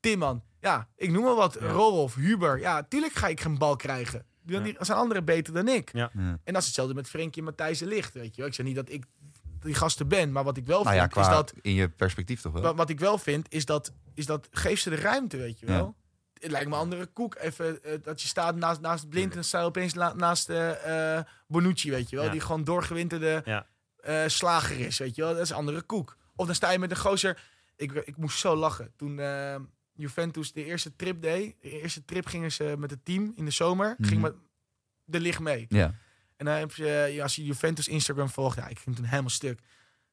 [0.00, 0.42] Timman.
[0.60, 1.56] Ja, ik noem maar wat.
[1.60, 1.66] Ja.
[1.70, 2.58] Rolf, Huber.
[2.60, 4.26] Ja, tuurlijk ga ik geen bal krijgen.
[4.42, 4.62] Die, Ja.
[4.62, 5.90] die zijn anderen beter dan ik.
[5.92, 6.10] Ja.
[6.14, 8.12] En dat is hetzelfde met Frenkie en Matthijs de Licht.
[8.14, 8.46] Weet je wel.
[8.46, 9.04] Ik zeg niet dat ik
[9.60, 11.52] die gasten ben, maar wat ik wel Nou ja, vind qua is dat...
[11.60, 12.62] in je perspectief toch wel.
[12.62, 15.66] Wat, wat ik wel vind is dat, is dat geef ze de ruimte, weet je
[15.66, 15.72] Ja.
[15.72, 15.94] wel.
[16.38, 17.34] Het lijkt me een andere koek.
[17.38, 21.16] Even eh, dat je staat naast, naast Blind en sta je opeens la- naast eh
[21.18, 22.24] eh, Bonucci, weet je wel.
[22.24, 22.30] Ja.
[22.30, 23.42] Die gewoon doorgewinterde
[24.02, 25.32] Eh, slager is, weet je wel.
[25.32, 26.16] Dat is een andere koek.
[26.36, 27.42] Of dan sta je met een gozer...
[27.76, 28.92] Ik, ik moest zo lachen.
[28.96, 29.56] Toen eh,
[29.92, 31.54] Juventus de eerste trip deed.
[31.60, 33.94] De eerste trip gingen ze met het team in de zomer.
[33.98, 34.08] Mhm.
[34.08, 34.34] Ging met
[35.04, 35.66] de licht mee.
[35.68, 35.94] Ja.
[36.36, 39.60] En dan heb je, als je Juventus Instagram volgt, ja, ik ging toen helemaal stuk.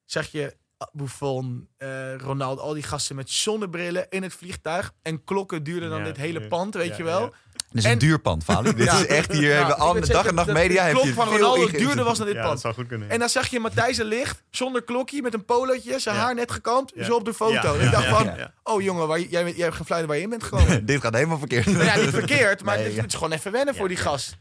[0.04, 0.56] Zeg je
[0.92, 4.92] Buffon, eh, Ronaldo, al die gasten met zonnebrillen in het vliegtuig.
[5.02, 7.20] En klokken duurder dan Ja, dit hele pand, weet Ja, je wel.
[7.20, 7.30] ja.
[7.68, 8.72] Dit is een En- duur pand, Fali.
[8.74, 8.98] Dit Ja.
[8.98, 10.74] is echt, hier Ja, al dag en nacht media.
[10.82, 12.60] De heb klok je van Ronaldo duurder was dan dit Ja, dat pand.
[12.60, 13.10] zou goed kunnen.
[13.10, 16.20] En dan zag je Matthijs er licht, zonder klokje, met een polootje, zijn Ja.
[16.22, 17.04] haar net gekamd, Ja.
[17.04, 17.74] zo op de foto.
[17.74, 20.30] Ik dacht ja, van, oh jongen, waar, jij, jij hebt geen fluiten waar je in
[20.30, 20.84] bent gekomen.
[20.86, 21.66] Dit gaat helemaal verkeerd.
[21.66, 23.00] Nou ja, niet verkeerd, maar Nee, dit, ja.
[23.02, 24.36] dit is gewoon even wennen Ja, voor die gast.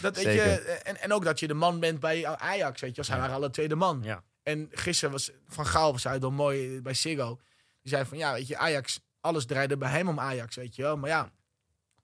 [0.00, 0.40] Dat, weet je,
[0.84, 3.34] en, en ook dat je de man bent bij Ajax, weet je, als hij waren
[3.34, 4.00] alle tweede man.
[4.04, 4.22] Ja.
[4.42, 7.38] En gisteren was Van Gaal, was hij dan mooi bij Siggo.
[7.82, 10.82] Die zei van, ja, weet je, Ajax, alles draaide bij hem om Ajax, weet je
[10.82, 10.96] wel.
[10.96, 11.30] Maar ja,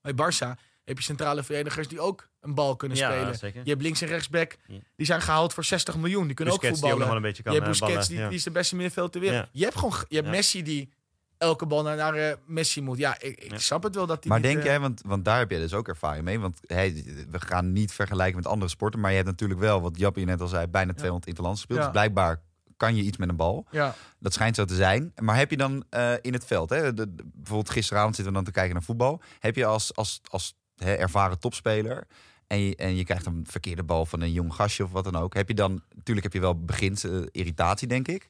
[0.02, 3.34] bij Barça heb je centrale verdedigers die ook een bal kunnen Ja, spelen.
[3.38, 3.60] zeker.
[3.64, 4.56] Je hebt links en rechtsback,
[4.96, 6.26] die zijn gehaald voor 60 miljoen.
[6.26, 7.08] Die kunnen Busquets ook die ook nog voetballen.
[7.08, 8.28] wel een beetje kan je hebt eh, Busquets, ballen, die, ja.
[8.28, 9.42] die is de beste middenveld ter wereld.
[9.44, 9.48] Ja.
[9.52, 10.32] Je hebt gewoon je hebt Ja.
[10.32, 10.92] Messi die
[11.38, 12.98] elke bal naar, naar eh, Messi moet.
[12.98, 13.58] Ja, ik, ik Ja.
[13.58, 15.58] snap het wel dat die Maar niet, denk eh, jij, want, want daar heb je
[15.58, 16.38] dus ook ervaring mee.
[16.40, 19.00] Want hey, we gaan niet vergelijken met andere sporten.
[19.00, 21.78] Maar je hebt natuurlijk wel, wat Jappie net al zei, bijna 200 interlands gespeeld.
[21.80, 21.84] Ja.
[21.90, 22.42] Dus blijkbaar
[22.76, 23.66] kan je iets met een bal.
[23.70, 25.12] Ja, Dat schijnt zo te zijn.
[25.20, 28.38] Maar heb je dan eh, in het veld, hè, de, de- bijvoorbeeld gisteravond zitten we
[28.38, 29.20] dan te kijken naar voetbal.
[29.38, 32.06] Heb je als, als, als hè, ervaren topspeler
[32.48, 35.16] en je, en je krijgt een verkeerde bal van een jong gastje of wat dan
[35.16, 35.34] ook.
[35.34, 38.28] Heb je dan, natuurlijk heb je wel begint eh, irritatie, denk ik.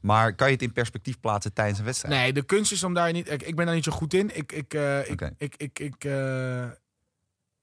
[0.00, 2.14] Maar kan je het in perspectief plaatsen tijdens een wedstrijd?
[2.14, 3.30] nee, de kunst is om daar niet...
[3.30, 4.36] Ik, ik ben daar niet zo goed in.
[4.36, 6.68] Ik, ik, eh, ik, ik, ik, ik, eh,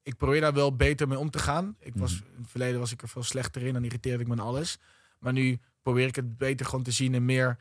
[0.02, 1.76] ik probeer daar wel beter mee om te gaan.
[1.80, 2.22] Ik was, Mhm.
[2.34, 3.72] In het verleden was ik er veel slechter in.
[3.72, 4.78] Dan irriteerde ik me aan alles.
[5.18, 7.58] Maar nu probeer ik het beter gewoon te zien en meer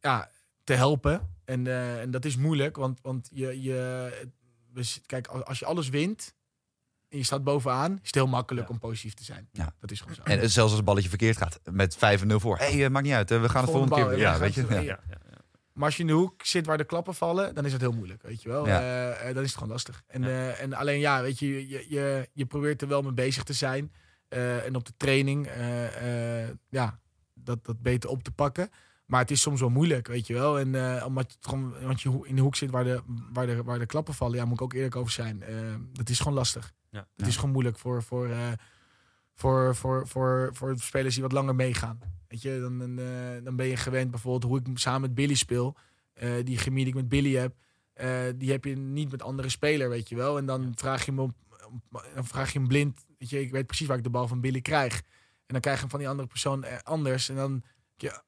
[0.00, 0.30] ja,
[0.64, 1.34] te helpen.
[1.44, 1.66] En,
[2.00, 4.30] en dat is moeilijk, want, want je, je,
[4.74, 6.34] z- kijk, als je alles wint
[7.08, 8.72] en je staat bovenaan, is het heel makkelijk Ja.
[8.72, 9.48] om positief te zijn.
[9.52, 9.74] Ja.
[9.80, 10.22] Dat is gewoon zo.
[10.22, 12.58] En eh, zelfs als het balletje verkeerd gaat, met 5-0 voor.
[12.58, 14.32] Hé, hey, maakt niet uit, hè, we gaan het Volgende volgende keer...
[14.32, 14.66] Ja, weet je.
[14.82, 15.00] Ja.
[15.72, 17.92] Maar als je in de hoek zit waar de klappen vallen, dan is het heel
[17.92, 18.66] moeilijk, weet je wel.
[18.66, 18.80] Ja.
[18.80, 20.02] Eh, eh, dan is het gewoon lastig.
[20.06, 23.42] En, eh, en alleen ja, weet je, je, je, je probeert er wel mee bezig
[23.42, 23.92] te zijn.
[24.28, 26.98] Eh, en op de training, eh, eh, ja,
[27.34, 28.70] dat, dat beter op te pakken.
[29.10, 30.58] Maar het is soms wel moeilijk, weet je wel.
[30.58, 33.02] En eh, omdat gewoon, want je in de hoek zit waar de,
[33.32, 35.42] waar, de, waar de klappen vallen, ja, moet ik ook eerlijk over zijn.
[35.42, 36.72] Eh, dat is gewoon lastig.
[36.90, 36.98] Ja.
[36.98, 37.26] Het Ja.
[37.26, 38.48] is gewoon moeilijk voor, voor, eh,
[39.34, 41.98] voor, voor, voor, voor spelers die wat langer meegaan.
[42.28, 45.34] Weet je, dan, dan, eh, dan ben je gewend bijvoorbeeld hoe ik samen met Billy
[45.34, 45.76] speel.
[46.12, 47.54] Eh, die chemie die ik met Billy heb,
[47.92, 50.38] eh, die heb je niet met andere speler, weet je wel.
[50.38, 51.32] En dan vraag je op,
[51.90, 53.04] op- dan vraag je hem blind.
[53.18, 54.94] Weet je, ik weet precies waar ik de bal van Billy krijg.
[55.46, 57.28] En dan krijg je hem van die andere persoon anders.
[57.28, 57.62] En dan,
[57.96, 58.22] Ja.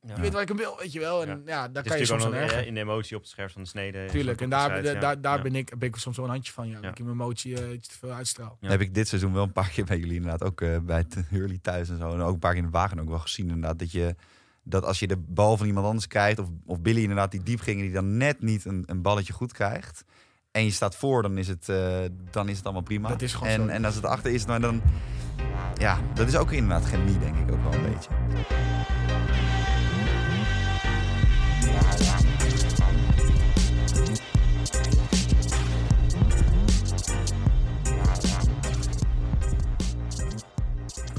[0.00, 1.22] Je weet waar ik hem wil, weet je wel.
[1.22, 1.40] En Ja.
[1.46, 2.60] ja, daar kan je soms aan ergeren.
[2.62, 4.04] eh, in de emotie op het scherp van de snede.
[4.10, 5.42] Tuurlijk, en daar, daar, daar Ja.
[5.42, 6.68] ben, ik, ben ik soms wel een handje van.
[6.68, 6.80] Ja, Ja.
[6.80, 8.56] Dat ik in mijn emotie eh, iets te veel uitstraal.
[8.60, 8.68] Ja.
[8.68, 11.16] Heb ik dit seizoen wel een paar keer bij jullie inderdaad ook eh, bij het
[11.28, 12.12] Hurley thuis en zo.
[12.12, 13.78] En ook een paar keer in de wagen ook wel gezien inderdaad.
[13.78, 14.14] Dat, je,
[14.62, 17.60] dat als je de bal van iemand anders krijgt, of, of Billy inderdaad die diep
[17.60, 20.04] ging en die dan net niet een, een balletje goed krijgt.
[20.50, 21.98] En je staat voor, dan is het, eh,
[22.30, 23.08] dan is het allemaal prima.
[23.08, 23.68] Dat is gewoon en, zo.
[23.68, 24.82] en als het achter is, nou, dan...
[25.78, 28.10] Ja, dat is ook inderdaad chemie, denk ik ook wel een beetje.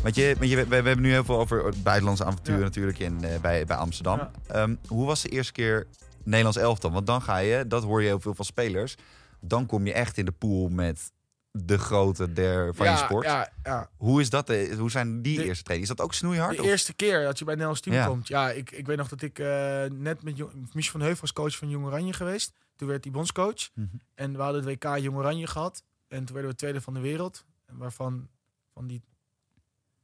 [0.03, 2.65] Want je, want je, we, we hebben nu heel veel over het buitenlandse avonturen Ja.
[2.65, 4.17] natuurlijk in, eh, bij, bij Amsterdam.
[4.17, 4.31] Ja.
[4.47, 5.87] Ehm, hoe was de eerste keer
[6.23, 6.91] Nederlands elftal?
[6.91, 8.95] Want dan ga je, dat hoor je heel veel van spelers,
[9.41, 11.11] dan kom je echt in de pool met
[11.51, 13.25] de grote der, van ja, je sport.
[13.25, 13.89] Ja, ja.
[13.97, 15.91] Hoe, is dat, eh, hoe zijn die De- eerste trainingen?
[15.91, 16.55] Is dat ook snoeihard?
[16.55, 18.27] De of- eerste keer dat je bij Nederlands team komt.
[18.27, 19.47] Ja, ik, ik weet nog dat ik eh,
[19.91, 20.37] net met
[20.73, 22.51] Michel van Heuvel was coach van Jong Oranje geweest.
[22.75, 23.69] Toen werd hij bondscoach.
[23.73, 23.87] Mhm.
[24.15, 25.83] En we hadden het WK Jong Oranje gehad.
[26.07, 27.45] En toen werden we tweede van de wereld.
[27.71, 28.27] Waarvan
[28.73, 29.01] van die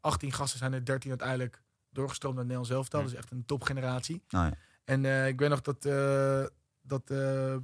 [0.05, 2.99] 18 gasten zijn er 13 uiteindelijk doorgestroomd naar het Nederlands elftal.
[2.99, 3.05] Ja.
[3.05, 4.23] Dus echt een topgeneratie.
[4.29, 4.53] Nou ja.
[4.83, 6.45] En eh, ik weet nog dat, eh,
[6.81, 7.55] dat eh,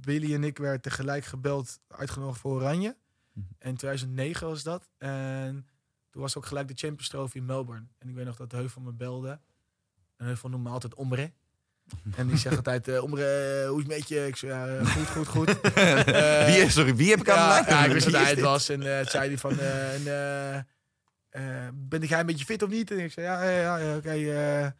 [0.00, 2.96] Billy en ik werden tegelijk gebeld, uitgenodigd voor Oranje.
[3.32, 3.46] Mhm.
[3.58, 4.90] En in 2009 was dat.
[4.98, 5.66] En
[6.10, 7.86] toen was ook gelijk de Champions Trophy in Melbourne.
[7.98, 9.40] En ik weet nog dat Heuvel me belde.
[10.16, 11.32] En Heuvel noemde me altijd Omre.
[12.16, 14.26] En die zegt altijd, eh, Omre, hoe is het met je?
[14.26, 15.60] Ik zei, ja, goed, goed, goed.
[15.60, 17.66] Eh, wie, sorry, wie heb ik aan de ja, lijn?
[17.66, 18.68] ja, ik wist dat hij is het was.
[18.68, 20.66] En eh zei hij van, eh, en,
[21.74, 22.90] ben jij een beetje fit of niet?
[22.90, 24.08] En ik zei, ja, ja, ja, oké.
[24.10, 24.70] eh,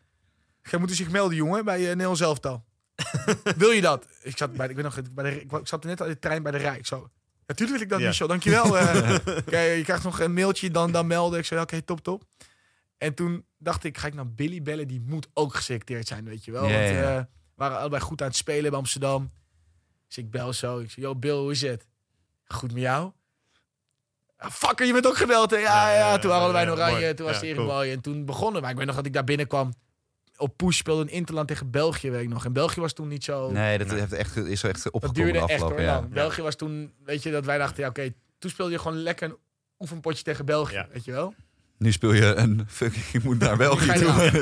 [0.62, 2.64] jij moet dus zich melden, jongen, bij uh, Nederlands Elftal.
[3.56, 4.06] wil je dat?
[4.22, 6.52] Ik zat, bij, ik, weet nog, bij de, ik, zat net aan de trein bij
[6.52, 6.78] de rij.
[6.78, 7.10] Ik zo,
[7.46, 8.06] natuurlijk wil ik dat, Ja.
[8.06, 8.78] Michel, dankjewel.
[8.78, 9.14] eh.
[9.46, 11.38] Oké, je krijgt nog een mailtje, dan, dan melden.
[11.38, 12.24] Ik zei, oké, top, top.
[12.98, 14.88] En toen dacht ik, ga ik naar Billy bellen?
[14.88, 16.68] Die moet ook geselecteerd zijn, weet je wel.
[16.68, 19.32] Ja, Want ja, eh, we waren allebei goed aan het spelen bij Amsterdam.
[20.06, 20.78] Dus ik bel zo.
[20.78, 21.86] Ik zeg, yo Bill, hoe is het?
[22.46, 23.12] Goed met jou?
[24.44, 25.56] Ah, fucker, je bent ook gebeld, hè?
[25.56, 27.00] Ja, Ja, ja, ja, toen waren we ja, Oranje.
[27.00, 27.14] mooi.
[27.14, 27.66] Toen was Ja, het cool.
[27.68, 27.92] mooi.
[27.92, 28.68] En toen begonnen we.
[28.68, 29.72] Ik weet nog dat ik daar binnenkwam.
[30.36, 32.44] Op push speelde een Interland tegen België, weet ik nog.
[32.44, 33.50] En België was toen niet zo...
[33.50, 33.98] Nee, dat Nee.
[34.00, 36.08] heeft echt, is zo echt dat opgekomen duurde de echt afgelopen hoor.
[36.08, 39.28] België was toen, weet je, dat wij dachten, ja oké, toen speelde je gewoon lekker
[39.28, 39.36] een
[39.78, 40.88] oefenpotje tegen België, Ja.
[40.92, 41.34] weet je wel.
[41.78, 44.00] Nu speel je een fucking, je moet naar België ga je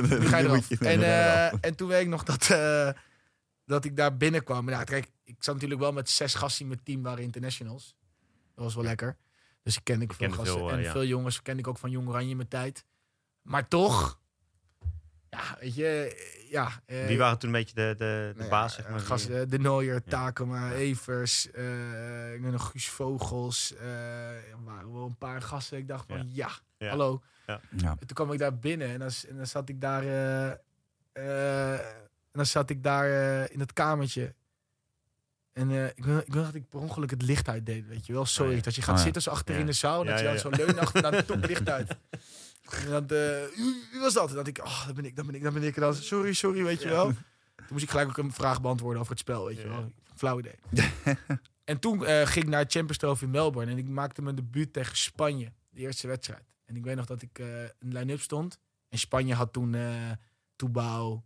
[0.09, 0.18] toe.
[0.18, 0.68] Nu ga je moet eraf.
[0.68, 1.03] je- En,
[1.62, 2.88] eh, toen weet ik nog dat, eh,
[3.66, 4.64] dat ik daar binnenkwam.
[4.64, 7.94] Nou, kijk, ik zat natuurlijk wel met zes gasten in mijn team waren internationals.
[8.55, 9.16] Dat was wel lekker.
[9.62, 10.46] Dus ik ken ik veel gasten.
[10.56, 10.92] veel, eh, en ja.
[10.92, 12.84] veel jongens ken ik ook van Jong Oranje in mijn tijd.
[13.42, 14.20] Maar toch,
[15.30, 16.16] ja, weet je,
[16.50, 16.70] ja.
[16.86, 18.74] eh, Wie waren toen een beetje de, de, de nou ja, baas?
[18.74, 23.74] Zeg eh, maar, die- gasten, de Nooier, Takema, Evers, eh, ik nog Guus Vogels.
[23.74, 25.78] eh, er waren wel een paar gasten.
[25.78, 26.24] Ik dacht van, Ja.
[26.28, 26.88] ja, Ja.
[26.88, 27.22] hallo.
[27.46, 27.60] Ja.
[27.70, 30.50] En toen kwam ik daar binnen en dan, en dan zat ik daar, eh,
[31.12, 34.34] eh, en dan zat ik daar eh, in het kamertje.
[35.53, 38.12] En eh, ik, wil, ik wil dat ik per ongeluk het licht uitdeed, weet je
[38.12, 38.26] wel.
[38.26, 38.62] Sorry, Oh ja.
[38.62, 39.03] dat je gaat Oh ja.
[39.05, 39.61] zitten zo achter Ja.
[39.61, 40.05] in de zaal.
[40.05, 41.96] Dat je dan zo leunt achter naar de top licht uit.
[42.86, 44.28] En eh, wie wie was dat?
[44.28, 45.74] En dan dacht ik, oh, dat ben ik, dat ben ik, dat ben ik.
[45.76, 47.05] En dan, sorry, sorry, weet je wel.
[47.07, 49.92] Toen moest ik gelijk ook een vraag beantwoorden over het spel, weet je wel.
[50.14, 50.55] Flauw idee.
[51.64, 53.72] en toen eh, ging ik naar het Champions Trophy in Melbourne.
[53.72, 55.53] En ik maakte mijn debuut tegen Spanje.
[55.70, 56.42] De eerste wedstrijd.
[56.64, 58.59] En ik weet nog dat ik eh een line-up stond.
[58.88, 60.11] En Spanje had toen eh
[60.57, 61.20] Toubau,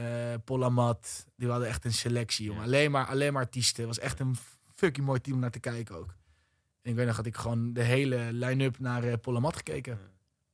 [0.00, 1.26] eh Polamat.
[1.36, 2.60] Die hadden echt een selectie, jongen.
[2.60, 2.66] Ja.
[2.66, 3.86] Alleen, maar, alleen maar artiesten.
[3.86, 4.36] Het was echt een
[4.74, 6.14] fucking mooi team om naar te kijken ook.
[6.82, 9.98] En ik weet nog dat ik gewoon de hele line-up naar eh Polamat gekeken.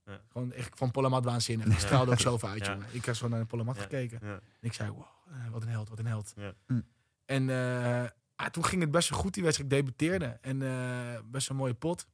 [0.05, 0.13] Ja.
[0.13, 0.21] Ja.
[0.33, 1.67] Gewoon echt van Polamat waanzinnig.
[1.67, 2.73] Ik straalde ook zoveel uit, Ja.
[2.73, 2.87] jongen.
[2.91, 3.83] Ik heb zo naar Polamat Ja.
[3.83, 4.19] gekeken.
[4.23, 4.33] Ja.
[4.35, 6.33] En ik zei, wow, eh, wat een held, wat een held.
[6.37, 6.53] Ja.
[6.67, 6.81] Hm.
[7.25, 8.05] En eh,
[8.37, 9.73] ah, toen ging het best wel goed, die wedstrijd.
[9.73, 10.39] Ik debuteerde.
[10.41, 12.07] En eh, best een mooie pot.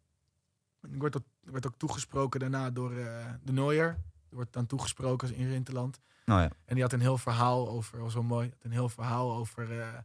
[0.92, 3.94] Ik werd, ook, werd ook toegesproken daarna door eh, de Nooier.
[4.28, 6.00] Die wordt dan toegesproken als in Rinterland.
[6.24, 6.50] Nou ja.
[6.64, 9.80] En die had een heel verhaal over, was wel mooi, had een heel verhaal over
[9.80, 9.98] eh,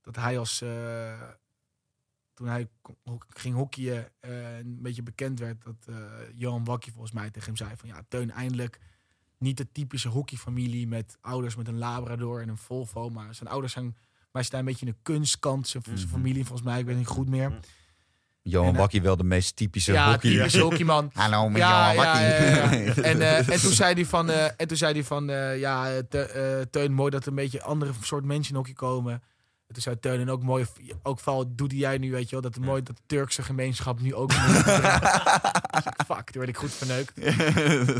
[0.00, 1.22] dat hij als, eh,
[2.34, 2.68] toen hij
[3.28, 5.88] ging hockeyen, eh, een beetje bekend werd, dat
[6.34, 8.80] Johan Wakkie volgens mij tegen hem zei van ja, Teun eindelijk
[9.38, 13.72] niet de typische hockeyfamilie met ouders met een Labrador en een Volvo, maar zijn ouders
[13.72, 13.96] zijn,
[14.30, 16.06] wij staan een beetje in de kunstkant, zijn, Mhm.
[16.06, 17.60] familie volgens mij, ik weet niet goed meer.
[18.46, 20.30] Johan En, eh, Wakkie wel de meest typische ja, hockey.
[20.30, 21.10] typische hockeyman.
[21.22, 22.26] Hallo, met Ja, Johan ja, Wakkie.
[22.26, 23.02] ja, ja.
[23.10, 25.90] En, eh, en toen zei hij van, eh, en toen zei hij van eh, ja,
[26.08, 29.12] Te- Teun, mooi dat er een beetje andere soort mensen in hockey komen.
[29.66, 30.66] En toen zei Teun, en ook mooi,
[31.02, 33.42] ook vooral doe die jij nu, weet je wel, dat het mooi dat de Turkse
[33.42, 34.30] gemeenschap nu ook.
[35.74, 37.16] Dus Fuck, toen werd ik goed verneukt.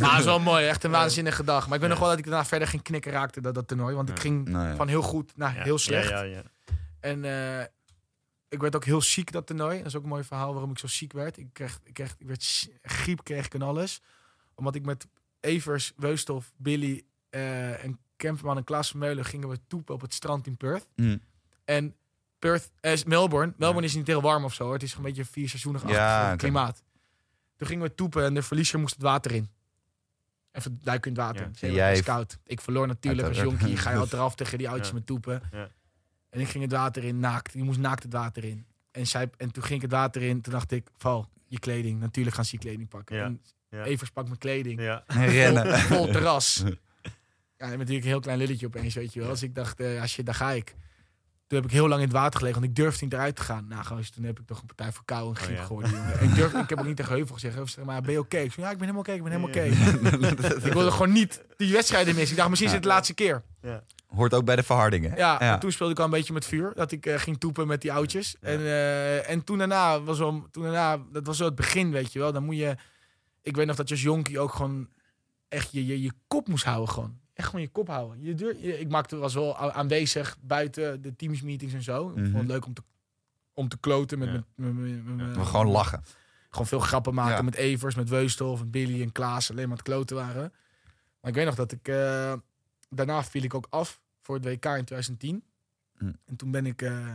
[0.00, 1.64] Maar het is wel mooi, echt een waanzinnige dag.
[1.66, 3.94] Maar ik weet nog wel dat ik daarna verder geen knikken raakte, dat, dat toernooi.
[3.94, 4.74] Want ik ging Nou ja.
[4.76, 5.62] van heel goed naar Ja.
[5.62, 6.08] heel slecht.
[6.08, 6.42] Ja, ja, ja.
[7.00, 7.64] En eh,
[8.54, 9.76] ik werd ook heel ziek dat toernooi.
[9.78, 11.38] Dat is ook een mooi verhaal waarom ik zo ziek werd.
[11.38, 14.00] Ik, kreeg, ik, kreeg, ik werd griep kreeg ik en alles.
[14.54, 15.06] Omdat ik met
[15.40, 20.46] Evers, Weustof, Billy eh, en Kempman en Klaas Vermeulen gingen we toepen op het strand
[20.46, 20.86] in Perth.
[20.94, 21.16] Hm.
[21.64, 21.94] En
[22.38, 23.52] Perth, eh, is Melbourne.
[23.56, 24.64] Melbourne is niet heel warm of zo.
[24.64, 24.72] hoor.
[24.72, 26.82] Het is gewoon een beetje vier seizoenig Ja, klimaat.
[27.56, 29.48] Toen gingen we toepen en de verliezer moest het water in.
[30.52, 31.70] Even duiken in het water.
[31.72, 31.86] Ja.
[31.86, 32.38] Het is koud.
[32.44, 33.76] Ik verloor natuurlijk als jonkie.
[33.76, 34.94] Ga je al eraf tegen die oudjes Ja.
[34.94, 35.42] met toepen.
[36.34, 37.52] En ik ging het water in, naakt.
[37.52, 38.66] Die moest naakt het water in.
[38.90, 40.40] En, zij, en toen ging ik het water in.
[40.40, 42.00] Toen dacht ik, val, je kleding.
[42.00, 43.16] Natuurlijk gaan ze je kleding pakken.
[43.16, 43.24] Ja.
[43.24, 43.84] En Ja.
[43.84, 44.80] Evers pakt mijn kleding.
[44.80, 45.04] Ja.
[45.06, 45.78] En rennen.
[45.78, 46.62] Vol, vol terras.
[47.56, 49.28] Ja, en natuurlijk een heel klein lilletje opeens, weet je wel.
[49.28, 50.74] Dus ik dacht, eh, als je, daar ga ik.
[51.46, 53.42] Toen heb ik heel lang in het water gelegen, want ik durfde niet eruit te
[53.42, 53.66] gaan.
[53.68, 55.64] Nou, goos, toen heb ik toch een partij voor kou en griep Oh, ja.
[55.64, 55.90] geworden.
[55.90, 56.18] jongen.
[56.18, 57.70] En ik, durf, ik heb ook niet tegen Heuvel gezegd.
[57.70, 58.38] Zei, maar ben je oké?
[58.38, 60.64] Ik zei, ja, ik ben helemaal oké, ik ben helemaal oké.
[60.68, 62.30] ik wilde gewoon niet die wedstrijden missen.
[62.30, 63.42] Ik dacht, misschien is het de laatste keer.
[64.06, 65.16] Hoort ook bij de verhardingen.
[65.16, 66.72] Ja, en toen speelde ik al een beetje met vuur.
[66.74, 68.36] Dat ik eh, ging toepen met die oudjes.
[68.40, 68.48] Ja.
[68.48, 72.12] En, eh, en toen daarna was wel, toen daarna, dat was zo het begin, weet
[72.12, 72.32] je wel.
[72.32, 72.76] Dan moet je,
[73.42, 74.88] ik weet nog dat je als jonkie ook gewoon
[75.48, 77.18] echt je, je, je kop moest houden gewoon.
[77.34, 78.22] Echt gewoon je kop houden.
[78.22, 82.08] Je je- ik maakte was wel aanwezig buiten de teamsmeetings en zo.
[82.08, 82.24] Ik Mhm.
[82.24, 82.82] vond het leuk om te,
[83.52, 84.34] om te kloten met, Ja.
[84.54, 86.02] met, met, met- met- met- We gewoon lachen.
[86.50, 87.42] gewoon veel grappen maken Ja.
[87.42, 89.50] met Evers, met Weusthof, met Billy en Klaas.
[89.50, 90.52] Alleen maar het kloten waren.
[91.20, 91.88] Maar ik weet nog dat ik...
[91.88, 92.32] eh,
[92.88, 95.44] daarna viel ik ook af voor het WK in 2010.
[95.98, 96.12] Hm.
[96.24, 96.82] En toen ben ik...
[96.82, 97.14] eh,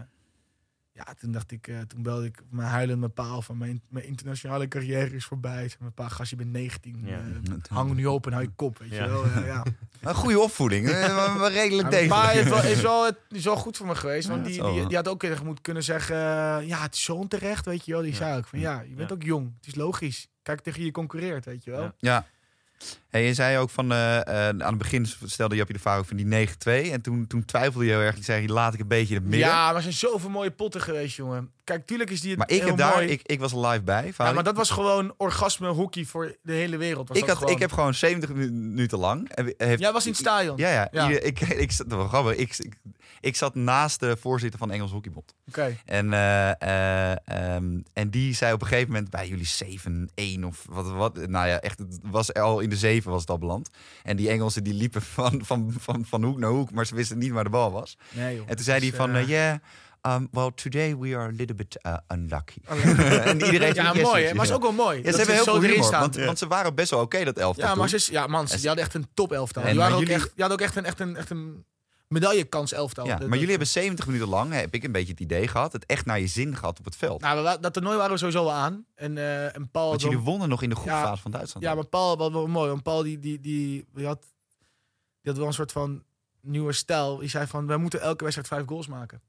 [1.06, 1.68] ja, toen dacht ik...
[1.68, 5.70] eh, toen belde ik mijn huilende paal van mijn, mijn internationale carrière is voorbij.
[5.70, 7.02] Zeg, Mijn pa, gast, je bent 19.
[7.06, 7.18] Ja.
[7.18, 9.04] eh, hang nu op en hou je kop, weet Ja.
[9.04, 9.26] je wel.
[9.28, 9.64] Ja, ja.
[10.10, 10.86] Een goede opvoeding.
[10.92, 12.46] Maar- maar redelijk Maar mijn pa degelijk.
[12.46, 14.28] is wel, is, wel, het is wel goed voor me geweest.
[14.28, 16.16] Want Ja, die, die, had ook moeten kunnen zeggen...
[16.16, 18.02] eh, ja, het is zo onterecht, weet je wel.
[18.02, 18.18] Die Ja.
[18.18, 19.16] zei ook van, ja, je bent Ja.
[19.16, 19.54] ook jong.
[19.58, 20.28] Het is logisch.
[20.42, 21.92] Kijk tegen je concurreert, weet je wel.
[21.98, 22.26] Ja.
[23.10, 25.80] Hey, je zei ook van, eh, eh, aan het begin stelde je op je de
[25.80, 26.92] vraag over die 9-2.
[26.92, 28.18] En toen, toen twijfelde je heel erg.
[28.18, 29.48] Je zei, laat ik een beetje in het midden.
[29.50, 31.52] Ja, maar er zijn zoveel mooie potten geweest, jongen.
[31.64, 33.08] Kijk, tuurlijk is die het maar ik heb daar, mooi.
[33.08, 34.14] ik, ik was live bij.
[34.18, 37.08] ja, maar dat was gewoon orgasme hockey voor de hele wereld.
[37.08, 37.54] Was ik, dat had, gewoon.
[37.54, 39.30] ik heb gewoon 70 minu- minuten lang.
[39.58, 40.58] Heeft, Jij was in het stadion.
[40.58, 40.88] Ja, ja.
[40.92, 41.08] Ja.
[41.08, 42.36] Ieder- ik, ik, zat- wel grappig.
[42.36, 42.74] Ik, ik,
[43.20, 45.34] ik zat naast de voorzitter van Engels Hockeybond.
[45.48, 45.78] Oké.
[45.86, 46.50] En, eh,
[47.56, 49.48] ehm, en die zei op een gegeven moment bij jullie
[50.42, 51.28] 7-1 of wat, wat.
[51.28, 53.70] Nou ja, echt, het was al in de 7 was het al beland.
[54.04, 57.18] En die Engelsen die liepen van, van, van, van hoek naar hoek, maar ze wisten
[57.18, 57.98] niet waar de bal was.
[58.12, 58.44] Nee, joh.
[58.50, 59.58] En toen zei hij Dus, van, eh, eh, yeah,
[60.08, 62.60] Um, well, today we are a little bit uh, unlucky.
[62.66, 64.34] En iedereen Ja, mooi, hè?
[64.34, 64.98] Maar is ook wel mooi.
[64.98, 66.00] Ja, dat ze hebben heel veel humor, staan.
[66.02, 68.58] want, want ze waren best wel oké dat elftal Ja, maar ze, ja, man, ze-
[68.58, 69.64] die hadden echt een top elftal.
[69.64, 71.66] En- Die, waren ook jullie- echt, die hadden ook echt een, echt een, echt een
[72.10, 73.06] medaillekans elftal.
[73.06, 75.74] Ja, maar dat- jullie hebben 70 minuten lang, heb ik een beetje het idee gehad,
[75.74, 77.22] het echt naar je zin gehad op het veld.
[77.22, 78.86] Nou, dat toernooi waren we sowieso aan.
[78.96, 79.90] En, eh en Paul...
[79.90, 81.66] Want jullie wonnen nog in de groepfase Ja, van Duitsland.
[81.66, 82.70] Ja, maar Paul, wat wel mooi.
[82.70, 84.22] Want Paul die, die, die, die, had,
[85.22, 86.04] die had wel een soort van
[86.42, 87.18] nieuwe stijl.
[87.18, 89.22] Die zei van, wij moeten elke wedstrijd vijf goals maken.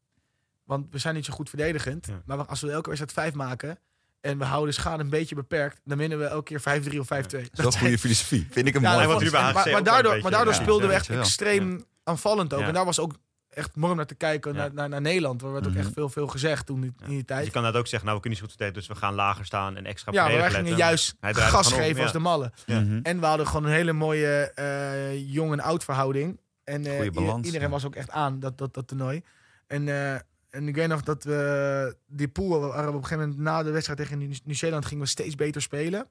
[0.64, 2.06] Want we zijn niet zo goed verdedigend.
[2.06, 2.22] Ja.
[2.24, 3.78] Maar als we elke wedstrijd vijf maken...
[4.20, 5.80] en we houden de schade een beetje beperkt...
[5.84, 7.08] dan winnen we elke keer 5-3 of 5-2.
[7.10, 8.46] dat is wel een goede filosofie.
[8.50, 9.06] Vind ik een Ja, mooi.
[9.06, 10.60] wat maar, maar daardoor, maar daardoor ja.
[10.62, 12.60] speelden we echt extreem aanvallend ook.
[12.60, 12.66] Ja.
[12.66, 13.14] En daar was ook
[13.48, 14.58] echt mooi om naar te kijken, Ja.
[14.58, 15.42] naar, naar, naar Nederland.
[15.42, 15.80] Waar werd ook Mhm.
[15.80, 17.44] echt veel, veel gezegd toen in, in die Dus tijd.
[17.46, 19.14] je kan dat ook zeggen, nou we kunnen niet zo goed verdedigen, dus we gaan
[19.14, 22.02] lager staan en extra op Ja, maar wij gingen juist gas om, geven ja.
[22.02, 22.52] als de mallen.
[22.66, 22.80] Ja.
[22.80, 22.98] Mhm.
[23.02, 26.40] En we hadden gewoon een hele mooie eh, jong en oud verhouding.
[26.64, 27.72] En eh, balans, iedereen ja.
[27.72, 29.22] was ook echt aan, dat, dat, dat toernooi.
[29.66, 30.14] En, eh,
[30.50, 33.62] en ik weet nog dat we die pool, we waren op een gegeven moment na
[33.62, 36.08] de wedstrijd tegen Nieuw- Nieuw-Zeeland gingen we steeds beter spelen.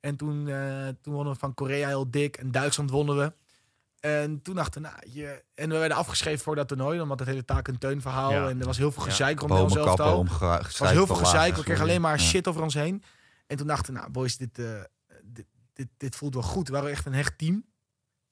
[0.00, 3.32] En toen, eh, toen wonnen we van Korea heel dik en Duitsland wonnen we.
[4.04, 5.44] En toen dachten we, nou, je...
[5.54, 8.30] En we werden afgeschreven voor dat toernooi, omdat het hele taak en teun verhaal.
[8.30, 8.48] Ja.
[8.48, 9.72] En er was heel veel gezeik rond ons
[10.14, 11.54] omge- Er was heel veel gezeik.
[11.56, 13.02] We kregen alleen maar shit over ons heen.
[13.46, 14.80] En toen dachten we, nou boys, dit, eh,
[15.24, 16.68] dit, dit, dit voelt wel goed.
[16.68, 17.64] We waren echt een hecht team.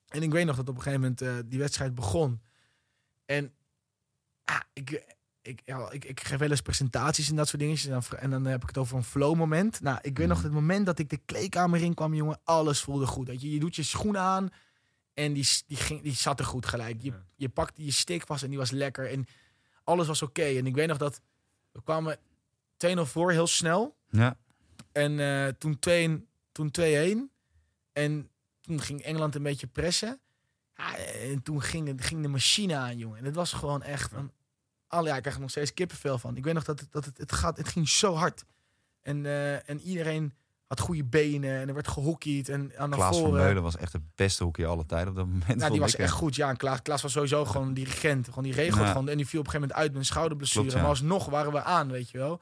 [0.08, 2.40] En ik weet nog dat op een gegeven moment eh, die wedstrijd begon.
[3.26, 3.52] En
[4.44, 5.04] ah, ik,
[5.42, 7.86] ik, ja, ik, ik geef wel eens presentaties en dat soort dingetjes.
[7.86, 9.80] En dan, vra- en dan heb ik het over een flow moment.
[9.80, 10.46] Nou, ik weet nog Mhm.
[10.46, 12.40] het moment dat ik de kleedkamer in kwam, jongen.
[12.44, 13.28] Alles voelde goed.
[13.28, 14.48] Weet je, je doet je schoenen aan.
[15.14, 17.02] En die, die, ging, die zat er goed gelijk.
[17.02, 17.24] Je, Ja.
[17.36, 19.10] je pakte je stick vast en die was lekker.
[19.10, 19.26] En
[19.84, 20.42] alles was oké.
[20.42, 21.20] En ik weet nog dat
[21.72, 22.18] we kwamen
[22.86, 23.96] 2-0 voor heel snel.
[24.10, 24.36] Ja.
[24.92, 26.26] En eh, toen 2-1.
[26.52, 27.30] Toen 2-1.
[27.92, 30.20] En toen ging Engeland een beetje pressen.
[30.76, 33.18] Ja, en toen ging, het- ging de machine aan, jongen.
[33.18, 34.12] En het was gewoon echt...
[34.12, 34.32] Een,
[34.86, 36.36] alle, ja, ik krijg er nog steeds kippenvel van.
[36.36, 38.44] Ik weet nog dat het, dat het, het, gaat, het ging zo hard.
[39.00, 40.34] En, eh, en iedereen
[40.78, 41.60] had goede benen.
[41.60, 42.48] En er werd gehockeyd.
[42.48, 43.32] En aan naar Klaas van.
[43.32, 45.56] Meulen was echt de beste hockey aller tijden op dat moment.
[45.56, 46.34] Nou, die was echt goed.
[46.36, 48.28] Ja, en Klaas, Klaas was sowieso gewoon een dirigent.
[48.28, 48.90] Gewoon die regelt Ja.
[48.90, 49.08] gewoon.
[49.08, 50.60] En die viel op een gegeven moment uit met een schouderblessure.
[50.60, 50.80] Klopt, ja.
[50.82, 52.40] Maar alsnog waren we aan, weet je wel.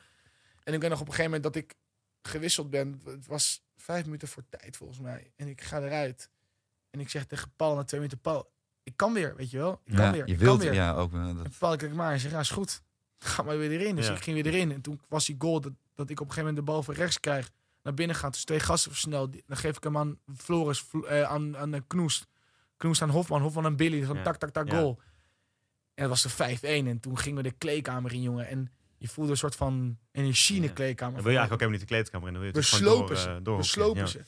[0.62, 1.74] En ik weet nog op een gegeven moment dat ik
[2.22, 3.00] gewisseld ben.
[3.04, 5.32] Het was vijf minuten voor tijd volgens mij.
[5.36, 6.30] En ik ga eruit.
[6.90, 8.20] En ik zeg tegen Paul na twee minuten...
[8.22, 8.50] Paul,
[8.82, 9.80] ik kan weer, weet je wel.
[9.84, 10.74] Ik kan Ja, weer, je ik wilt, kan weer.
[10.74, 11.12] ja, ook.
[11.12, 12.82] eh, En Dat, Paul kijkt maar en zegt, ja, is goed.
[13.18, 13.96] Ga maar weer erin.
[13.96, 14.12] Dus Ja.
[14.14, 14.72] ik ging weer erin.
[14.72, 16.94] En toen was die goal dat, dat ik op een gegeven moment de bal van
[16.94, 17.50] rechts krijg.
[17.82, 18.32] Naar binnen gaat.
[18.32, 19.32] Dus twee gasten versneld.
[19.46, 22.26] Dan geef ik hem aan Floris, Vlo- eh, aan, aan de Knoest.
[22.76, 23.40] Knoest aan Hofman.
[23.42, 24.04] Hofman aan Billy.
[24.04, 24.22] Van Ja.
[24.22, 24.78] tak, tak, tak, Ja.
[24.78, 25.00] goal.
[25.94, 26.86] En dat was de 5-1.
[26.86, 28.48] En toen gingen we de kleedkamer in, jongen.
[28.48, 30.74] En je voelde een soort van energie in de Ja.
[30.74, 31.14] kleedkamer.
[31.14, 32.32] Dan wil je eigenlijk ook helemaal niet de kleedkamer in.
[32.34, 33.28] Dan wil je We slopen door, ze.
[33.44, 34.22] eh, We slopen ze.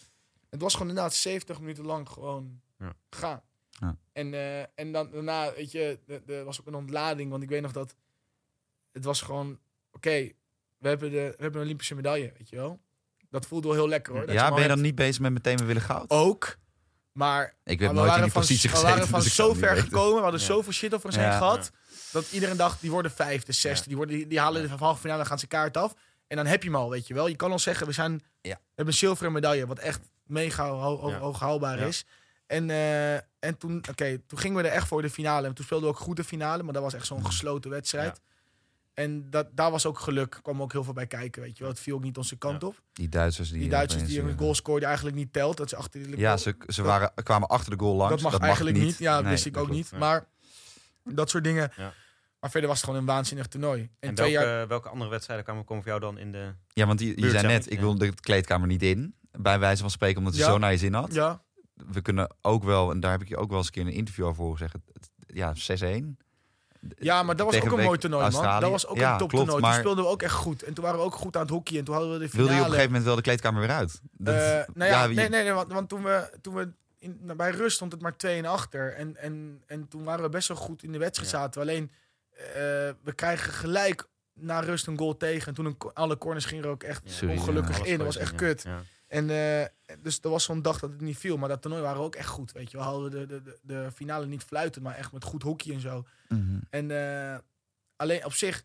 [0.51, 2.93] Het was gewoon inderdaad 70 minuten lang gewoon Ja.
[3.11, 3.43] gaan.
[3.71, 3.97] Ja.
[4.13, 7.31] En, eh, en dan daarna, weet je, er- er was ook een ontlading.
[7.31, 7.95] Want ik weet nog dat
[8.93, 9.59] het was gewoon,
[9.93, 10.31] oké,
[10.79, 12.81] we, hebben de, we hebben een Olympische medaille, weet je wel.
[13.33, 14.27] Dat voelde wel heel lekker hoor.
[14.27, 16.11] Dat ja, ben je dan niet bezig met meteen we willen goud?
[16.11, 16.57] Ook,
[17.13, 19.55] maar Ik heb we nooit in waren die van, positie we waren van dus zo
[19.55, 20.47] ver gekomen, we hadden Ja.
[20.47, 21.23] zoveel shit over ons Ja.
[21.23, 21.71] heen gehad,
[22.13, 25.19] dat iedereen dacht, die worden vijfde, zesde, die, worden, die, die halen de halve finale,
[25.19, 25.95] dan gaan ze kaart af.
[26.27, 27.27] En dan heb je hem al, weet je wel.
[27.29, 30.97] Je kan al zeggen, we, zijn, we hebben een zilveren medaille, wat echt mega ho
[30.97, 31.19] ho- Ja.
[31.19, 32.05] hoog haalbaar is.
[32.47, 35.47] En, eh, en toen, oké, toen gingen we er echt voor de finale.
[35.47, 38.21] En toen speelden we ook goed de finale, maar dat was echt zo'n gesloten wedstrijd.
[38.95, 41.73] En dat, daar was ook geluk, kwam ook heel veel bij kijken, weet je wel.
[41.73, 42.67] Het viel ook niet onze kant Ja.
[42.69, 42.83] op.
[42.93, 45.57] Die Duitsers die, Die Duitsers die een eh, goal scoorden eigenlijk niet telt.
[45.57, 48.23] Dat ze achter de Ja, ze, ze waren, kwamen achter de goal langs.
[48.23, 48.99] dat mag eigenlijk niet.
[48.99, 49.83] Ja, dat Nee, wist ik dat ook klopt.
[49.83, 49.93] niet.
[49.93, 49.99] ja.
[50.07, 50.27] Maar
[51.05, 51.73] dat soort dingen.
[51.77, 51.93] Ja.
[52.41, 53.81] Maar verder was het gewoon een waanzinnig toernooi.
[53.83, 54.69] En, En twee welke, jaar.
[54.69, 56.53] welke andere wedstrijden komen, komen voor jou dan in de...
[56.69, 57.81] Ja, want die, je Buurt, zei net, ik Ja.
[57.81, 59.15] wil de kleedkamer niet in.
[59.31, 60.47] Bij wijze van spreken, omdat je Ja.
[60.47, 61.15] zo naar je zin had.
[61.15, 61.43] Ja,
[61.75, 63.93] We kunnen ook wel, en daar heb ik je ook wel eens een keer een
[63.93, 66.17] interview over het- Ja, 6-1.
[66.99, 68.61] Ja, maar dat was ook een mooi toernooi, man.
[68.61, 69.29] Dat was ook Ja, een toptoernooi.
[69.47, 70.63] klopt, Toen maar- speelden we ook echt goed.
[70.63, 71.79] En toen waren we ook goed aan het hockey.
[71.79, 72.49] En toen hadden we de finale.
[72.49, 74.01] Wilde je op een gegeven moment wel de kleedkamer weer uit?
[74.13, 74.41] Dat- Eh,
[74.75, 76.69] nou ja, nee, nee, nee, want, want toen we, toen we
[76.99, 78.95] in, nou, bij rust stond het maar 2 en achter.
[78.95, 81.61] En, en, en toen waren we best wel goed in de wedstrijd zaten.
[81.61, 81.91] Alleen,
[82.37, 82.45] eh,
[83.03, 85.49] we krijgen gelijk na rust een goal tegen.
[85.49, 87.29] En toen een, alle corners gingen er ook echt Ja.
[87.29, 87.97] Ongelukkig in.
[87.97, 88.63] Dat was echt kut.
[88.63, 88.79] Ja.
[89.13, 89.67] En eh,
[90.03, 91.37] dus er was zo'n dag dat het niet viel.
[91.37, 92.53] Maar dat toernooi waren we ook echt goed.
[92.53, 95.43] Weet je, we hadden de, de, de, de finale niet fluiten, maar echt met goed
[95.43, 96.05] hockey en zo.
[96.29, 96.59] Mhm.
[96.71, 97.39] En eh,
[97.97, 98.65] alleen op zich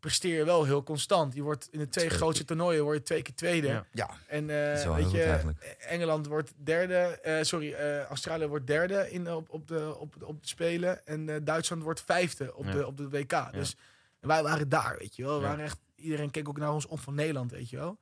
[0.00, 1.34] presteer je wel heel constant.
[1.34, 3.66] Je wordt in de twee grootste toernooien word je twee keer tweede.
[3.66, 3.86] Ja.
[3.92, 5.60] Ja, En eh, wel weet je, eigenlijk.
[5.78, 6.94] Engeland wordt derde.
[6.94, 11.06] eh, sorry, eh, Australië wordt derde in, op, op, de, op, op de Spelen.
[11.06, 12.72] En eh, Duitsland wordt vijfde op, Ja.
[12.72, 13.52] de, op de WK.
[13.52, 13.76] Dus
[14.20, 15.36] wij waren daar, weet je wel.
[15.36, 15.48] We Ja.
[15.48, 17.98] waren echt, iedereen keek ook naar ons op van Nederland, weet je wel.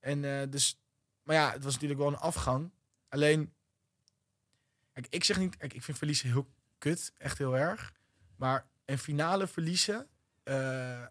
[0.00, 0.80] En eh, dus,
[1.22, 2.70] maar ja, het was natuurlijk wel een afgang.
[3.08, 3.52] Alleen,
[5.08, 6.48] ik zeg niet, ik vind verliezen heel
[6.78, 7.92] kut, echt heel erg.
[8.36, 10.08] Maar een finale verliezen
[10.42, 11.06] eh,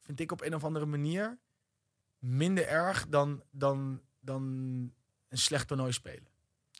[0.00, 1.38] vind ik op een of andere manier
[2.18, 4.42] minder erg dan, dan, dan
[5.28, 6.28] een slecht toernooi spelen.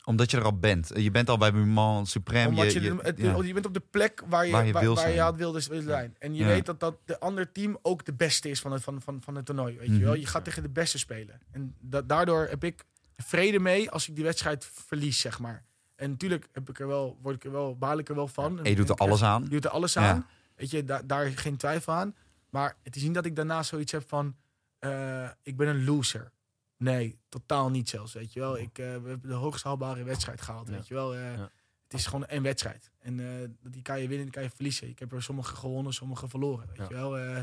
[0.07, 0.91] Omdat je er al bent.
[0.95, 2.47] Je bent al bij Mans Supreme.
[2.49, 3.43] Omdat je, je, het- ja.
[3.43, 6.15] je bent op de plek waar je, Waar je waar, wil waar had wilde zijn.
[6.19, 9.01] En je weet dat, dat de andere team ook de beste is van het, van,
[9.01, 9.77] van, van het toernooi.
[9.77, 9.97] Weet Mhm.
[9.97, 10.13] je, wel?
[10.13, 11.41] je gaat tegen de beste spelen.
[11.51, 12.83] En da- daardoor heb ik
[13.17, 15.65] vrede mee als ik die wedstrijd verlies, zeg maar.
[15.95, 18.57] En natuurlijk heb ik er wel, word ik er wel, baal ik er wel van.
[18.63, 19.43] En je doet er alles aan.
[19.43, 20.25] Je doet er alles aan.
[20.55, 22.15] Weet je, da- daar geen twijfel aan.
[22.49, 24.35] Maar het is niet dat ik daarna zoiets heb van...
[24.79, 26.31] eh, ik ben een loser.
[26.77, 28.57] Nee, totaal niet zelfs, weet je wel.
[28.57, 30.73] Ik, eh, we hebben de hoogst haalbare wedstrijd gehaald, Ja.
[30.73, 31.15] weet je wel.
[31.15, 31.51] Eh, Ja.
[31.87, 32.91] Het is gewoon een wedstrijd.
[32.99, 34.87] En eh, die kan je winnen, die kan je verliezen.
[34.89, 36.85] Ik heb er sommige gewonnen, sommige verloren, weet Ja.
[36.89, 37.17] je wel.
[37.17, 37.41] Eh,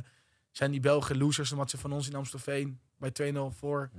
[0.51, 3.91] zijn die Belgen losers omdat ze van ons in Amstelveen bij 2-0 voor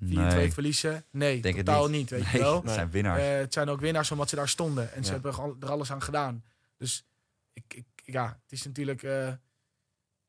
[0.00, 1.04] 4-2 Nee, verliezen?
[1.10, 1.96] Nee, denk totaal niet.
[1.98, 2.62] niet, weet Nee, je wel.
[2.62, 3.22] het zijn winnaars.
[3.22, 4.92] Eh, het zijn ook winnaars omdat ze daar stonden.
[4.92, 6.44] En ze hebben er al- alles aan gedaan.
[6.76, 7.04] Dus
[7.52, 9.32] ik, ik, ja, het is natuurlijk, eh,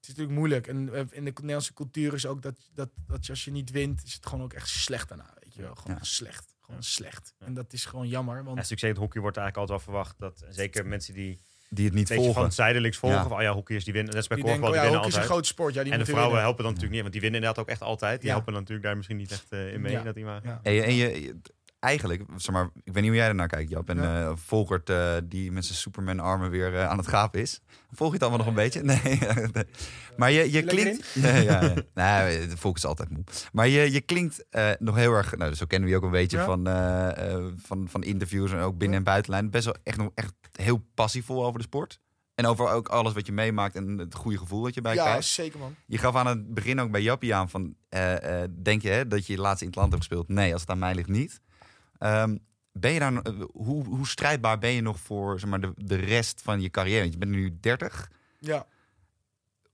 [0.02, 0.68] het is natuurlijk moeilijk.
[0.68, 3.72] En eh, in de Nederlandse cultuur is ook dat, dat, dat je als je niet
[3.72, 5.34] wint, is het gewoon ook echt slecht daarna.
[5.43, 6.04] Weet je wel, gewoon Ja.
[6.04, 6.56] slecht.
[6.62, 6.86] Gewoon Ja.
[6.88, 7.34] slecht.
[7.39, 7.45] Ja.
[7.45, 8.43] En dat is gewoon jammer.
[8.43, 10.20] Want Ja, succes in het hockey wordt eigenlijk altijd wel verwacht.
[10.20, 11.39] Dat, en zeker mensen die
[11.70, 12.34] die het niet volgen.
[12.34, 13.18] van zijdelings volgen.
[13.20, 13.28] Ja.
[13.28, 14.14] Van, oh ja, hockeyers die winnen.
[14.16, 15.39] Net bij die korfbal, denken, oh die ja, winnen ook is een altijd.
[15.39, 15.74] groot sport.
[15.74, 16.45] Ja, die En de vrouwen winnen.
[16.47, 17.02] helpen dan natuurlijk niet.
[17.02, 18.20] Want die winnen inderdaad ook echt altijd.
[18.20, 18.36] Die Ja.
[18.36, 19.91] helpen dan natuurlijk daar misschien niet echt eh, in mee.
[19.91, 20.04] Ja.
[20.04, 20.41] Dat die maar...
[20.43, 20.60] Ja.
[20.64, 21.39] En, je, en je, je-
[21.82, 23.89] eigenlijk, zeg maar, ik weet niet hoe jij ernaar kijkt, Jap.
[23.89, 24.21] En Ja.
[24.21, 27.61] eh, Volkert, eh, die met zijn Superman-armen weer eh, aan het gapen is.
[27.91, 28.82] Volg je het allemaal nog een beetje?
[28.91, 29.19] Nee.
[30.17, 31.11] Maar je, je klinkt...
[31.13, 31.73] Ja, ja, ja.
[31.93, 33.23] Nee, Volkert is altijd moe.
[33.51, 34.45] Maar je, je klinkt
[34.79, 35.36] nog heel erg...
[35.38, 36.45] Nou, zo kennen we je ook een beetje Ja.
[36.45, 36.65] van,
[37.57, 39.49] van, van interviews en ook binnen- en buitenlijn.
[39.49, 41.99] Best wel echt, nog echt heel passievol over de sport.
[42.36, 45.03] En over ook alles wat je meemaakt en het goede gevoel dat je bij Ja,
[45.03, 45.27] krijgt.
[45.27, 45.75] zeker man.
[45.86, 47.75] Je gaf aan het begin ook bij Jappie aan van...
[48.63, 50.27] denk je hè, dat je laatst in het land hebt gespeeld?
[50.27, 51.41] Nee, als het aan mij ligt niet.
[52.02, 52.38] Ehm,
[52.72, 55.74] ben je daar, no- eh, hoe, hoe strijdbaar ben je nog voor zeg maar, de,
[55.76, 57.02] de rest van je carrière?
[57.02, 58.12] Want je bent nu 30.
[58.39, 58.66] Ja.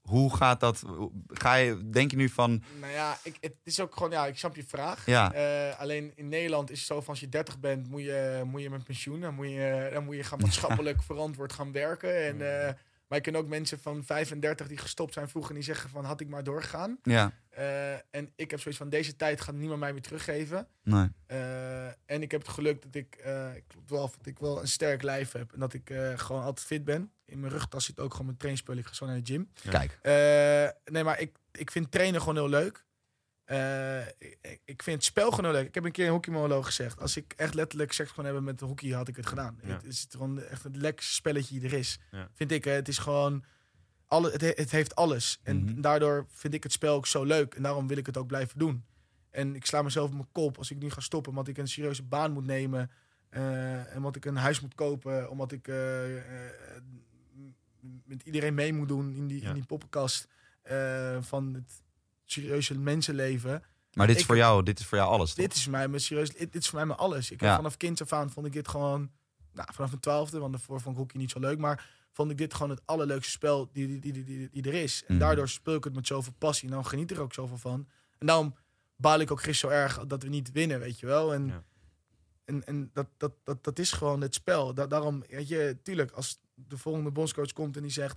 [0.02, 0.82] Hoe gaat dat?
[1.26, 2.62] Ga je, denk je nu van...
[2.80, 5.06] Nou ja, ik, het is ook gewoon, ja, ik snap je vraag.
[5.06, 5.32] Ja.
[5.32, 8.62] Eh, alleen in Nederland is het zo van als je 30 bent, moet je, moet
[8.62, 9.20] je met pensioen.
[9.20, 12.26] Dan moet je, dan moet je gaan maatschappelijk verantwoord gaan werken.
[12.26, 12.74] En, eh,
[13.08, 16.04] maar ik ken ook mensen van 35 die gestopt zijn vroeger en die zeggen van
[16.04, 16.98] had ik maar doorgegaan.
[17.02, 20.66] Ja, Eh, en ik heb zoiets van deze tijd gaat niemand mij meer teruggeven.
[20.82, 21.08] nee.
[21.26, 24.68] Eh, en ik heb het geluk dat ik, eh, ik wel, dat ik wel een
[24.68, 25.52] sterk lijf heb.
[25.52, 27.12] En dat ik gewoon altijd fit ben.
[27.24, 28.76] In mijn rugtas zit ook gewoon mijn trainspul.
[28.76, 29.48] Ik ga zo naar de gym.
[29.62, 29.70] Ja.
[29.70, 29.98] Kijk.
[30.84, 32.84] Nee, maar ik, ik vind trainen gewoon heel leuk.
[33.48, 35.66] Eh, ik, ik vind het spel gewoon leuk.
[35.66, 37.00] Ik heb een keer een hockeymonoloog gezegd.
[37.00, 39.58] Als ik echt letterlijk seks kon hebben met de hockey, had ik het gedaan.
[39.62, 39.68] Ja.
[39.74, 41.98] Het is gewoon echt het lekkerste spelletje die er is.
[42.10, 42.28] Ja.
[42.34, 42.64] Vind ik.
[42.64, 42.70] Hè.
[42.72, 43.44] Het is gewoon...
[44.06, 45.40] Alle, het, he- het heeft alles.
[45.42, 45.80] En Mhm.
[45.80, 47.54] daardoor vind ik het spel ook zo leuk.
[47.54, 48.84] En daarom wil ik het ook blijven doen.
[49.30, 51.30] En ik sla mezelf op mijn kop als ik nu ga stoppen.
[51.30, 52.90] Omdat ik een serieuze baan moet nemen.
[53.28, 55.30] eh, en omdat ik een huis moet kopen.
[55.30, 55.76] Omdat ik eh,
[58.04, 59.48] met iedereen mee moet doen in die, Ja.
[59.48, 60.28] in die poppenkast.
[61.20, 61.82] van het
[62.32, 63.62] serieuze mensenleven.
[63.92, 65.44] Maar dit is Ik- voor jou, dit is voor jou alles, toch?
[65.44, 66.30] Dit is voor mij mijn serieus.
[66.30, 67.30] Dit, is voor mij mijn alles.
[67.30, 67.46] Ik Ja.
[67.46, 69.10] heb vanaf kind af aan vond ik dit gewoon.
[69.52, 71.58] Nou, vanaf mijn twaalfde, want daarvoor vond ik hockey niet zo leuk.
[71.58, 75.02] Maar vond ik dit gewoon het allerleukste spel die, die, die, die, die, er is.
[75.06, 75.22] En Mhm.
[75.24, 76.68] daardoor speel ik het met zoveel passie.
[76.68, 77.88] En dan geniet ik er ook zoveel van.
[78.18, 78.54] En daarom
[78.96, 81.34] baal ik ook gisteren zo erg dat we niet winnen, weet je wel.
[81.34, 81.62] En, Ja.
[82.44, 84.74] en, en dat, dat, dat, dat is gewoon het spel.
[84.74, 88.16] Da- daarom, weet je, tuurlijk, als de volgende bondscoach komt en die zegt...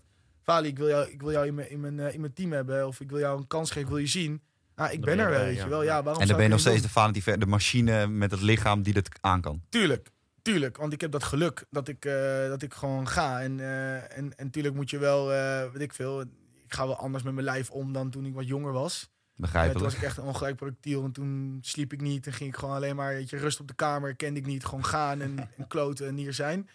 [0.59, 2.87] Ik wil jou, ik wil jou in, mijn, in, mijn, eh, in mijn team hebben.
[2.87, 4.41] Of ik wil jou een kans geven, wil je zien.
[4.75, 5.63] Nou, ik ben ben er wel, weet ja.
[5.63, 5.83] je wel.
[5.83, 8.81] Ja, waarom En dan ben je nog steeds niet de de machine met het lichaam
[8.81, 9.61] die dat aan kan.
[9.69, 10.09] Tuurlijk,
[10.41, 10.77] tuurlijk.
[10.77, 13.41] Want ik heb dat geluk dat ik, eh, dat ik gewoon ga.
[13.41, 16.21] En, eh, en, en tuurlijk moet je wel, eh weet ik veel,
[16.65, 19.01] ik ga wel anders met mijn lijf om dan toen ik wat jonger was.
[19.01, 19.85] Eh, toen Begrijpelijk.
[19.85, 22.27] was ik echt een ongelijk projectiel en toen sliep ik niet.
[22.27, 24.65] En ging ik gewoon alleen maar, weet je, rust op de kamer, kende ik niet.
[24.65, 26.69] Gewoon gaan en, en kloten en hier zijn.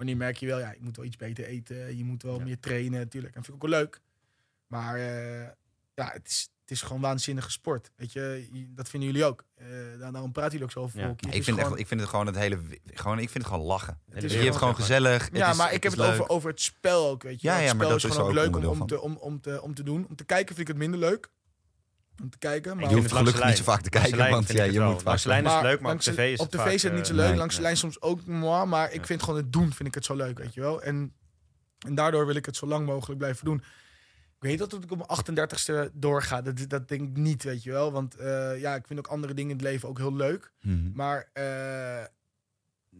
[0.00, 1.96] Maar nu merk je wel, ja, je moet wel iets beter eten.
[1.96, 2.44] Je moet wel Ja.
[2.44, 3.34] meer trainen, natuurlijk.
[3.34, 4.00] En vind ik ook wel leuk.
[4.66, 5.48] Maar eh,
[5.94, 7.90] ja, het is, het is gewoon waanzinnige sport.
[7.96, 9.44] Weet je, dat vinden jullie ook.
[9.54, 9.66] Eh,
[9.98, 11.06] daar- daarom praten jullie ook zo over Ja.
[11.06, 11.18] hockey.
[11.20, 12.58] Ja, Het ik, vind gewoon- echt, ik vind het gewoon het hele...
[12.84, 14.00] Gewoon, ik vind het gewoon lachen.
[14.12, 15.28] is je gewoon- hebt gewoon gezellig.
[15.32, 16.30] Ja, het is- maar ik heb het over, leuk.
[16.32, 17.48] over het spel ook, weet je.
[17.48, 19.62] Ja, ja, het maar spel dat is gewoon ook leuk om, te, om, om, te,
[19.62, 20.06] om te doen.
[20.08, 21.28] Om te kijken vind ik het minder leuk.
[22.22, 22.76] Om te kijken.
[22.76, 24.92] Maar Je hoeft gelukkig niet zo vaak te kijken, Langs de want lijn ja, je
[24.92, 25.04] moet.
[25.04, 26.92] Langs de lijn is Maar leuk, maar op tv is het Op tv is het
[26.94, 27.28] niet zo eh, leuk.
[27.28, 27.66] nee, langs de nee.
[27.70, 28.66] lijn soms ook moi.
[28.66, 29.06] Maar ik Ja.
[29.06, 30.82] vind gewoon het doen vind ik het zo leuk, weet je wel.
[30.82, 31.12] En,
[31.86, 33.56] en daardoor wil ik het zo lang mogelijk blijven doen.
[34.40, 35.38] Ik weet dat ik op mijn
[35.88, 36.42] 38ste doorga.
[36.42, 37.92] Dat, dat denk ik niet, weet je wel.
[37.92, 40.52] Want eh, ja, ik vind ook andere dingen in het leven ook heel leuk.
[40.60, 40.90] Mhm.
[40.94, 42.04] Maar eh,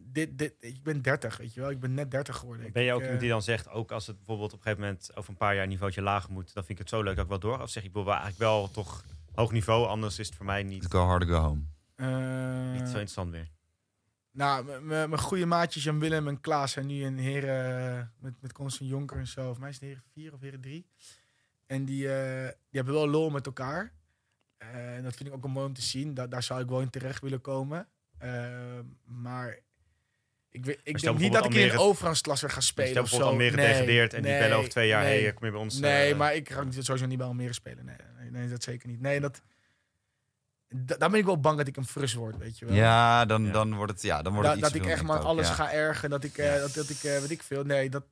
[0.05, 1.71] dit, dit, ik ben 30, weet je wel.
[1.71, 2.73] Ik ben net 30 geworden.
[2.73, 4.85] Ben je ook eh, iemand die dan zegt, ook als het bijvoorbeeld op een gegeven
[4.85, 7.15] moment over een paar jaar een niveautje lager moet, dan vind ik het zo leuk
[7.15, 7.61] dat ik wel door?
[7.61, 9.05] Of zeg ik bijvoorbeeld eigenlijk wel toch
[9.35, 11.63] hoog niveau, anders is het voor mij niet, Go hard or go home.
[11.95, 13.49] eh, niet zo interessant meer.
[14.33, 18.91] Nou, mijn goede maatjes Jan Willem en Klaas zijn nu in heren met, met Constant
[18.91, 19.51] Jonker en zo.
[19.51, 20.87] Of mij is het heren 4 of heren 3.
[21.67, 23.93] En die, eh, die hebben wel lol met elkaar.
[24.57, 26.15] Eh, en dat vind ik ook mooi om te zien.
[26.15, 27.89] Da daar zou ik wel in terecht willen komen.
[28.19, 29.59] Eh, maar
[30.51, 33.11] ik, weet, ik denk niet dat ik in een bijvoorbeeld overgangsklasser ga spelen Stel of
[33.11, 33.47] bijvoorbeeld zo.
[33.55, 35.03] Almere degradeert en die bellen over twee jaar...
[35.03, 35.23] nee.
[35.23, 35.79] hey, kom je bij ons?
[35.79, 37.85] Nee, eh, maar ik ga niet, sowieso niet bij Almere spelen.
[37.85, 39.01] Nee, nee, nee, dat zeker niet.
[39.01, 39.43] Nee, dat...
[40.69, 42.75] da- Daar ben ik wel bang dat ik een frus word, weet je wel.
[42.75, 43.53] Ja, dan, Ja.
[43.53, 45.55] dan wordt het, ja, dan wordt Da- het dat ik echt maar ik alles ja.
[45.55, 46.11] ga ergen.
[46.11, 47.65] Dat ik, eh, dat, dat ik eh, weet ik veel.
[47.65, 48.05] Nee, dat,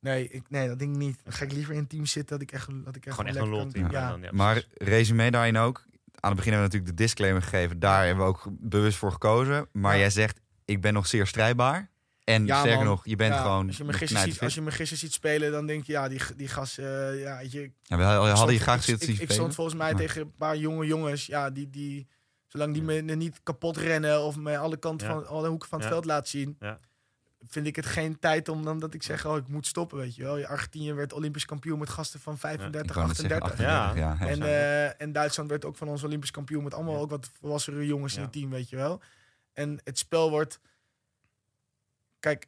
[0.00, 1.20] nee, ik, nee, dat denk ik niet.
[1.24, 3.30] Dan ga ik liever in een team zitten dat ik echt, dat ik echt Gewoon
[3.30, 4.08] echt een kan- Ja.
[4.08, 5.84] dan, Maar resume daarin ook.
[6.20, 7.78] Aan het begin hebben we natuurlijk de disclaimer gegeven.
[7.78, 9.68] Daar hebben we ook bewust voor gekozen.
[9.72, 9.98] Maar Ja.
[10.00, 11.92] jij zegt, ik ben nog zeer strijdbaar.
[12.24, 12.86] En Ja, sterker man.
[12.86, 15.12] nog, je bent Ja, gewoon Als je me gisteren ziet, als je me gisteren ziet
[15.12, 18.30] spelen, dan denk je, ja, die, die gas, eh, ja, weet je, Ja, we hadden
[18.30, 19.34] Ik hadden je stond- graag ik, zitten ik, zien ik spelen.
[19.34, 22.06] stond volgens mij Maar- tegen een paar jonge jongens, ja, die, die
[22.46, 25.12] zolang die me niet kapot rennen of me alle kanten Ja.
[25.14, 25.92] van alle hoeken van het Ja.
[25.94, 26.78] veld laten zien, Ja.
[27.48, 30.14] vind ik het geen tijd om dan dat ik zeg, oh, ik moet stoppen, weet
[30.14, 30.44] je wel.
[30.44, 33.76] Argentinië werd Olympisch kampioen met gasten van Ik 35, wou net zeggen, 38.
[33.78, 34.26] 38, ja.
[34.28, 37.00] En, eh, en Duitsland werd ook van ons Olympisch kampioen met allemaal Ja.
[37.00, 39.00] ook wat volwassere jongens in het team, weet je wel.
[39.54, 40.60] En het spel wordt.
[42.18, 42.46] Kijk.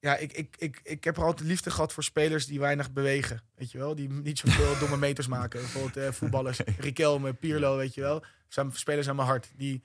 [0.00, 3.42] Ja, ik, ik, ik, ik heb er altijd liefde gehad voor spelers die weinig bewegen.
[3.54, 3.94] Weet je wel?
[3.94, 5.60] Die niet zoveel domme meters maken.
[5.60, 6.60] Bijvoorbeeld eh, voetballers.
[6.78, 8.24] Riquelme, Pirlo, weet je wel.
[8.48, 9.50] Zijn spelers aan mijn hart.
[9.56, 9.82] Die,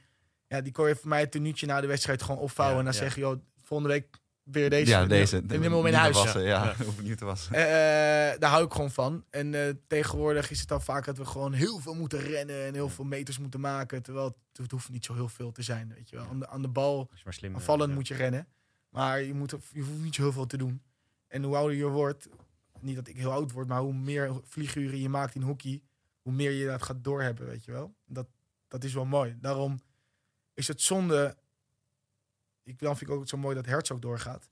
[0.47, 2.77] ja, die kon je voor mij het tenuutje na de wedstrijd gewoon opvouwen.
[2.77, 3.05] Ja, en dan ja.
[3.07, 4.91] zeggen, joh, volgende week weer deze.
[4.91, 5.38] ja, deze.
[5.38, 6.15] En neem hem in Niet huis.
[6.15, 6.76] Wassen, ja, Ja.
[6.86, 7.53] hoef ik niet te wassen.
[7.53, 9.26] Eh, eh, daar hou ik gewoon van.
[9.30, 12.74] En eh, tegenwoordig is het dan vaak dat we gewoon heel veel moeten rennen en
[12.74, 14.03] heel veel meters moeten maken.
[14.03, 16.26] Terwijl het, het hoeft niet zo heel veel te zijn, weet je wel.
[16.26, 17.95] Aan de, aan de bal, Als je maar slim aanvallend ja.
[17.95, 18.48] moet je rennen.
[18.90, 20.82] Maar je, moet, je hoeft niet zo heel veel te doen.
[21.28, 22.30] En hoe ouder je wordt,
[22.80, 25.82] niet dat ik heel oud word, maar hoe meer vlieguren je maakt in hockey,
[26.22, 27.95] hoe meer je dat gaat doorhebben, weet je wel.
[28.06, 28.28] Dat,
[28.68, 29.38] dat is wel mooi.
[29.41, 29.82] Daarom
[30.53, 31.38] is het zonde.
[32.64, 34.49] Ik, dan vind ik ook zo mooi dat Hertz ook doorgaat.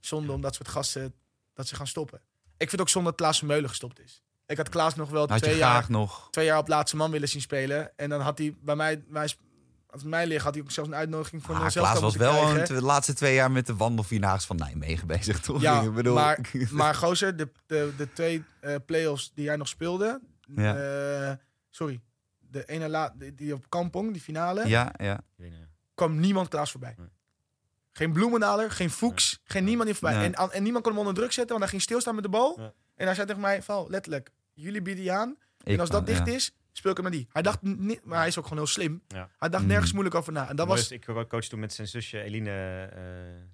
[0.00, 1.14] Zonde om dat soort gasten
[1.54, 2.20] dat ze gaan stoppen.
[2.56, 4.22] Ik vind ook zonde dat Klaas Vermeulen gestopt is.
[4.46, 6.28] Ik had Klaas nog wel twee jaar, nog...
[6.30, 7.96] twee jaar op laatste man willen zien spelen.
[7.96, 10.88] En dan had hij bij mij, bij, als het mij ligt, had hij ook zelfs
[10.88, 14.56] een uitnodiging voor Ah, Klaas was wel de laatste twee jaar met de wandelvierdaagse van
[14.56, 15.60] Nijmegen bezig, toch?
[15.60, 19.68] Ja, ik bedoel, maar, maar gozer, de, de, de twee eh play-offs die jij nog
[19.68, 20.20] speelde...
[20.56, 20.76] Ja.
[21.28, 21.36] eh,
[21.70, 22.00] sorry,
[22.38, 24.68] de ene la, die, die op Kampong, die finale...
[24.68, 25.20] ja, ja.
[25.94, 26.94] Kwam niemand Klaas voorbij.
[26.98, 27.08] Nee.
[27.92, 30.24] Geen Bloemendaler, geen Fuchs, geen niemand die voorbij.
[30.24, 32.60] En, en niemand kon hem onder druk zetten, want hij ging stilstaan met de bal.
[32.60, 32.72] Ja.
[32.94, 35.36] En hij zei tegen mij, Val, letterlijk, jullie bieden die aan.
[35.64, 36.32] Ik en als dat kan- dicht ja.
[36.34, 37.28] is, speel ik hem met die.
[37.32, 39.02] Hij dacht niet, maar hij is ook gewoon heel slim.
[39.08, 39.28] Ja.
[39.38, 39.68] Hij dacht Mm.
[39.68, 40.48] nergens moeilijk over na.
[40.48, 43.00] En dat was, Dus ik coach toen met zijn zusje Eline, eh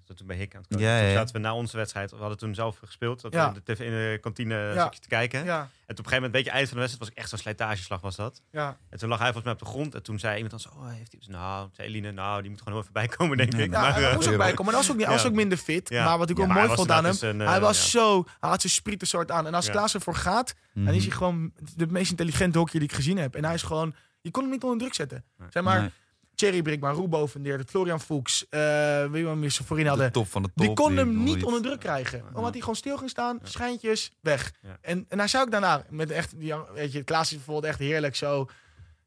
[0.03, 0.85] zat toen bij Hik aan het coachen.
[0.87, 1.15] Ja, ja, Toen ja.
[1.17, 3.41] zaten we na onze wedstrijd, we hadden toen zelf gespeeld, dat Ja.
[3.51, 5.43] we in de, tv in de kantine te kijken.
[5.45, 7.17] ja, En toen op een gegeven moment, een beetje eind van de wedstrijd, was ik
[7.17, 8.41] echt zo'n slijtageslag was dat.
[8.51, 8.77] ja.
[8.89, 10.69] En toen lag hij volgens mij op de grond en toen zei iemand dan zo,
[10.79, 11.21] oh, heeft hij...
[11.27, 13.69] Nou, zei Eline, nou, die moet gewoon heel even bijkomen, denk Nee, ik.
[13.69, 13.79] nee.
[13.79, 14.73] Ja, Maar, hij moest ook bijkomen.
[14.73, 15.89] Maar hij was ook, niet, hij was ook minder fit.
[15.89, 16.05] Ja.
[16.05, 17.91] Maar wat ik Ja, ook maar mooi hij vond aan hem, een, eh, hij was
[17.91, 19.47] zo, hij had zijn sprieten soort aan.
[19.47, 19.69] En als.
[19.69, 23.35] Klaas ervoor gaat, dan is hij gewoon de meest intelligente hockeyer die ik gezien heb.
[23.35, 25.23] En hij is gewoon, je kon hem niet onder druk zetten.
[25.49, 25.89] Zeg maar, Nee,
[26.35, 30.11] Thierry Brickman, Roebo Vendeerde, Florian Fuchs, eh wie we meer voorin de hadden.
[30.11, 30.65] top van de top.
[30.65, 32.23] Die kon hem niet onder druk krijgen.
[32.33, 34.51] Omdat hij gewoon stil ging staan, schijntjes, weg.
[34.81, 37.79] En, en hij zei ook daarna, met echt, die, weet je, Klaas is bijvoorbeeld echt
[37.79, 38.47] heerlijk zo.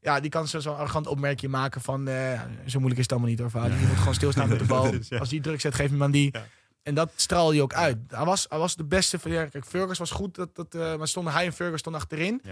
[0.00, 3.30] Ja, die kan zo- zo'n arrogant opmerkje maken van, eh, zo moeilijk is het allemaal
[3.30, 3.78] niet hoor, vader.
[3.80, 4.82] Je moet gewoon stilstaan met de bal.
[4.90, 5.18] Dat is, ja.
[5.18, 6.28] Als die druk zet, geef hem aan die.
[6.32, 6.46] Ja.
[6.82, 7.98] En dat straalde hij ook uit.
[8.08, 11.08] Hij was, hij was de beste van, kijk, Fergus was goed, dat, dat, eh, maar
[11.08, 12.42] stonden hij en Fergus stonden achterin.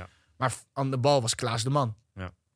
[0.40, 0.46] Ja.
[0.46, 1.96] Maar aan de bal was Klaas de man.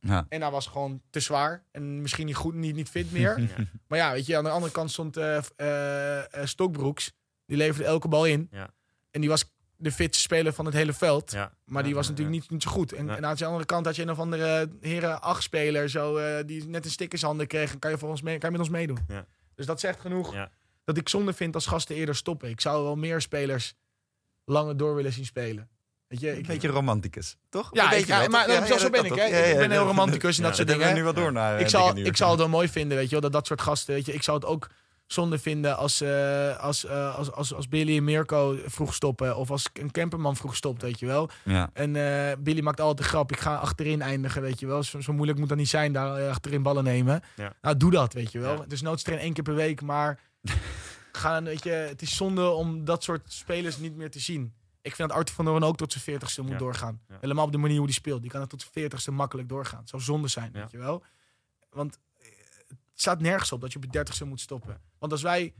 [0.07, 0.27] Ja.
[0.29, 1.65] En hij was gewoon te zwaar.
[1.71, 3.41] En misschien niet goed, niet, niet fit meer.
[3.41, 3.65] Ja.
[3.89, 7.13] maar ja, weet je, aan de andere kant stond eh eh, eh, Stokbroeks.
[7.47, 8.49] Die leverde elke bal in.
[8.51, 8.71] Ja.
[9.11, 11.31] En die was de fitste speler van het hele veld.
[11.33, 11.53] Ja.
[11.65, 12.43] Maar die Ja, was ja, natuurlijk ja.
[12.43, 12.93] niet, niet zo goed.
[12.93, 16.47] En, aan de andere kant had je een of andere heren acht speler zo, eh,
[16.47, 17.73] die net een stick in zijn handen kreeg.
[17.73, 18.99] En kan je, voor ons mee, kan je met ons meedoen.
[19.09, 19.27] Ja.
[19.55, 20.51] Dus dat zegt genoeg Ja.
[20.85, 22.49] dat ik zonde vind als gasten eerder stoppen.
[22.49, 23.75] Ik zou wel meer spelers
[24.45, 25.69] langer door willen zien spelen.
[26.09, 27.71] Weet je, Een ik, beetje romanticus, toch?
[27.73, 29.25] Ja, Dat weet ik- je wel, ja, maar zo ben ik, hè.
[29.51, 30.95] Ik ben heel romanticus en dat soort dingen.
[30.95, 33.11] nu wel door naar ik, eh, zal, ik zou het wel mooi vinden, weet je
[33.13, 34.13] wel, dat dat soort gasten, weet je.
[34.13, 34.69] Ik zou het ook
[35.07, 39.37] zonde vinden als, eh, als, eh, als, als, als Billy en Mirko vroeg stoppen.
[39.37, 41.31] Of als een camperman vroeg stopt, weet je wel.
[41.45, 41.71] Ja.
[41.73, 44.83] En eh, Billy maakt altijd de grap, ik ga achterin eindigen, weet je wel.
[44.83, 47.23] Zo, zo moeilijk moet dat niet zijn, daar achterin ballen nemen.
[47.37, 47.53] Ja.
[47.63, 48.55] Nou, doe dat, weet je wel.
[48.55, 48.65] Ja.
[48.69, 50.21] Is noodstrain één keer per week, maar
[51.13, 54.53] gaan, weet je, het is zonde om dat soort spelers niet meer te zien.
[54.85, 56.57] Ik vind dat Arthur van Doorn ook tot zijn veertigste moet Ja.
[56.59, 57.01] doorgaan.
[57.09, 57.17] Ja.
[57.21, 58.23] Helemaal op de manier hoe hij speelt.
[58.23, 59.81] Die kan het tot zijn veertigste makkelijk doorgaan.
[59.81, 60.61] Het zou zonde zijn, Ja.
[60.61, 61.05] weet je wel.
[61.71, 62.27] Want eh,
[62.69, 64.81] het staat nergens op dat je op je dertigste moet stoppen.
[64.99, 65.55] Want als wij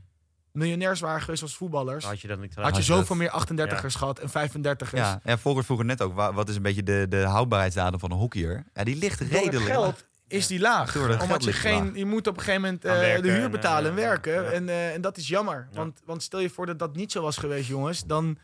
[0.51, 2.05] miljonairs waren geweest als voetballers...
[2.05, 4.91] Had je dat niet had je Had je zoveel dat- meer 38ers gehad en 35ers.
[4.91, 6.13] Ja, ja Volkert vroeg het net ook.
[6.13, 8.63] wa- Wat is een beetje de, de houdbaarheidsdatum van een hockeyer?
[8.73, 9.57] Ja, die ligt Door redelijk.
[9.57, 10.91] het geld is die laag.
[10.93, 11.95] Door Omdat geld je ligt geen, laag.
[11.95, 14.33] je moet op een gegeven moment eh, werken de huur en, betalen en eh, werken.
[14.33, 14.41] ja.
[14.49, 15.67] En, eh, en dat is jammer.
[15.71, 15.77] Ja.
[15.77, 18.03] Want, want stel je voor dat dat niet zo was geweest, jongens.
[18.05, 18.37] Dan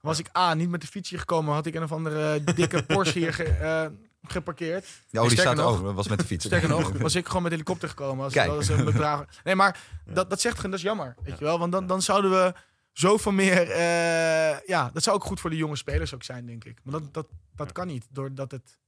[0.00, 1.54] was ik A, niet met de fiets hier gekomen.
[1.54, 3.86] Had ik een of andere dikke Porsche hier ge- eh,
[4.22, 4.86] geparkeerd.
[5.08, 5.84] Ja, oh, die staat nog- ook.
[5.84, 6.44] Dat was met de fiets.
[6.44, 8.24] Sterker nog, was ik gewoon met helikopter gekomen.
[8.24, 8.48] Als, Kijk.
[8.50, 9.24] dat is een bedrag.
[9.44, 11.14] Nee, maar dat, dat zegt gewoon, dat is jammer.
[11.22, 11.58] Weet je wel?
[11.58, 12.52] Want dan, dan zouden we
[12.92, 13.70] zoveel meer...
[13.70, 16.78] eh, ja, dat zou ook goed voor de jonge spelers ook zijn, denk ik.
[16.82, 18.78] Maar dat, dat, dat kan niet, doordat het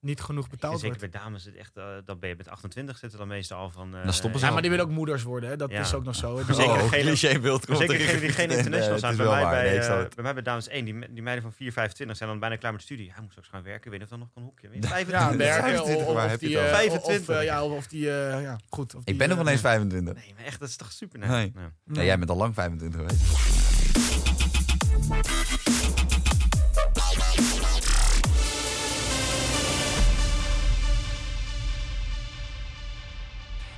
[0.00, 1.12] niet genoeg En betaald zeker wordt.
[1.12, 3.96] bij dames, het echt, eh, dan ben je met 28 zitten dan meestal al van...
[3.96, 4.52] eh, Dan stoppen ze Ja, al.
[4.52, 5.56] maar die willen ook moeders worden, hè?
[5.56, 5.80] dat Ja.
[5.80, 6.38] is ook nog zo.
[6.38, 6.44] hè.
[6.44, 9.16] Dus zeker oh, degene- cliché beeld komt Zeker degene die geen Nee, international het zijn.
[9.16, 9.50] Bij mij, waar.
[9.52, 12.28] bij, Nee, eh, bij mij bij dames 1, die, die meiden van 4, 25 zijn
[12.30, 13.10] dan bijna klaar met studie.
[13.12, 13.90] Hij moet straks gaan werken.
[13.90, 14.68] Weet of dat nog kan hoekje.
[14.68, 15.36] Weet je, ja, 25.
[15.36, 16.56] werken 25, of, die...
[16.58, 16.90] het eh, over?
[16.90, 17.36] of- Of, 25.
[17.36, 18.10] eh, ja, of, of die...
[18.10, 18.94] eh, ja, goed.
[18.94, 20.14] Of die, Ik ben nog eh, wel eens 25.
[20.14, 21.28] Nee, maar echt, dat is toch super Nee.
[21.54, 21.66] nee.
[21.84, 23.22] Nee, jij bent al lang 25 geweest.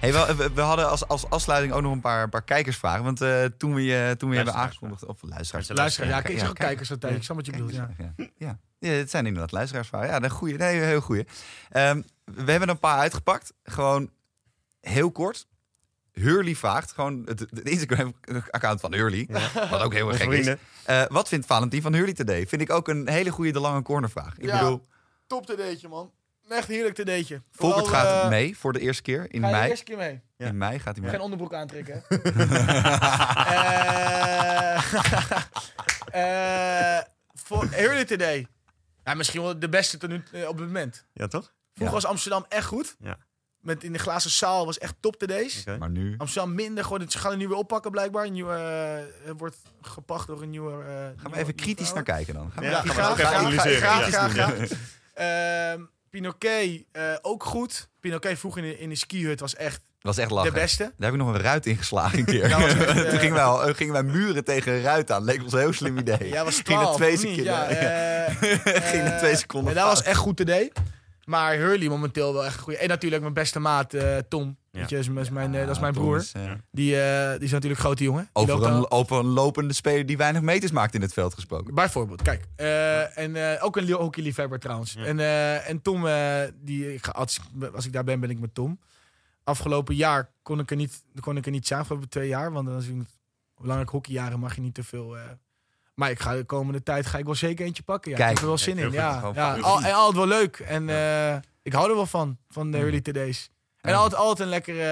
[0.01, 3.05] Hey, we, we, we hadden als, als afsluiting ook nog een paar, paar kijkersvragen.
[3.05, 4.63] Want eh, toen we je, toen we hebben Luisteraars.
[4.67, 5.05] aangekondigd...
[5.05, 5.53] Of luisteraars.
[5.53, 7.17] Mensen Luister, ja, Ja, ik zeg ook kijkers altijd.
[7.17, 7.91] Ik snap wat je bedoelt, ja.
[7.99, 8.15] Ja.
[8.37, 8.59] Ja.
[8.79, 10.09] ja, het zijn inderdaad luisteraarsvragen.
[10.09, 10.57] Ja, een goeie.
[10.57, 11.27] Nee, heel goeie.
[11.71, 13.53] Ehm, we hebben er een paar uitgepakt.
[13.63, 14.11] Gewoon
[14.81, 15.47] heel kort.
[16.13, 19.29] Hurley vraagt, gewoon het, het Instagram-account van Hurley,
[19.71, 20.55] wat ook heel erg gek is.
[20.85, 22.47] Eh, wat vindt Valentin van Hurley today?
[22.47, 24.39] Vind ik ook een hele goede de lange cornervraag.
[24.39, 24.59] Ik Ja.
[24.59, 24.87] bedoel,
[25.27, 26.11] Top TD'tje, man.
[26.51, 27.43] Echt heerlijk TD'tje.
[27.51, 29.69] Volkert Vooral, gaat eh, mee voor de eerste keer in Ga je de mei.
[29.71, 30.21] eerste keer mee?
[30.37, 30.47] Ja.
[30.47, 31.11] In mei gaat hij mee.
[31.11, 32.17] Geen onderbroek aantrekken, hè?
[33.51, 34.93] Eh,
[36.99, 37.03] eh,
[37.35, 38.47] voor Hurley Today.
[39.05, 41.05] Ja, misschien wel de beste ten nu, eh, op het moment.
[41.13, 41.53] Ja, toch?
[41.75, 42.03] Vroeger Ja.
[42.03, 42.97] was Amsterdam echt goed.
[43.01, 43.17] Ja.
[43.61, 45.61] Met in de glazen zaal was echt top TD's.
[45.61, 45.77] Oké.
[45.79, 46.85] Maar nu Amsterdam minder.
[46.85, 48.25] Gewoon, ze gaan het nu weer oppakken blijkbaar.
[48.27, 50.71] Een nieuwe, eh, het wordt gepacht door een nieuwe...
[50.85, 52.51] eh, gaan we even kritisch naar kijken dan.
[52.51, 53.77] Gaan we Ja, gaan we ook even analyseren.
[53.79, 54.29] graag, Ja.
[54.29, 54.69] graag, graag.
[55.15, 57.89] Ehm, Pinoquet eh, ook goed.
[58.01, 60.83] Pinoquet vroeger in de, in de skihut was echt Dat was echt de beste.
[60.83, 62.49] Daar heb ik nog een ruit ingeslagen een keer.
[62.49, 65.25] Ja, was echt, eh, Toen gingen wij, al- gingen wij muren tegen een ruit aan.
[65.25, 66.29] Leek ons een heel slim idee.
[66.29, 67.31] Ja, was Ging er 12, twee of niet?
[67.39, 67.53] seconden.
[67.55, 68.37] Ja, eh,
[68.91, 70.07] Ging er eh, twee seconden En dat was fout.
[70.09, 70.73] echt goed idee.
[71.31, 72.79] Maar Hurley momenteel wel echt een goede.
[72.79, 74.57] En natuurlijk mijn beste maat eh, Tom.
[74.71, 74.79] Ja.
[74.81, 76.17] Weet je, is, is mijn, eh, dat is mijn Tom broer.
[76.17, 78.29] is, eh, Die, eh, die is natuurlijk een grote jongen.
[78.33, 81.75] Over, dan- een, over een lopende speler die weinig meters maakt in het veld gesproken.
[81.75, 82.45] Bijvoorbeeld, kijk.
[82.57, 84.93] eh, en eh, ook een li- hockeyliefhebber trouwens.
[84.93, 85.05] Ja.
[85.05, 88.55] En, eh, en Tom, eh, die, als, ik- als ik daar ben, ben ik met
[88.55, 88.81] Tom.
[89.45, 92.53] Afgelopen jaar kon ik er niet, kon ik er niet zijn, afgelopen twee jaar.
[92.53, 93.01] Want als je
[93.61, 95.17] belangrijk hockeyjaren mag je niet te veel.
[95.17, 95.23] eh,
[96.01, 98.11] maar ik ga de komende tijd ga ik wel zeker eentje pakken.
[98.11, 98.91] Ja, Kijk, ik heb er wel zin in.
[98.93, 100.59] Ja, ja, al, en altijd wel leuk.
[100.59, 102.83] En eh, ik hou er wel van, van de Mm.
[102.83, 103.51] early today's.
[103.81, 103.97] En Ja.
[103.97, 104.83] altijd, altijd een lekkere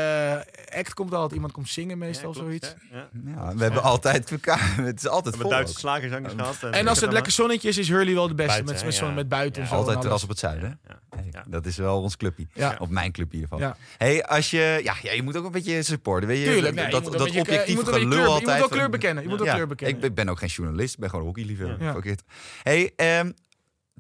[0.69, 1.33] eh, act komt altijd.
[1.33, 2.75] Iemand komt zingen meestal, Ja, klopt, zoiets.
[2.93, 3.33] ja, ja.
[3.49, 4.77] Ja, we hebben altijd elkaar.
[4.77, 5.51] Het is altijd We hebben vol.
[5.51, 6.75] Duitse slagers gehad.
[6.75, 8.53] En als het lekker zonnetje is, is Hurley wel de beste.
[8.53, 9.15] Buiten, met, met, zon, ja.
[9.15, 9.69] met buiten Ja.
[9.69, 9.75] en zo.
[9.75, 10.81] en Altijd terras op het zuiden.
[10.89, 10.99] Ja.
[11.11, 11.45] Hey, Ja.
[11.49, 12.47] Dat is wel ons clubje.
[12.55, 12.77] Ja.
[12.79, 13.75] Of mijn clubje in ieder geval.
[13.79, 13.97] Ja.
[13.99, 16.29] Hey, als je, ja, ja, je moet ook een beetje supporten.
[16.29, 18.41] Weet je, Tuurlijk, nee, dat, je moet dat je objectieve gelul altijd.
[18.41, 19.23] Je moet wel van- kleur bekennen.
[19.23, 20.03] Je moet wel kleur bekennen.
[20.05, 21.83] Ik ben- ook geen journalist, ik ben gewoon hockeyliefhebber.
[21.83, 21.93] Ja.
[21.93, 22.23] Fuck it.
[22.63, 23.31] Hey, ehm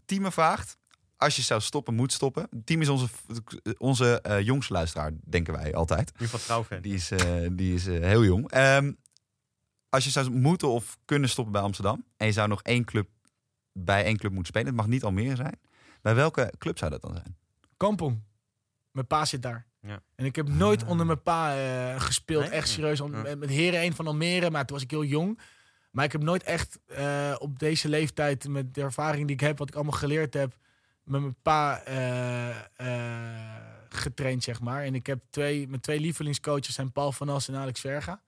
[0.07, 0.77] Tieme vraagt,
[1.19, 2.49] als je zou stoppen, moet stoppen.
[2.65, 3.09] Team is onze,
[3.79, 6.13] onze eh, jongste luisteraar, denken wij altijd.
[6.19, 6.81] Nu van trouwfan.
[6.81, 8.51] Die is, eh, die is eh, heel jong.
[8.51, 8.93] Ehm,
[9.89, 12.05] als je zou moeten of kunnen stoppen bij Amsterdam...
[12.17, 13.09] en je zou nog één club
[13.73, 14.67] bij één club moeten spelen...
[14.67, 15.61] het mag niet Almere zijn...
[16.03, 17.37] bij welke club zou dat dan zijn?
[17.77, 18.23] Kampong.
[18.91, 19.67] Mijn pa zit daar.
[19.81, 20.03] Ja.
[20.15, 22.43] En ik heb nooit onder mijn pa eh, gespeeld.
[22.43, 22.51] Nee?
[22.51, 23.01] Echt serieus.
[23.01, 23.37] Om, Ja.
[23.37, 24.51] met, Heren 1 van Almere.
[24.51, 25.41] Maar toen was ik heel jong.
[25.91, 28.49] Maar ik heb nooit echt eh, op deze leeftijd...
[28.49, 29.59] met de ervaring die ik heb...
[29.59, 30.57] wat ik allemaal geleerd heb...
[31.09, 34.83] met mijn pa eh, eh, getraind, zeg maar.
[34.83, 35.69] En ik heb twee...
[35.69, 38.23] Mijn twee lievelingscoaches zijn Paul van As en Alex Verga.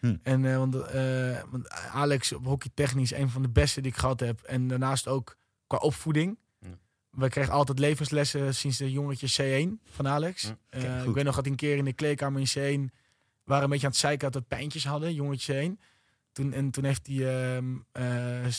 [0.00, 0.16] Hm.
[0.22, 4.20] En uh, want, uh, want Alex op hockeytechnisch een van de beste die ik gehad
[4.20, 4.40] heb.
[4.40, 5.36] En daarnaast ook
[5.66, 6.38] qua opvoeding.
[6.58, 6.66] Hm.
[7.10, 10.42] We kregen altijd levenslessen sinds de jongetje C1 van Alex.
[10.70, 10.78] Hm.
[10.78, 12.94] Uh, ik weet nog dat een keer in de kleedkamer in C1
[13.44, 15.82] waren een beetje aan het zeiken dat we pijntjes hadden, jongetje C1.
[16.32, 17.16] Toen, en toen heeft hij
[17.92, 18.50] uh,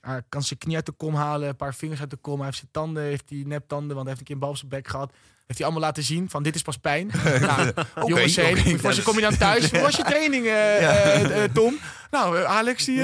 [0.00, 2.36] hij kan zijn knie uit de kom halen, een paar vingers uit de kom.
[2.36, 4.56] Hij heeft zijn tanden, heeft hij neptanden, want hij heeft een keer een bal op
[4.56, 5.12] zijn bek gehad.
[5.46, 7.06] Heeft hij allemaal laten zien van dit is pas pijn.
[7.40, 9.70] nou, okay, jongens, okay, okay, voor ze kom je dan thuis.
[9.70, 11.20] Hoe was je training, uh, ja.
[11.20, 11.78] uh, Tom?
[12.10, 12.96] Nou, Alex die...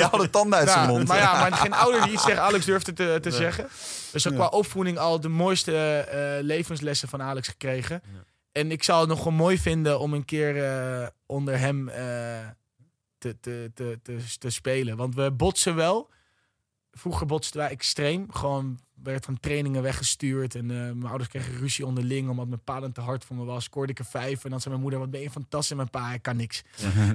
[0.00, 1.08] je had een tanden uit zijn nou, mond.
[1.08, 3.38] Maar ja, maar geen ouder die iets tegen Alex durfde te, te Nee.
[3.38, 3.68] zeggen.
[4.12, 6.04] Dus ook qua opvoeding al de mooiste
[6.42, 8.02] levenslessen van Alex gekregen.
[8.04, 8.24] Ja.
[8.52, 11.90] En ik zou het nog wel mooi vinden om een keer onder hem
[13.18, 14.96] te, te, te, te, te spelen.
[14.96, 16.10] Want we botsen wel.
[16.92, 18.32] Vroeger botsten wij extreem.
[18.32, 20.54] Gewoon werd van trainingen weggestuurd.
[20.54, 22.28] En uh, mijn ouders kregen ruzie onderling.
[22.28, 23.64] Omdat mijn pa dan te hard voor me was.
[23.64, 24.44] Scoorde ik er vijf.
[24.44, 25.70] En dan zei mijn moeder, wat ben je fantastisch.
[25.70, 26.62] En mijn pa, ik kan niks.
[26.82, 27.14] uh,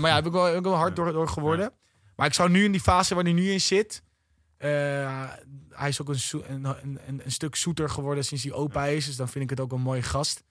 [0.00, 1.72] maar ja, heb ik wel, heb ik wel hard door, door geworden.
[2.16, 4.02] Maar ik zou nu in die fase waar hij nu in zit...
[4.56, 5.30] Eh,
[5.70, 6.18] hij is ook een,
[6.48, 9.06] een, een, een, een stuk zoeter geworden sinds hij opa is.
[9.06, 10.42] Dus dan vind ik het ook een mooie gast.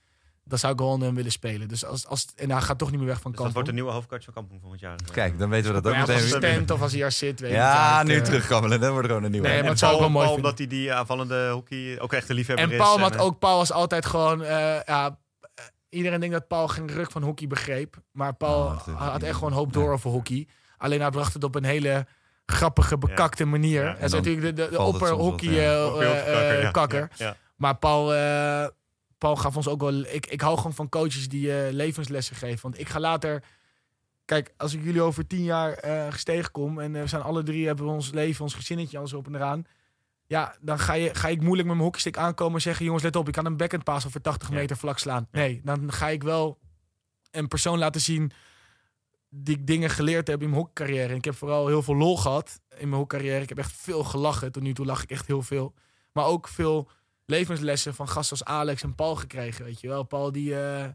[0.45, 1.67] Dan zou ik gewoon hem willen spelen.
[1.67, 3.73] Dus als, als, en hij gaat toch niet meer weg van Dus dat wordt de
[3.75, 3.75] Kampong.
[3.75, 4.95] nieuwe hoofdcoach van Kampong volgend jaar.
[5.11, 6.23] Kijk, dan weten we dat ook als meteen.
[6.23, 6.35] weer.
[6.35, 7.39] assistent of als hij er zit.
[7.39, 8.69] Weet Ja, nu Eh, terugkomen.
[8.69, 9.47] Dan wordt er gewoon een nieuwe.
[9.47, 12.29] Nee, En maar het zou wel mooi Paul, omdat hij die aanvallende hockey ook echt
[12.29, 12.77] een liefhebber En is.
[12.77, 14.49] Paul had eh, ook, Paul was altijd gewoon, eh,
[14.85, 15.17] ja,
[15.55, 17.95] eh, iedereen denkt dat Paul geen ruk van hockey begreep.
[18.11, 20.47] Maar Paul Oh, had echt gewoon hoop door over hockey.
[20.77, 22.05] Alleen hij bracht het op een hele
[22.45, 23.81] grappige, bekakte manier.
[23.83, 26.71] Ja, Hij en is natuurlijk de, de, eh, ook heel eh, kakker, eh, ja.
[26.71, 27.09] kakker.
[27.15, 27.35] Ja.
[27.55, 28.65] Maar Paul, eh,
[29.23, 29.93] Paul gaf ons ook wel...
[29.99, 32.61] Ik, ik hou gewoon van coaches die eh, levenslessen geven.
[32.61, 33.43] Want ik ga later...
[34.25, 36.79] Kijk, als ik jullie over tien jaar eh gestegen kom...
[36.79, 39.35] en eh, we zijn alle drie, hebben we ons leven, ons gezinnetje, alles op en
[39.35, 39.65] eraan...
[40.25, 42.85] Ja, dan ga, je, ga ik moeilijk met mijn hockeystick aankomen en zeggen...
[42.85, 44.55] jongens, let op, ik kan een backhand pass over 80 Ja.
[44.55, 45.27] meter vlak slaan.
[45.31, 46.59] Nee, dan ga ik wel
[47.31, 48.31] een persoon laten zien...
[49.29, 51.09] die ik dingen geleerd heb in mijn hockeycarrière.
[51.09, 53.41] En ik heb vooral heel veel lol gehad in mijn hockeycarrière.
[53.41, 54.51] Ik heb echt veel gelachen.
[54.51, 55.73] Tot nu toe lach ik echt heel veel.
[56.11, 56.89] Maar ook veel
[57.25, 59.65] levenslessen van gasten als Alex en Paul gekregen.
[59.65, 60.87] Weet je wel, Paul die, eh,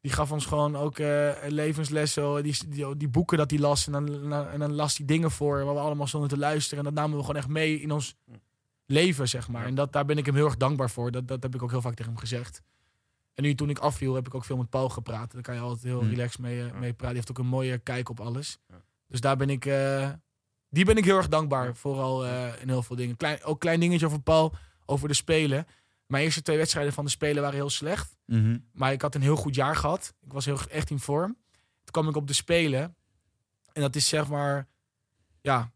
[0.00, 2.42] die gaf ons gewoon ook eh, levenslessen.
[2.42, 3.86] Die, die, die boeken dat hij las.
[3.86, 6.78] En dan, en dan las hij dingen voor waar we allemaal stonden te luisteren.
[6.78, 8.14] En dat namen we gewoon echt mee in ons
[8.86, 9.64] leven, zeg maar.
[9.66, 11.10] En dat, daar ben ik hem heel erg dankbaar voor.
[11.10, 12.62] Dat, dat heb ik ook heel vaak tegen hem gezegd.
[13.34, 15.32] En nu toen ik afviel, heb ik ook veel met Paul gepraat.
[15.32, 16.08] Daar kan je altijd heel Hm.
[16.08, 17.06] relaxed mee, eh, mee praten.
[17.06, 18.58] Die heeft ook een mooie kijk op alles.
[19.06, 19.62] Dus daar ben ik...
[20.68, 21.76] die ben ik heel erg dankbaar.
[21.76, 22.24] Vooral
[22.60, 23.16] in heel veel dingen.
[23.16, 24.54] Klein, ook klein dingetje over Paul,
[24.90, 25.66] over de Spelen.
[26.06, 28.16] Mijn eerste twee wedstrijden van de Spelen waren heel slecht.
[28.26, 28.58] Mhm.
[28.72, 30.14] Maar ik had een heel goed jaar gehad.
[30.20, 31.36] Ik was heel, echt in vorm.
[31.82, 32.96] Toen kwam ik op de Spelen.
[33.72, 34.68] En dat is zeg maar...
[35.40, 35.72] Ja,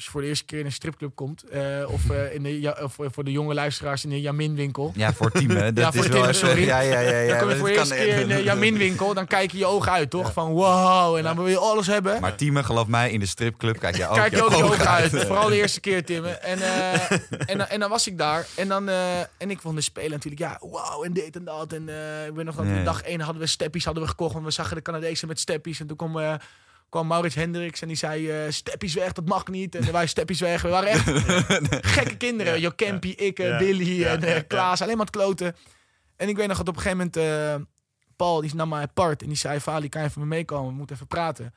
[0.00, 1.42] als je voor de eerste keer in een stripclub komt...
[1.42, 4.92] eh, of, eh, in de, ja, of voor de jonge luisteraars in de Jamin-winkel...
[4.96, 5.72] Ja, voor team, hè.
[5.72, 6.64] Dat voor is team, wel sorry.
[6.72, 7.10] Ja, ja, ja.
[7.10, 9.14] ja dan kom je voor de eerste keer in de Jamin-winkel...
[9.14, 10.32] dan kijken je ogen uit, toch?
[10.32, 12.20] Van wow, en dan wil je alles hebben.
[12.20, 14.88] Maar teamen, geloof mij, in de stripclub kijk je ook Kijk je ook je ogen
[14.88, 15.14] uit.
[15.14, 15.26] uit.
[15.26, 16.24] Vooral de eerste keer, Tim.
[16.24, 17.10] En, eh,
[17.46, 18.46] en, dan- en dan was ik daar.
[18.56, 21.72] En, dan, eh, en ik vond de spelen natuurlijk, ja, wow, en dit en dat.
[21.72, 22.84] En eh, ik weet nog dat Nee.
[22.84, 24.32] dag één hadden we steppies hadden we gekocht.
[24.32, 25.80] Want we zagen de Canadezen met steppies.
[25.80, 26.34] En toen kwam, eh,
[26.90, 29.74] kwam Maurits Hendricks en die zei, eh steppies weg, dat mag niet.
[29.74, 30.62] En wij steppies weg.
[30.62, 31.10] We waren echt
[31.96, 32.60] gekke kinderen.
[32.60, 34.82] Jo Campy, ik, eh, Billy en eh, Klaas.
[34.82, 35.56] Alleen maar het kloten.
[36.16, 37.68] En ik weet nog dat op een gegeven moment...
[38.16, 39.60] Paul die nam mij apart en die zei...
[39.60, 40.70] Vali, kan je even me meekomen?
[40.70, 41.54] We moeten even praten.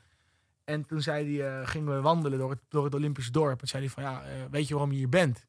[0.66, 3.62] En toen zei hij, eh, gingen we wandelen door het, door het Olympisch dorp.
[3.62, 5.46] En zei hij van, ja, weet je waarom je hier bent?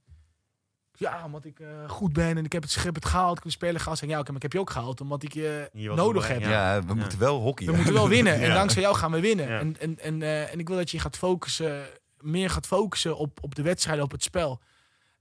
[0.97, 3.31] Ja, omdat ik eh, goed ben en ik heb het, heb het gehaald.
[3.37, 3.99] Ik heb de speler gehaald.
[3.99, 6.41] Zeg, ja, oké, maar ik heb je ook gehaald omdat ik je nodig heb.
[6.41, 7.67] Ja, we moeten wel hockey.
[7.67, 8.35] We moeten wel winnen.
[8.35, 8.55] En Ja.
[8.55, 9.49] dankzij jou gaan we winnen.
[9.49, 9.59] Ja.
[9.59, 11.83] En, en, en, eh, en ik wil dat je gaat focussen,
[12.21, 14.61] meer gaat focussen op, op de wedstrijden, op het spel.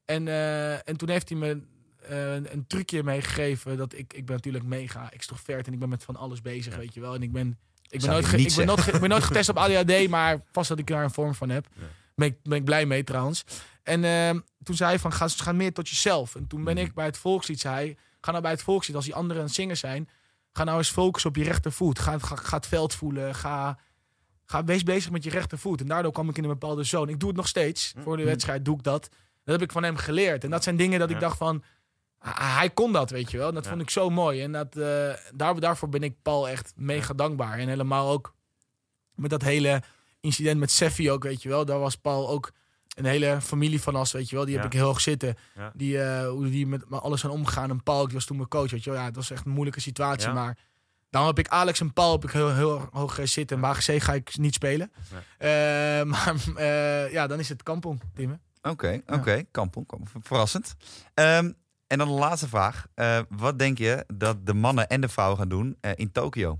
[0.05, 1.61] En, eh, en toen heeft hij me
[2.07, 3.77] eh, een, een trucje meegegeven.
[3.77, 6.79] Dat ik, ik ben natuurlijk mega extrovert en ik ben met van alles bezig, Ja.
[6.79, 7.13] weet je wel.
[7.15, 7.57] En ik ben,
[7.89, 9.57] ik ben, nooit, je ge- niet ik, ben nooit, ge- ik ben nooit getest op
[9.57, 11.67] ADHD, maar vast dat ik daar een vorm van heb.
[12.15, 13.43] Ben, ik, ben ik blij mee trouwens.
[13.83, 14.29] En eh,
[14.63, 16.35] toen zei hij van, ga, ga meer tot jezelf.
[16.35, 16.83] En toen ben Mhm.
[16.85, 19.47] ik bij het volkslied, zei hij, ga nou bij het volkslied, als die anderen aan
[19.47, 20.09] het zingen zijn,
[20.55, 21.99] Ga nou eens focussen op je rechtervoet.
[21.99, 23.35] Ga, ga, ga het veld voelen.
[23.35, 23.77] Ga,
[24.45, 25.81] ga, wees bezig met je rechtervoet.
[25.81, 27.11] En daardoor kwam ik in een bepaalde zone.
[27.11, 27.93] Ik doe het nog steeds.
[28.03, 28.31] Voor de Mhm.
[28.31, 29.01] wedstrijd doe ik dat.
[29.43, 30.43] Dat heb ik van hem geleerd.
[30.43, 31.21] En dat zijn dingen dat ik Ja.
[31.21, 31.63] dacht van...
[32.39, 33.47] Hij kon dat, weet je wel.
[33.47, 33.69] En dat Ja.
[33.69, 34.41] vond ik zo mooi.
[34.41, 37.59] En dat, eh, daar, daarvoor ben ik Paul echt mega dankbaar.
[37.59, 38.33] En helemaal ook
[39.15, 39.81] met dat hele
[40.23, 41.65] incident met Seffi ook, weet je wel.
[41.65, 42.51] Daar was Paul ook
[42.95, 44.45] een hele familie van ons, weet je wel.
[44.45, 44.69] Die heb Ja.
[44.69, 45.35] ik heel hoog zitten.
[45.55, 45.71] Ja.
[45.75, 47.69] Die, eh, hoe die met met alles aan omgaan.
[47.69, 48.99] En Paul, die was toen mijn coach, weet je wel.
[48.99, 50.27] Ja, dat was echt een moeilijke situatie.
[50.27, 50.33] Ja.
[50.33, 50.57] Maar
[51.09, 53.59] dan heb ik Alex en Paul heb ik heel, heel hoog eh, zitten.
[53.59, 54.91] Maar AGC ga ik niet spelen.
[55.37, 55.49] Eh,
[56.13, 58.39] maar eh, ja, dan is het Kampong, Tim.
[58.61, 59.43] Oké, oké.
[59.51, 60.23] Kampong, kampong.
[60.25, 60.75] Verrassend.
[61.13, 61.51] Ehm,
[61.87, 62.85] en dan de laatste vraag.
[62.93, 66.59] Eh, wat denk je dat de mannen en de vrouwen gaan doen in Tokio?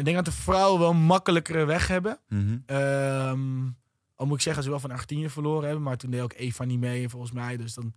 [0.00, 2.18] Ik denk dat de vrouwen wel een makkelijkere weg hebben.
[2.28, 2.58] Mhm.
[2.66, 3.68] Ehm,
[4.14, 5.82] al moet ik zeggen, ze wel van Argentinië verloren hebben.
[5.82, 7.56] Maar toen deed ook Eva niet mee, volgens mij.
[7.56, 7.94] Dus dan,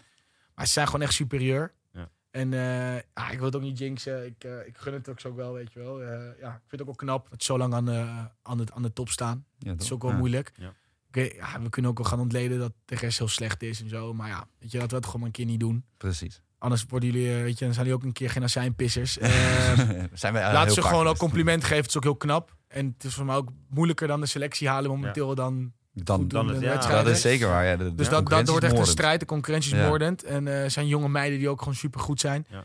[0.56, 1.74] maar ze zijn gewoon echt superieur.
[1.92, 2.10] Ja.
[2.32, 4.26] En eh, ja, ik wil het ook niet jinxen.
[4.26, 6.02] Ik, eh, ik gun het ook zo wel, weet je wel.
[6.02, 6.10] Eh,
[6.40, 8.66] ja, ik vind het ook wel knap dat ze zo lang aan de, aan de,
[8.74, 9.46] aan de top staan.
[9.58, 10.18] Ja, Dat is ook wel Ja.
[10.18, 10.52] moeilijk.
[10.56, 10.74] Ja.
[11.12, 14.14] Ja, we kunnen ook wel gaan ontleden dat de rest heel slecht is en zo.
[14.14, 15.86] Maar ja, weet je, dat we het gewoon een keer niet doen.
[15.98, 16.42] Precies.
[16.64, 19.18] Anders worden jullie, eh, weet je, dan zijn jullie ook een keer geen azijnpissers.
[19.19, 21.19] Ehm, Zijn wij eh, Laat heel ze gewoon ook geweest.
[21.19, 21.77] compliment geven.
[21.77, 22.56] Het is ook heel knap.
[22.68, 26.48] En het is voor mij ook moeilijker dan de selectie halen momenteel dan Dan, dan
[26.48, 27.65] het- ja, dat is zeker waar.
[27.65, 29.19] Ja, de, de Dus dat, dat wordt echt een strijd.
[29.19, 29.88] De concurrentie is Ja.
[29.88, 30.23] moordend.
[30.23, 32.45] En er zijn jonge meiden die ook gewoon super goed zijn.
[32.49, 32.64] Ja.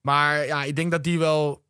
[0.00, 1.62] Maar ja, ik denk dat die wel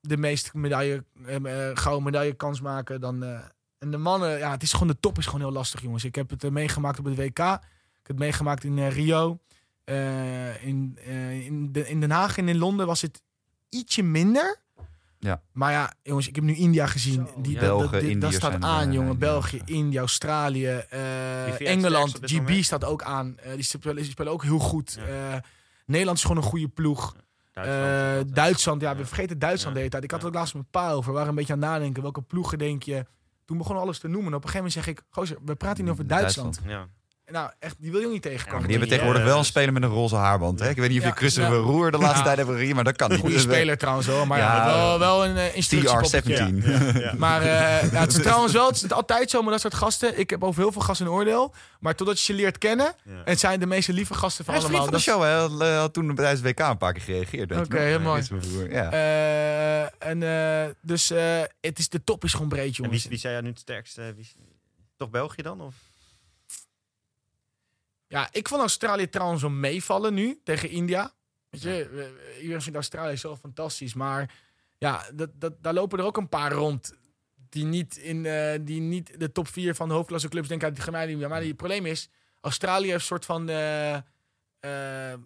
[0.00, 3.22] de meeste medaille, eh, eh, gouden medaille kans maken dan.
[3.22, 3.38] eh,
[3.78, 6.04] en de mannen, ja, het is gewoon de top is gewoon heel lastig, jongens.
[6.04, 7.38] Ik heb het eh, meegemaakt op het WK.
[7.38, 9.38] Ik heb het meegemaakt in eh, Rio.
[9.88, 13.22] Eh, in, eh, in, de, in Den Haag en in Londen was het
[13.68, 14.56] ietsje minder.
[15.20, 15.42] Ja.
[15.52, 17.26] Maar ja, jongens, ik heb nu India gezien.
[17.34, 17.60] Zo, die, ja.
[17.60, 19.18] dat- dat- Belgen, dat, staat aan, jongen.
[19.18, 22.18] België, India, Australië, eh, Engeland.
[22.22, 22.64] GB moment?
[22.64, 23.38] staat ook aan.
[23.38, 24.98] Eh, die, spelen, die spelen ook heel goed.
[25.06, 25.32] Ja.
[25.34, 25.40] Eh,
[25.86, 27.16] Nederland is gewoon een goede ploeg.
[27.52, 28.34] Duitsland, Eh.
[28.34, 29.72] Duitsland, ja, we vergeten Duitsland Ja.
[29.72, 30.04] de hele tijd.
[30.04, 31.06] Ik had het ook laatst met een paar over.
[31.10, 32.02] We waren een beetje aan het nadenken.
[32.02, 33.06] Welke ploegen denk je...
[33.44, 34.30] Toen begon alles te noemen.
[34.30, 35.02] En op een gegeven moment zeg ik...
[35.10, 36.60] Gozer, we praten niet over Duitsland.
[36.66, 36.86] Ja.
[37.30, 38.60] Nou, echt, die wil je ook niet tegenkomen.
[38.62, 40.60] Die hebben tegenwoordig wel een speler met een roze haarband.
[40.60, 40.68] Hè?
[40.68, 41.56] Ik weet niet of je Ja, Christopher.
[41.56, 43.20] Roer de laatste tijd hebt gezien, maar dat kan niet.
[43.20, 44.26] Goede eh, speler trouwens hoor.
[44.26, 46.52] Maar ja, Ja, wel, wel een uh, instructiepoppetje.
[47.14, 47.18] TR17.
[47.18, 50.18] Maar eh, ja, het is trouwens wel, het is altijd zo met dat soort gasten.
[50.18, 51.54] Ik heb over heel veel gasten een oordeel.
[51.80, 52.94] Maar totdat je ze leert kennen,
[53.24, 55.00] het zijn de meeste lieve gasten van Hij is vriend allemaal.
[55.00, 55.50] van de show.
[55.50, 57.52] Hij had, eh, had toen tijdens WK een paar keer gereageerd.
[57.52, 57.72] Oké, nog?
[57.72, 58.22] heel mooi.
[58.70, 58.90] Ja.
[58.92, 63.00] Eh, en, eh, dus eh, het is, de top is gewoon breed, En jongens.
[63.00, 64.12] wie, wie zei jij nu het sterkste?
[64.16, 64.28] Wie,
[64.96, 65.60] toch België dan?
[65.60, 65.74] Of?
[68.08, 71.12] Ja, ik vond Australië trouwens wel meevallen nu tegen India.
[71.48, 73.94] Weet je, iedereen vindt Australië zo fantastisch.
[73.94, 74.34] Maar
[74.78, 76.96] ja, dat, dat, daar lopen er ook een paar rond.
[77.48, 80.74] Die niet, in, eh, die niet de top 4 van de hoofdklasse clubs denken.
[80.90, 81.28] Mij niet meer.
[81.28, 82.08] Maar het probleem is,
[82.40, 83.94] Australië heeft een soort van eh,
[84.60, 85.18] eh,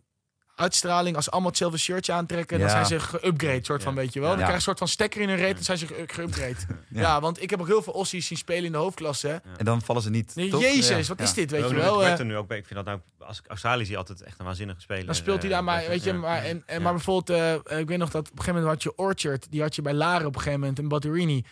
[0.55, 1.16] uitstraling.
[1.16, 4.29] Als ze allemaal hetzelfde shirtje aantrekken, dan zijn ze geupgrade, soort van, weet je wel.
[4.29, 4.45] Dan Ja.
[4.45, 6.55] krijg je een soort van stekker in hun reet, dan zijn ze ge- geupgrade.
[6.91, 7.20] ja.
[7.20, 9.43] want ik heb ook heel veel Aussies zien spelen in de hoofdklasse.
[9.57, 10.35] En dan vallen ze niet.
[10.35, 10.57] Nee?
[10.57, 11.24] Jezus, wat Ja.
[11.24, 12.01] is dit, weet je wel.
[12.03, 14.45] met eh, nu ook, ik vind dat nou, als ik Australië zie, altijd echt een
[14.45, 15.07] waanzinnige speler.
[15.07, 16.19] Dan speelt hij eh, daar maar, weet je, ja.
[16.19, 16.83] maar, en, en, Ja.
[16.83, 19.61] maar bijvoorbeeld, eh, ik weet nog dat op een gegeven moment had je Orchard, die
[19.61, 21.45] had je bij Laren op een gegeven moment, en Batterini,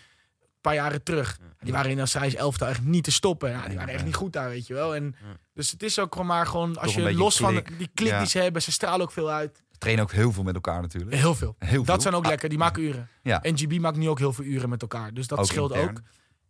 [0.61, 1.39] paar jaren terug.
[1.61, 3.51] Die waren in Australisch elftal echt niet te stoppen.
[3.51, 4.95] Ja, die waren echt niet goed daar, weet je wel.
[4.95, 5.17] En.
[5.55, 8.27] Dus het is ook gewoon maar gewoon, als Toch je los van die klik die
[8.27, 9.63] ze hebben, ze stralen ook veel uit.
[9.79, 11.15] Trainen ook heel veel met elkaar natuurlijk.
[11.15, 11.55] Heel veel.
[11.59, 11.85] Heel veel.
[11.85, 13.09] Dat zijn ook Ah, lekker, die maken uren.
[13.23, 13.43] Ja.
[13.43, 15.15] En GB maakt nu ook heel veel uren met elkaar.
[15.15, 15.91] Dus dat Ook scheelt intern.
[15.91, 16.03] ook.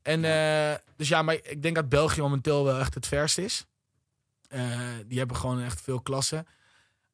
[0.03, 3.67] En eh, dus ja, maar ik denk dat België momenteel wel echt het verst is.
[4.49, 4.63] Eh,
[5.07, 6.47] die hebben gewoon echt veel klassen.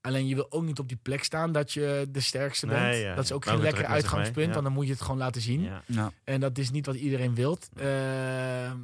[0.06, 3.02] Alleen je wil ook niet op die plek staan dat je de sterkste Nee, bent.
[3.02, 4.52] ja, dat is ook geen lekker uitgangspunt, ja.
[4.52, 5.60] want dan moet je het gewoon laten zien.
[5.62, 5.82] Ja.
[5.86, 6.12] Ja.
[6.24, 7.68] En dat is niet wat iedereen wilt.
[7.74, 8.76] Eh, eh,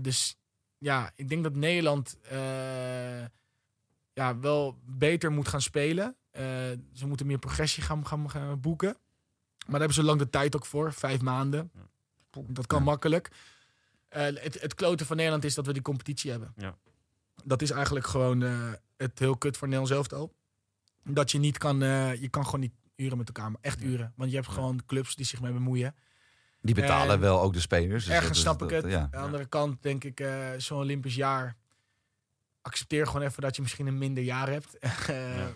[0.00, 0.36] dus
[0.78, 2.38] ja, ik denk dat Nederland eh,
[4.12, 6.16] ja, wel beter moet gaan spelen.
[6.30, 6.42] Eh,
[6.92, 8.88] ze moeten meer progressie gaan, gaan, gaan boeken.
[8.88, 10.92] Maar daar hebben ze lang de tijd ook voor.
[10.92, 11.70] Vijf maanden.
[12.46, 12.84] Dat kan Ja.
[12.84, 13.30] makkelijk.
[14.08, 16.52] Eh, het, het kloten van Nederland is dat we die competitie hebben.
[16.56, 16.76] Ja.
[17.44, 20.32] Dat is eigenlijk gewoon eh, het heel kut voor Nederland zelf al.
[21.04, 24.12] Dat je niet kan, eh, je kan gewoon niet uren met elkaar, maar echt uren.
[24.16, 25.94] Want je hebt gewoon clubs die zich mee bemoeien.
[26.62, 28.04] Die betalen En wel ook de spelers.
[28.04, 28.84] dus Ergens snap ik het.
[28.84, 29.00] Ja.
[29.00, 31.56] Aan de andere kant denk ik, eh, zo'n Olympisch jaar.
[32.62, 34.78] Accepteer gewoon even dat je misschien een minder jaar hebt.
[35.08, 35.50] Eh, Ja.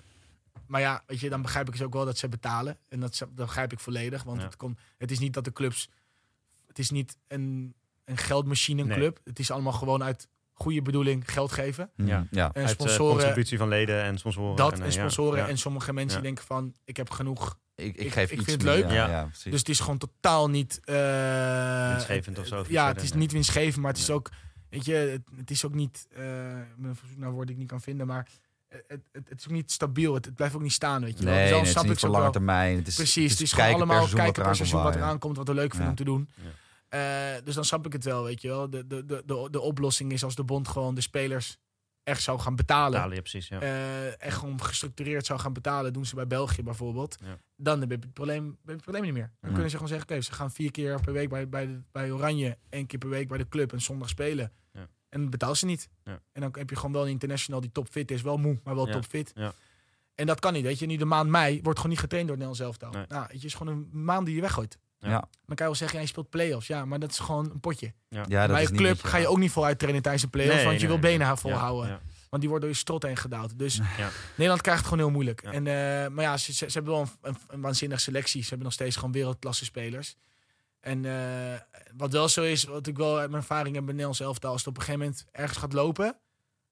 [0.67, 2.79] Maar ja, weet je, dan begrijp ik dus ook wel dat ze betalen.
[2.89, 4.23] En dat, ze- dat begrijp ik volledig.
[4.23, 4.45] Want Ja.
[4.47, 5.89] het, komt, het is niet dat de clubs.
[6.67, 8.97] Het is niet een, een geldmachine, een Nee.
[8.97, 9.21] club.
[9.25, 11.91] Het is allemaal gewoon uit goede bedoeling geld geven.
[11.97, 12.27] Mhm, Ja.
[12.31, 12.51] ja.
[12.53, 13.15] En Uit eh, sponsoren.
[13.17, 14.57] contributie van leden en sponsoren.
[14.57, 15.39] dat en, en eh, sponsoren.
[15.39, 15.49] Ja.
[15.49, 16.25] En sommige mensen Ja.
[16.25, 17.59] denken van, ik heb genoeg.
[17.75, 18.91] Ik, ik geef ik iets vind het leuk.
[18.91, 19.29] Ja, Ja.
[19.45, 20.81] Dus het is gewoon totaal niet...
[20.85, 24.31] eh, Winstgevend of zo, Ja, het is niet winstgevend, maar het is ook...
[24.71, 26.07] Weet je, het, het is ook niet...
[26.11, 26.23] eh
[26.59, 28.27] ik ben op zoek naar woorden die ik niet kan vinden, maar...
[28.69, 30.15] Het, het, het is ook niet stabiel.
[30.15, 31.35] Het, het blijft ook niet staan, weet je wel.
[31.35, 32.77] Nee, Dus nee, het is niet ik voor lange termijn.
[32.77, 35.49] Het is, Precies, het is kijken gewoon allemaal kijken per seizoen wat eraan komt, wat
[35.49, 35.91] we leuk vinden Ja.
[35.91, 36.29] om te doen.
[36.95, 38.71] Eh, dus dan snap ik het wel, weet je wel.
[38.71, 41.59] De, de, de, de, de oplossing is als de bond gewoon de spelers
[42.03, 42.91] echt zou gaan betalen.
[42.91, 43.49] Betalen, ja, precies.
[43.49, 43.61] Ja.
[43.61, 47.39] eh, echt gewoon gestructureerd zou gaan betalen, doen ze bij België bijvoorbeeld, Ja.
[47.57, 49.33] dan heb je het probleem, heb je het probleem niet meer.
[49.41, 51.81] Dan kunnen ze gewoon zeggen, oké, ze gaan vier keer per week bij, bij, de,
[51.93, 54.53] bij Oranje, één keer per week bij de club en zondag spelen.
[54.73, 54.89] Ja.
[55.09, 55.89] En betaal ze niet.
[56.05, 56.21] Ja.
[56.33, 58.87] En dan heb je gewoon wel een international die topfit is, wel moe, maar wel
[58.87, 59.33] topfit.
[59.35, 59.53] Ja.
[60.15, 60.87] En dat kan niet, weet je.
[60.87, 62.91] Nu de maand mei wordt gewoon niet getraind door het elftal.
[62.91, 63.05] Nee.
[63.09, 64.79] Nou, je, is gewoon een maand die je weggooit.
[65.05, 65.11] Ja.
[65.11, 65.21] Ja.
[65.21, 66.67] Dan kan je wel zeggen, ja, je speelt play-offs.
[66.67, 67.93] Ja, maar dat is gewoon een potje.
[68.09, 70.65] Ja, dat bij niet club ga je ook niet voluit trainen tijdens een play-offs, Nee,
[70.65, 71.13] want je nee, wil nee.
[71.13, 71.89] benen Ja, volhouden.
[71.91, 72.01] ja.
[72.29, 73.59] Want die wordt door je strot heen gedaald.
[73.59, 74.11] Dus Ja.
[74.31, 75.43] Nederland krijgt het gewoon heel moeilijk.
[75.43, 75.53] Ja.
[75.53, 78.41] En, eh, maar ja, ze, ze, ze hebben wel een, een, een waanzinnige selectie.
[78.43, 80.17] Ze hebben nog steeds gewoon wereldklasse spelers.
[80.81, 81.61] En eh,
[81.97, 84.59] wat wel zo is, wat ik wel uit mijn ervaring heb bij Nederlands elftal, als
[84.61, 86.17] het op een gegeven moment ergens gaat lopen,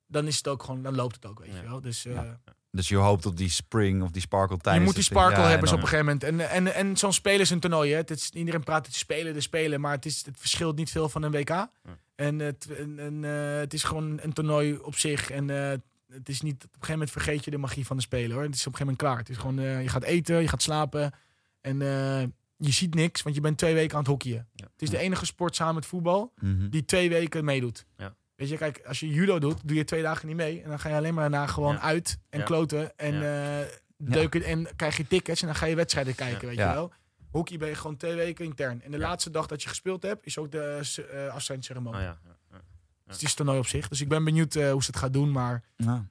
[0.06, 1.60] dan is het ook gewoon, dan loopt het ook, weet Ja.
[1.62, 1.80] je wel.
[1.80, 2.40] Dus eh, Ja.
[2.74, 5.48] Dus je hoopt op die spring of die sparkle je tijdens moet die sparkle ja,
[5.48, 6.24] hebben op een gegeven moment.
[6.24, 7.90] En, en, en zo'n spelen is een toernooi.
[7.90, 7.96] Hè.
[7.96, 11.08] Het is, iedereen praat het spelen, de spelen, maar het, is, het verschilt niet veel
[11.08, 11.66] van een WK.
[12.14, 15.30] En, het, en, en, eh, het is gewoon een toernooi op zich.
[15.30, 15.78] En eh,
[16.12, 18.42] het is niet, op een gegeven moment vergeet je de magie van de spelen hoor.
[18.42, 19.18] Het is op een gegeven moment klaar.
[19.18, 21.12] Het is gewoon, eh, je gaat eten, je gaat slapen.
[21.60, 22.22] En eh,
[22.56, 24.48] je ziet niks, want je bent twee weken aan het hockeyen.
[24.54, 24.64] Ja.
[24.72, 26.68] Het is de enige sport samen met voetbal Mhm.
[26.68, 27.84] die twee weken meedoet.
[27.96, 28.14] Ja.
[28.42, 30.62] Weet je, kijk, als je judo doet, doe je twee dagen niet mee.
[30.62, 31.80] En dan ga je alleen maar daarna gewoon Ja.
[31.80, 32.44] uit en Ja.
[32.44, 32.98] kloten.
[32.98, 33.66] En, eh,
[33.96, 36.46] deuken, en krijg je tickets en dan ga je wedstrijden kijken, Ja.
[36.46, 36.68] weet Ja.
[36.68, 36.92] je wel.
[37.30, 38.82] Hockey ben je gewoon twee weken intern.
[38.82, 39.02] En de Ja.
[39.08, 40.80] laatste dag dat je gespeeld hebt, is ook de
[41.14, 42.00] uh, afscheidsceremonie.
[42.00, 42.18] Oh, ja.
[42.24, 42.36] Ja.
[42.50, 42.60] Ja.
[43.04, 43.88] Dus het is toernooi op zich.
[43.88, 45.32] Dus ik ben benieuwd eh, hoe ze het gaat doen.
[45.32, 46.06] Maar Ja.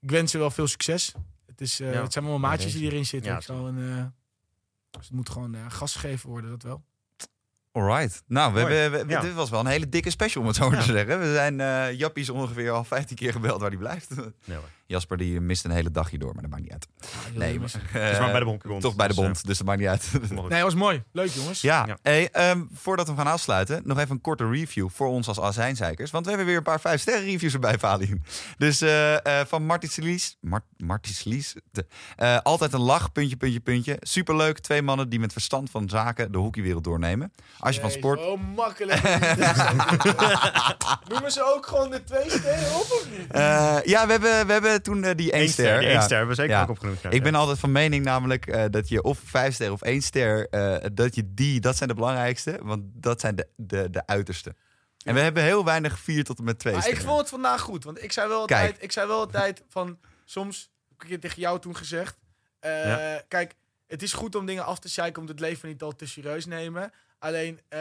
[0.00, 1.14] ik wens ze wel veel succes.
[1.46, 2.02] Het, is, eh, Ja.
[2.02, 3.30] het zijn allemaal maatjes Ja, die erin zitten.
[3.30, 4.04] Ja, ik zal een, eh,
[4.90, 6.82] Dus het moet gewoon eh, gas gegeven worden, dat wel.
[7.76, 8.22] Alright.
[8.26, 9.20] Nou, we hebben, we- Ja.
[9.20, 11.20] dit was wel een hele dikke special, om het zo maar te zeggen.
[11.20, 14.10] We zijn eh Jappies ongeveer al 15 keer gebeld waar hij blijft.
[14.16, 14.68] Nee, hoor.
[14.86, 16.86] Jasper die mist een hele dag hierdoor, maar dat maakt niet uit.
[17.00, 18.80] Ja, Nee, maar, Het is maar bij de bond.
[18.80, 20.10] toch bij de dus, eh, bond, dus dat maakt niet uit.
[20.48, 21.02] Nee, was mooi.
[21.12, 21.60] Leuk, jongens.
[21.60, 21.98] Ja, Ja.
[22.02, 26.10] Hey, ehm, voordat we gaan afsluiten, nog even een korte review voor ons als azijnzeikers.
[26.10, 28.24] Want we hebben weer een paar 5 sterren reviews erbij, Valien.
[28.56, 30.36] Dus eh, eh, van Marty Slies.
[30.40, 31.54] Mart, Marty Slies.
[32.16, 33.96] eh, altijd een lach, puntje, puntje, puntje.
[34.00, 37.32] Superleuk, twee mannen die met verstand van zaken de hockeywereld doornemen.
[37.58, 38.20] Als je van sport...
[38.20, 39.02] Oh, makkelijk.
[41.08, 43.30] Noemen ze ook gewoon de twee sterren op of niet?
[43.30, 45.78] Eh, ja, we hebben, we hebben toen eh, die één Eén ster.
[45.78, 46.62] Die één ster hebben we zeker Ja.
[46.62, 47.00] ook opgenoemd.
[47.02, 47.10] ja.
[47.10, 50.48] Ik ben altijd van mening namelijk eh, dat je of vijf ster of één ster,
[50.48, 52.58] eh, dat je die, dat zijn de belangrijkste.
[52.62, 54.54] Want dat zijn de, de, de uiterste.
[55.04, 57.60] En we hebben heel weinig vier tot en met twee Maar ik vond het vandaag
[57.60, 57.84] goed.
[57.84, 59.98] Want ik zei wel altijd, ik zei wel altijd van...
[60.24, 62.16] Soms, heb ik het tegen jou toen gezegd.
[62.60, 63.22] eh, Ja.
[63.28, 63.54] Kijk,
[63.86, 65.22] het is goed om dingen af te zeiken.
[65.22, 66.92] Om het leven niet al te serieus nemen.
[67.18, 67.78] Alleen, eh,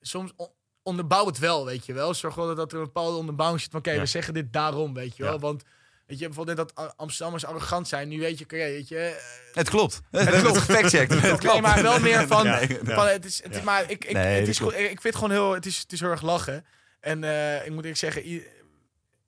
[0.00, 0.50] soms on-
[0.88, 2.14] onderbouw het wel, weet je wel.
[2.14, 3.70] Zorg wel dat er een bepaalde onderbouwing zit.
[3.70, 4.00] van, Oké, Ja.
[4.00, 5.32] we zeggen dit daarom, weet je wel.
[5.32, 5.38] Ja.
[5.38, 5.62] Want...
[6.06, 8.08] Weet je, bijvoorbeeld dat Amsterdammers arrogant zijn.
[8.08, 8.98] Nu weet je, oké, weet je...
[8.98, 10.00] eh, Het klopt.
[10.10, 10.66] Het klopt.
[10.92, 11.42] Het klopt.
[11.42, 12.44] Nee, maar wel meer van.
[12.46, 12.78] Ja, ja.
[12.84, 13.64] van het is, het is, Ja.
[13.64, 14.72] maar ik, ik, Nee, het dat is klopt.
[14.74, 16.64] goed, ik vind het gewoon heel, het is, het is heel erg lachen.
[17.00, 18.42] En eh, ik moet eerlijk zeggen,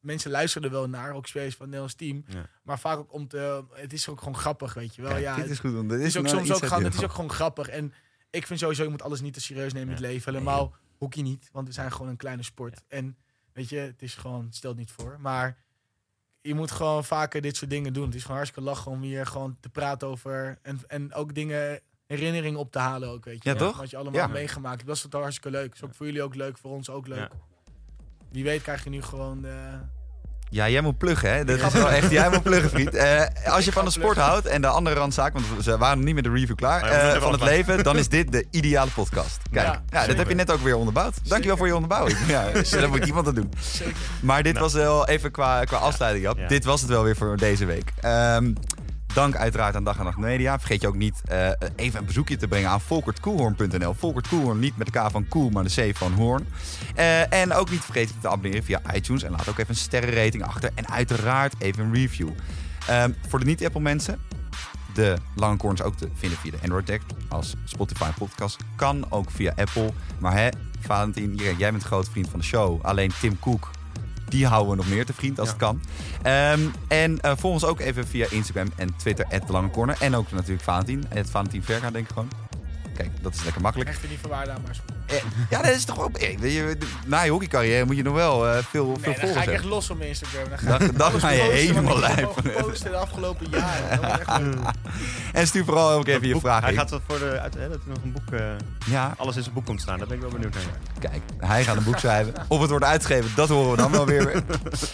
[0.01, 2.24] mensen luisteren er wel naar, ook spelers van Nederlands team.
[2.62, 5.11] Maar vaak ook om te, het is ook gewoon grappig, weet je wel.
[5.11, 5.73] Kijk, ja, dit het is goed.
[5.73, 7.69] want Dit het is ook nou soms ook je- het is ook gewoon grappig.
[7.69, 7.93] En
[8.31, 10.32] ik vind sowieso, je moet alles niet te serieus nemen in het leven.
[10.32, 12.82] Helemaal hockey niet, want we zijn gewoon een kleine sport.
[12.89, 13.16] En
[13.52, 15.16] weet je, het is gewoon, stel het niet voor.
[15.20, 15.56] Maar
[16.40, 18.06] je moet gewoon vaker dit soort dingen doen.
[18.06, 20.59] Het is gewoon hartstikke lachen om hier gewoon te praten over.
[20.62, 23.51] En, en ook dingen, herinneringen op te halen ook, weet je.
[23.51, 23.77] Ja, toch?
[23.78, 24.20] Wat je allemaal Ja.
[24.20, 24.86] hebt meegemaakt.
[24.86, 25.74] Dat is het hartstikke leuk.
[25.74, 27.18] Is ook voor jullie ook leuk, voor ons ook leuk.
[27.18, 27.31] Ja.
[28.31, 29.44] Wie weet krijg je nu gewoon...
[29.44, 29.81] eh,
[30.52, 31.44] Ja, jij moet pluggen, hè?
[31.44, 32.10] Dat is wel echt.
[32.10, 32.94] Jij moet pluggen, vriend.
[33.01, 36.14] Eh, als je van de sport houdt en de andere randzaak, want ze waren niet
[36.14, 39.39] met de review klaar, moeten eh, van het leven, dan is dit de ideale podcast.
[39.52, 41.14] Kijk, Ja, ja, dat heb je net ook weer onderbouwd.
[41.28, 42.18] Dankjewel voor je onderbouwing.
[42.28, 42.44] Ja,
[42.81, 43.52] dat moet iemand dat doen.
[43.60, 43.93] zeker.
[44.20, 44.64] Maar dit Nou.
[44.64, 46.39] was wel even qua, qua afsluiting, Jap.
[46.39, 46.47] Ja.
[46.48, 47.93] Dit was het wel weer voor deze week.
[48.01, 48.52] Ehm,
[49.15, 50.59] dank uiteraard aan Dag en Nacht Media.
[50.59, 53.95] Vergeet je ook niet eh, even een bezoekje te brengen aan volkertkoelhoorn.nl.
[53.95, 56.47] Volkert Koelhoorn, niet met de K van Koel, maar de C van Hoorn.
[56.95, 59.23] Eh, en ook niet vergeten te abonneren via iTunes.
[59.23, 60.70] En laat ook even een sterrenrating achter.
[60.74, 62.28] En uiteraard even een review.
[62.87, 64.19] Ehm, voor de niet-Apple mensen,
[64.95, 68.57] de Lange Corners ook te vinden via de Android Deck als Spotify podcast.
[68.77, 69.93] Kan ook via Apple.
[70.19, 70.49] Maar hè,
[70.81, 72.82] Valentin, jij bent grote vriend van de show.
[72.82, 73.70] Alleen Tim Cook,
[74.31, 75.55] die houden we nog meer te vriend als Ja.
[75.55, 75.81] het kan.
[76.23, 79.97] Ehm, en eh, volg ons ook even via Instagram en Twitter, de Lange Corner.
[80.01, 82.28] En ook natuurlijk Valentin, het Valentin Verga denk ik gewoon.
[82.95, 83.91] Kijk, dat is lekker makkelijk.
[83.91, 85.17] Echt niet van waarde aan, maar is goed.
[85.17, 85.17] Eh,
[85.51, 86.17] ja, dat is toch ook...
[86.19, 86.39] eh,
[87.07, 89.65] Na je hockeycarrière moet je nog wel eh, veel, veel Nee, ga volgers ik echt
[89.65, 90.49] los op mijn Instagram.
[90.49, 94.01] Dan ga Dan, dan ga je helemaal gepost de afgelopen jaren.
[94.01, 94.55] Dat is echt leuk.
[95.33, 97.89] En stuur vooral ook even je vragen Hij gaat voor de, uit, hè, dat er
[97.89, 98.41] nog een boek,
[98.87, 99.99] Ja, alles in zijn boek komt staan.
[99.99, 100.62] Daar ben ik wel benieuwd naar.
[100.99, 102.35] Kijk, hij gaat een boek schrijven.
[102.49, 104.33] Of het wordt uitgegeven, dat horen we dan wel weer.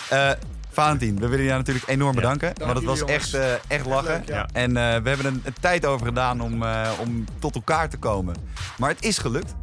[0.09, 0.31] Eh
[0.77, 2.21] Valentin, we willen je natuurlijk enorm Ja.
[2.21, 2.55] bedanken.
[2.55, 4.11] Dank want het was echt, eh, echt lachen.
[4.11, 4.49] leuk, ja.
[4.53, 7.97] En eh, we hebben een, een tijd over gedaan om, eh, om tot elkaar te
[7.97, 8.37] komen.
[8.79, 9.55] Maar het is gelukt.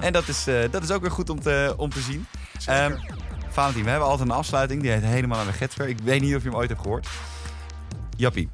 [0.00, 2.26] En dat is, eh, dat is ook weer goed om te, om te zien.
[2.58, 2.82] Zeker.
[2.82, 2.96] Ehm,
[3.48, 4.82] Valentin, we hebben altijd een afsluiting.
[4.82, 5.88] Die heet helemaal naar de Getsver.
[5.88, 7.08] Ik weet niet of je hem ooit hebt gehoord.
[8.16, 8.48] Jappie,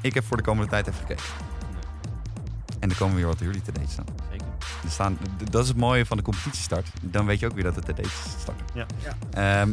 [0.00, 1.24] ik heb voor de komende tijd even gekeken.
[2.80, 4.04] En er komen weer wat jullie te date staan.
[4.30, 4.46] Zeker.
[4.84, 5.18] Er staan,
[5.50, 6.86] dat is het mooie van de competitiestart.
[7.02, 8.60] Dan weet je ook weer dat het de dates start.
[8.74, 8.86] Ja.
[9.30, 9.70] Ehm,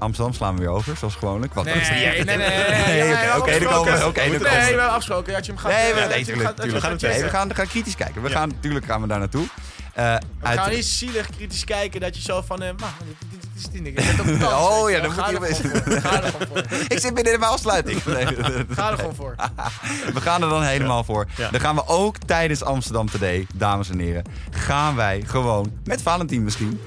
[0.00, 1.54] Amsterdam slaan we weer over, zoals gewoonlijk.
[1.54, 3.36] Want Nee, nee, nee, nee.
[3.38, 4.82] oké, dan komen we- oké, dan Nee, komen we.
[4.82, 5.32] afgesproken.
[5.32, 5.72] Dat je hem gaat...
[5.72, 6.00] Nee, we,
[7.10, 8.22] nee, gaan, gaan kritisch kijken.
[8.22, 9.46] We gaan, natuurlijk gaan we daar naartoe.
[9.94, 12.62] Eh, We gaan uit- niet zielig kritisch kijken dat je zo van...
[12.62, 12.92] eh, maar,
[13.54, 14.02] dit, is niks.
[14.44, 15.32] Oh, ja, dan wel.
[15.32, 16.00] moet je gewoon voor.
[16.00, 16.78] Ga er gewoon voor.
[16.94, 18.04] ik zit binnen in mijn afsluiting.
[18.14, 18.26] Nee,
[18.70, 19.34] Ga er gewoon voor.
[20.14, 21.26] we gaan er dan helemaal voor.
[21.36, 21.50] Ja.
[21.50, 26.44] Dan gaan we ook tijdens Amsterdam Today, dames en heren, gaan wij gewoon, met Valentin
[26.44, 26.80] misschien,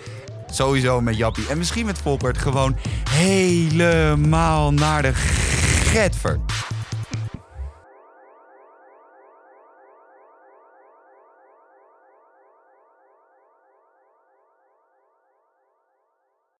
[0.56, 2.76] sowieso met Jappie en misschien met Volkert, gewoon
[3.10, 6.40] helemaal naar de Getver.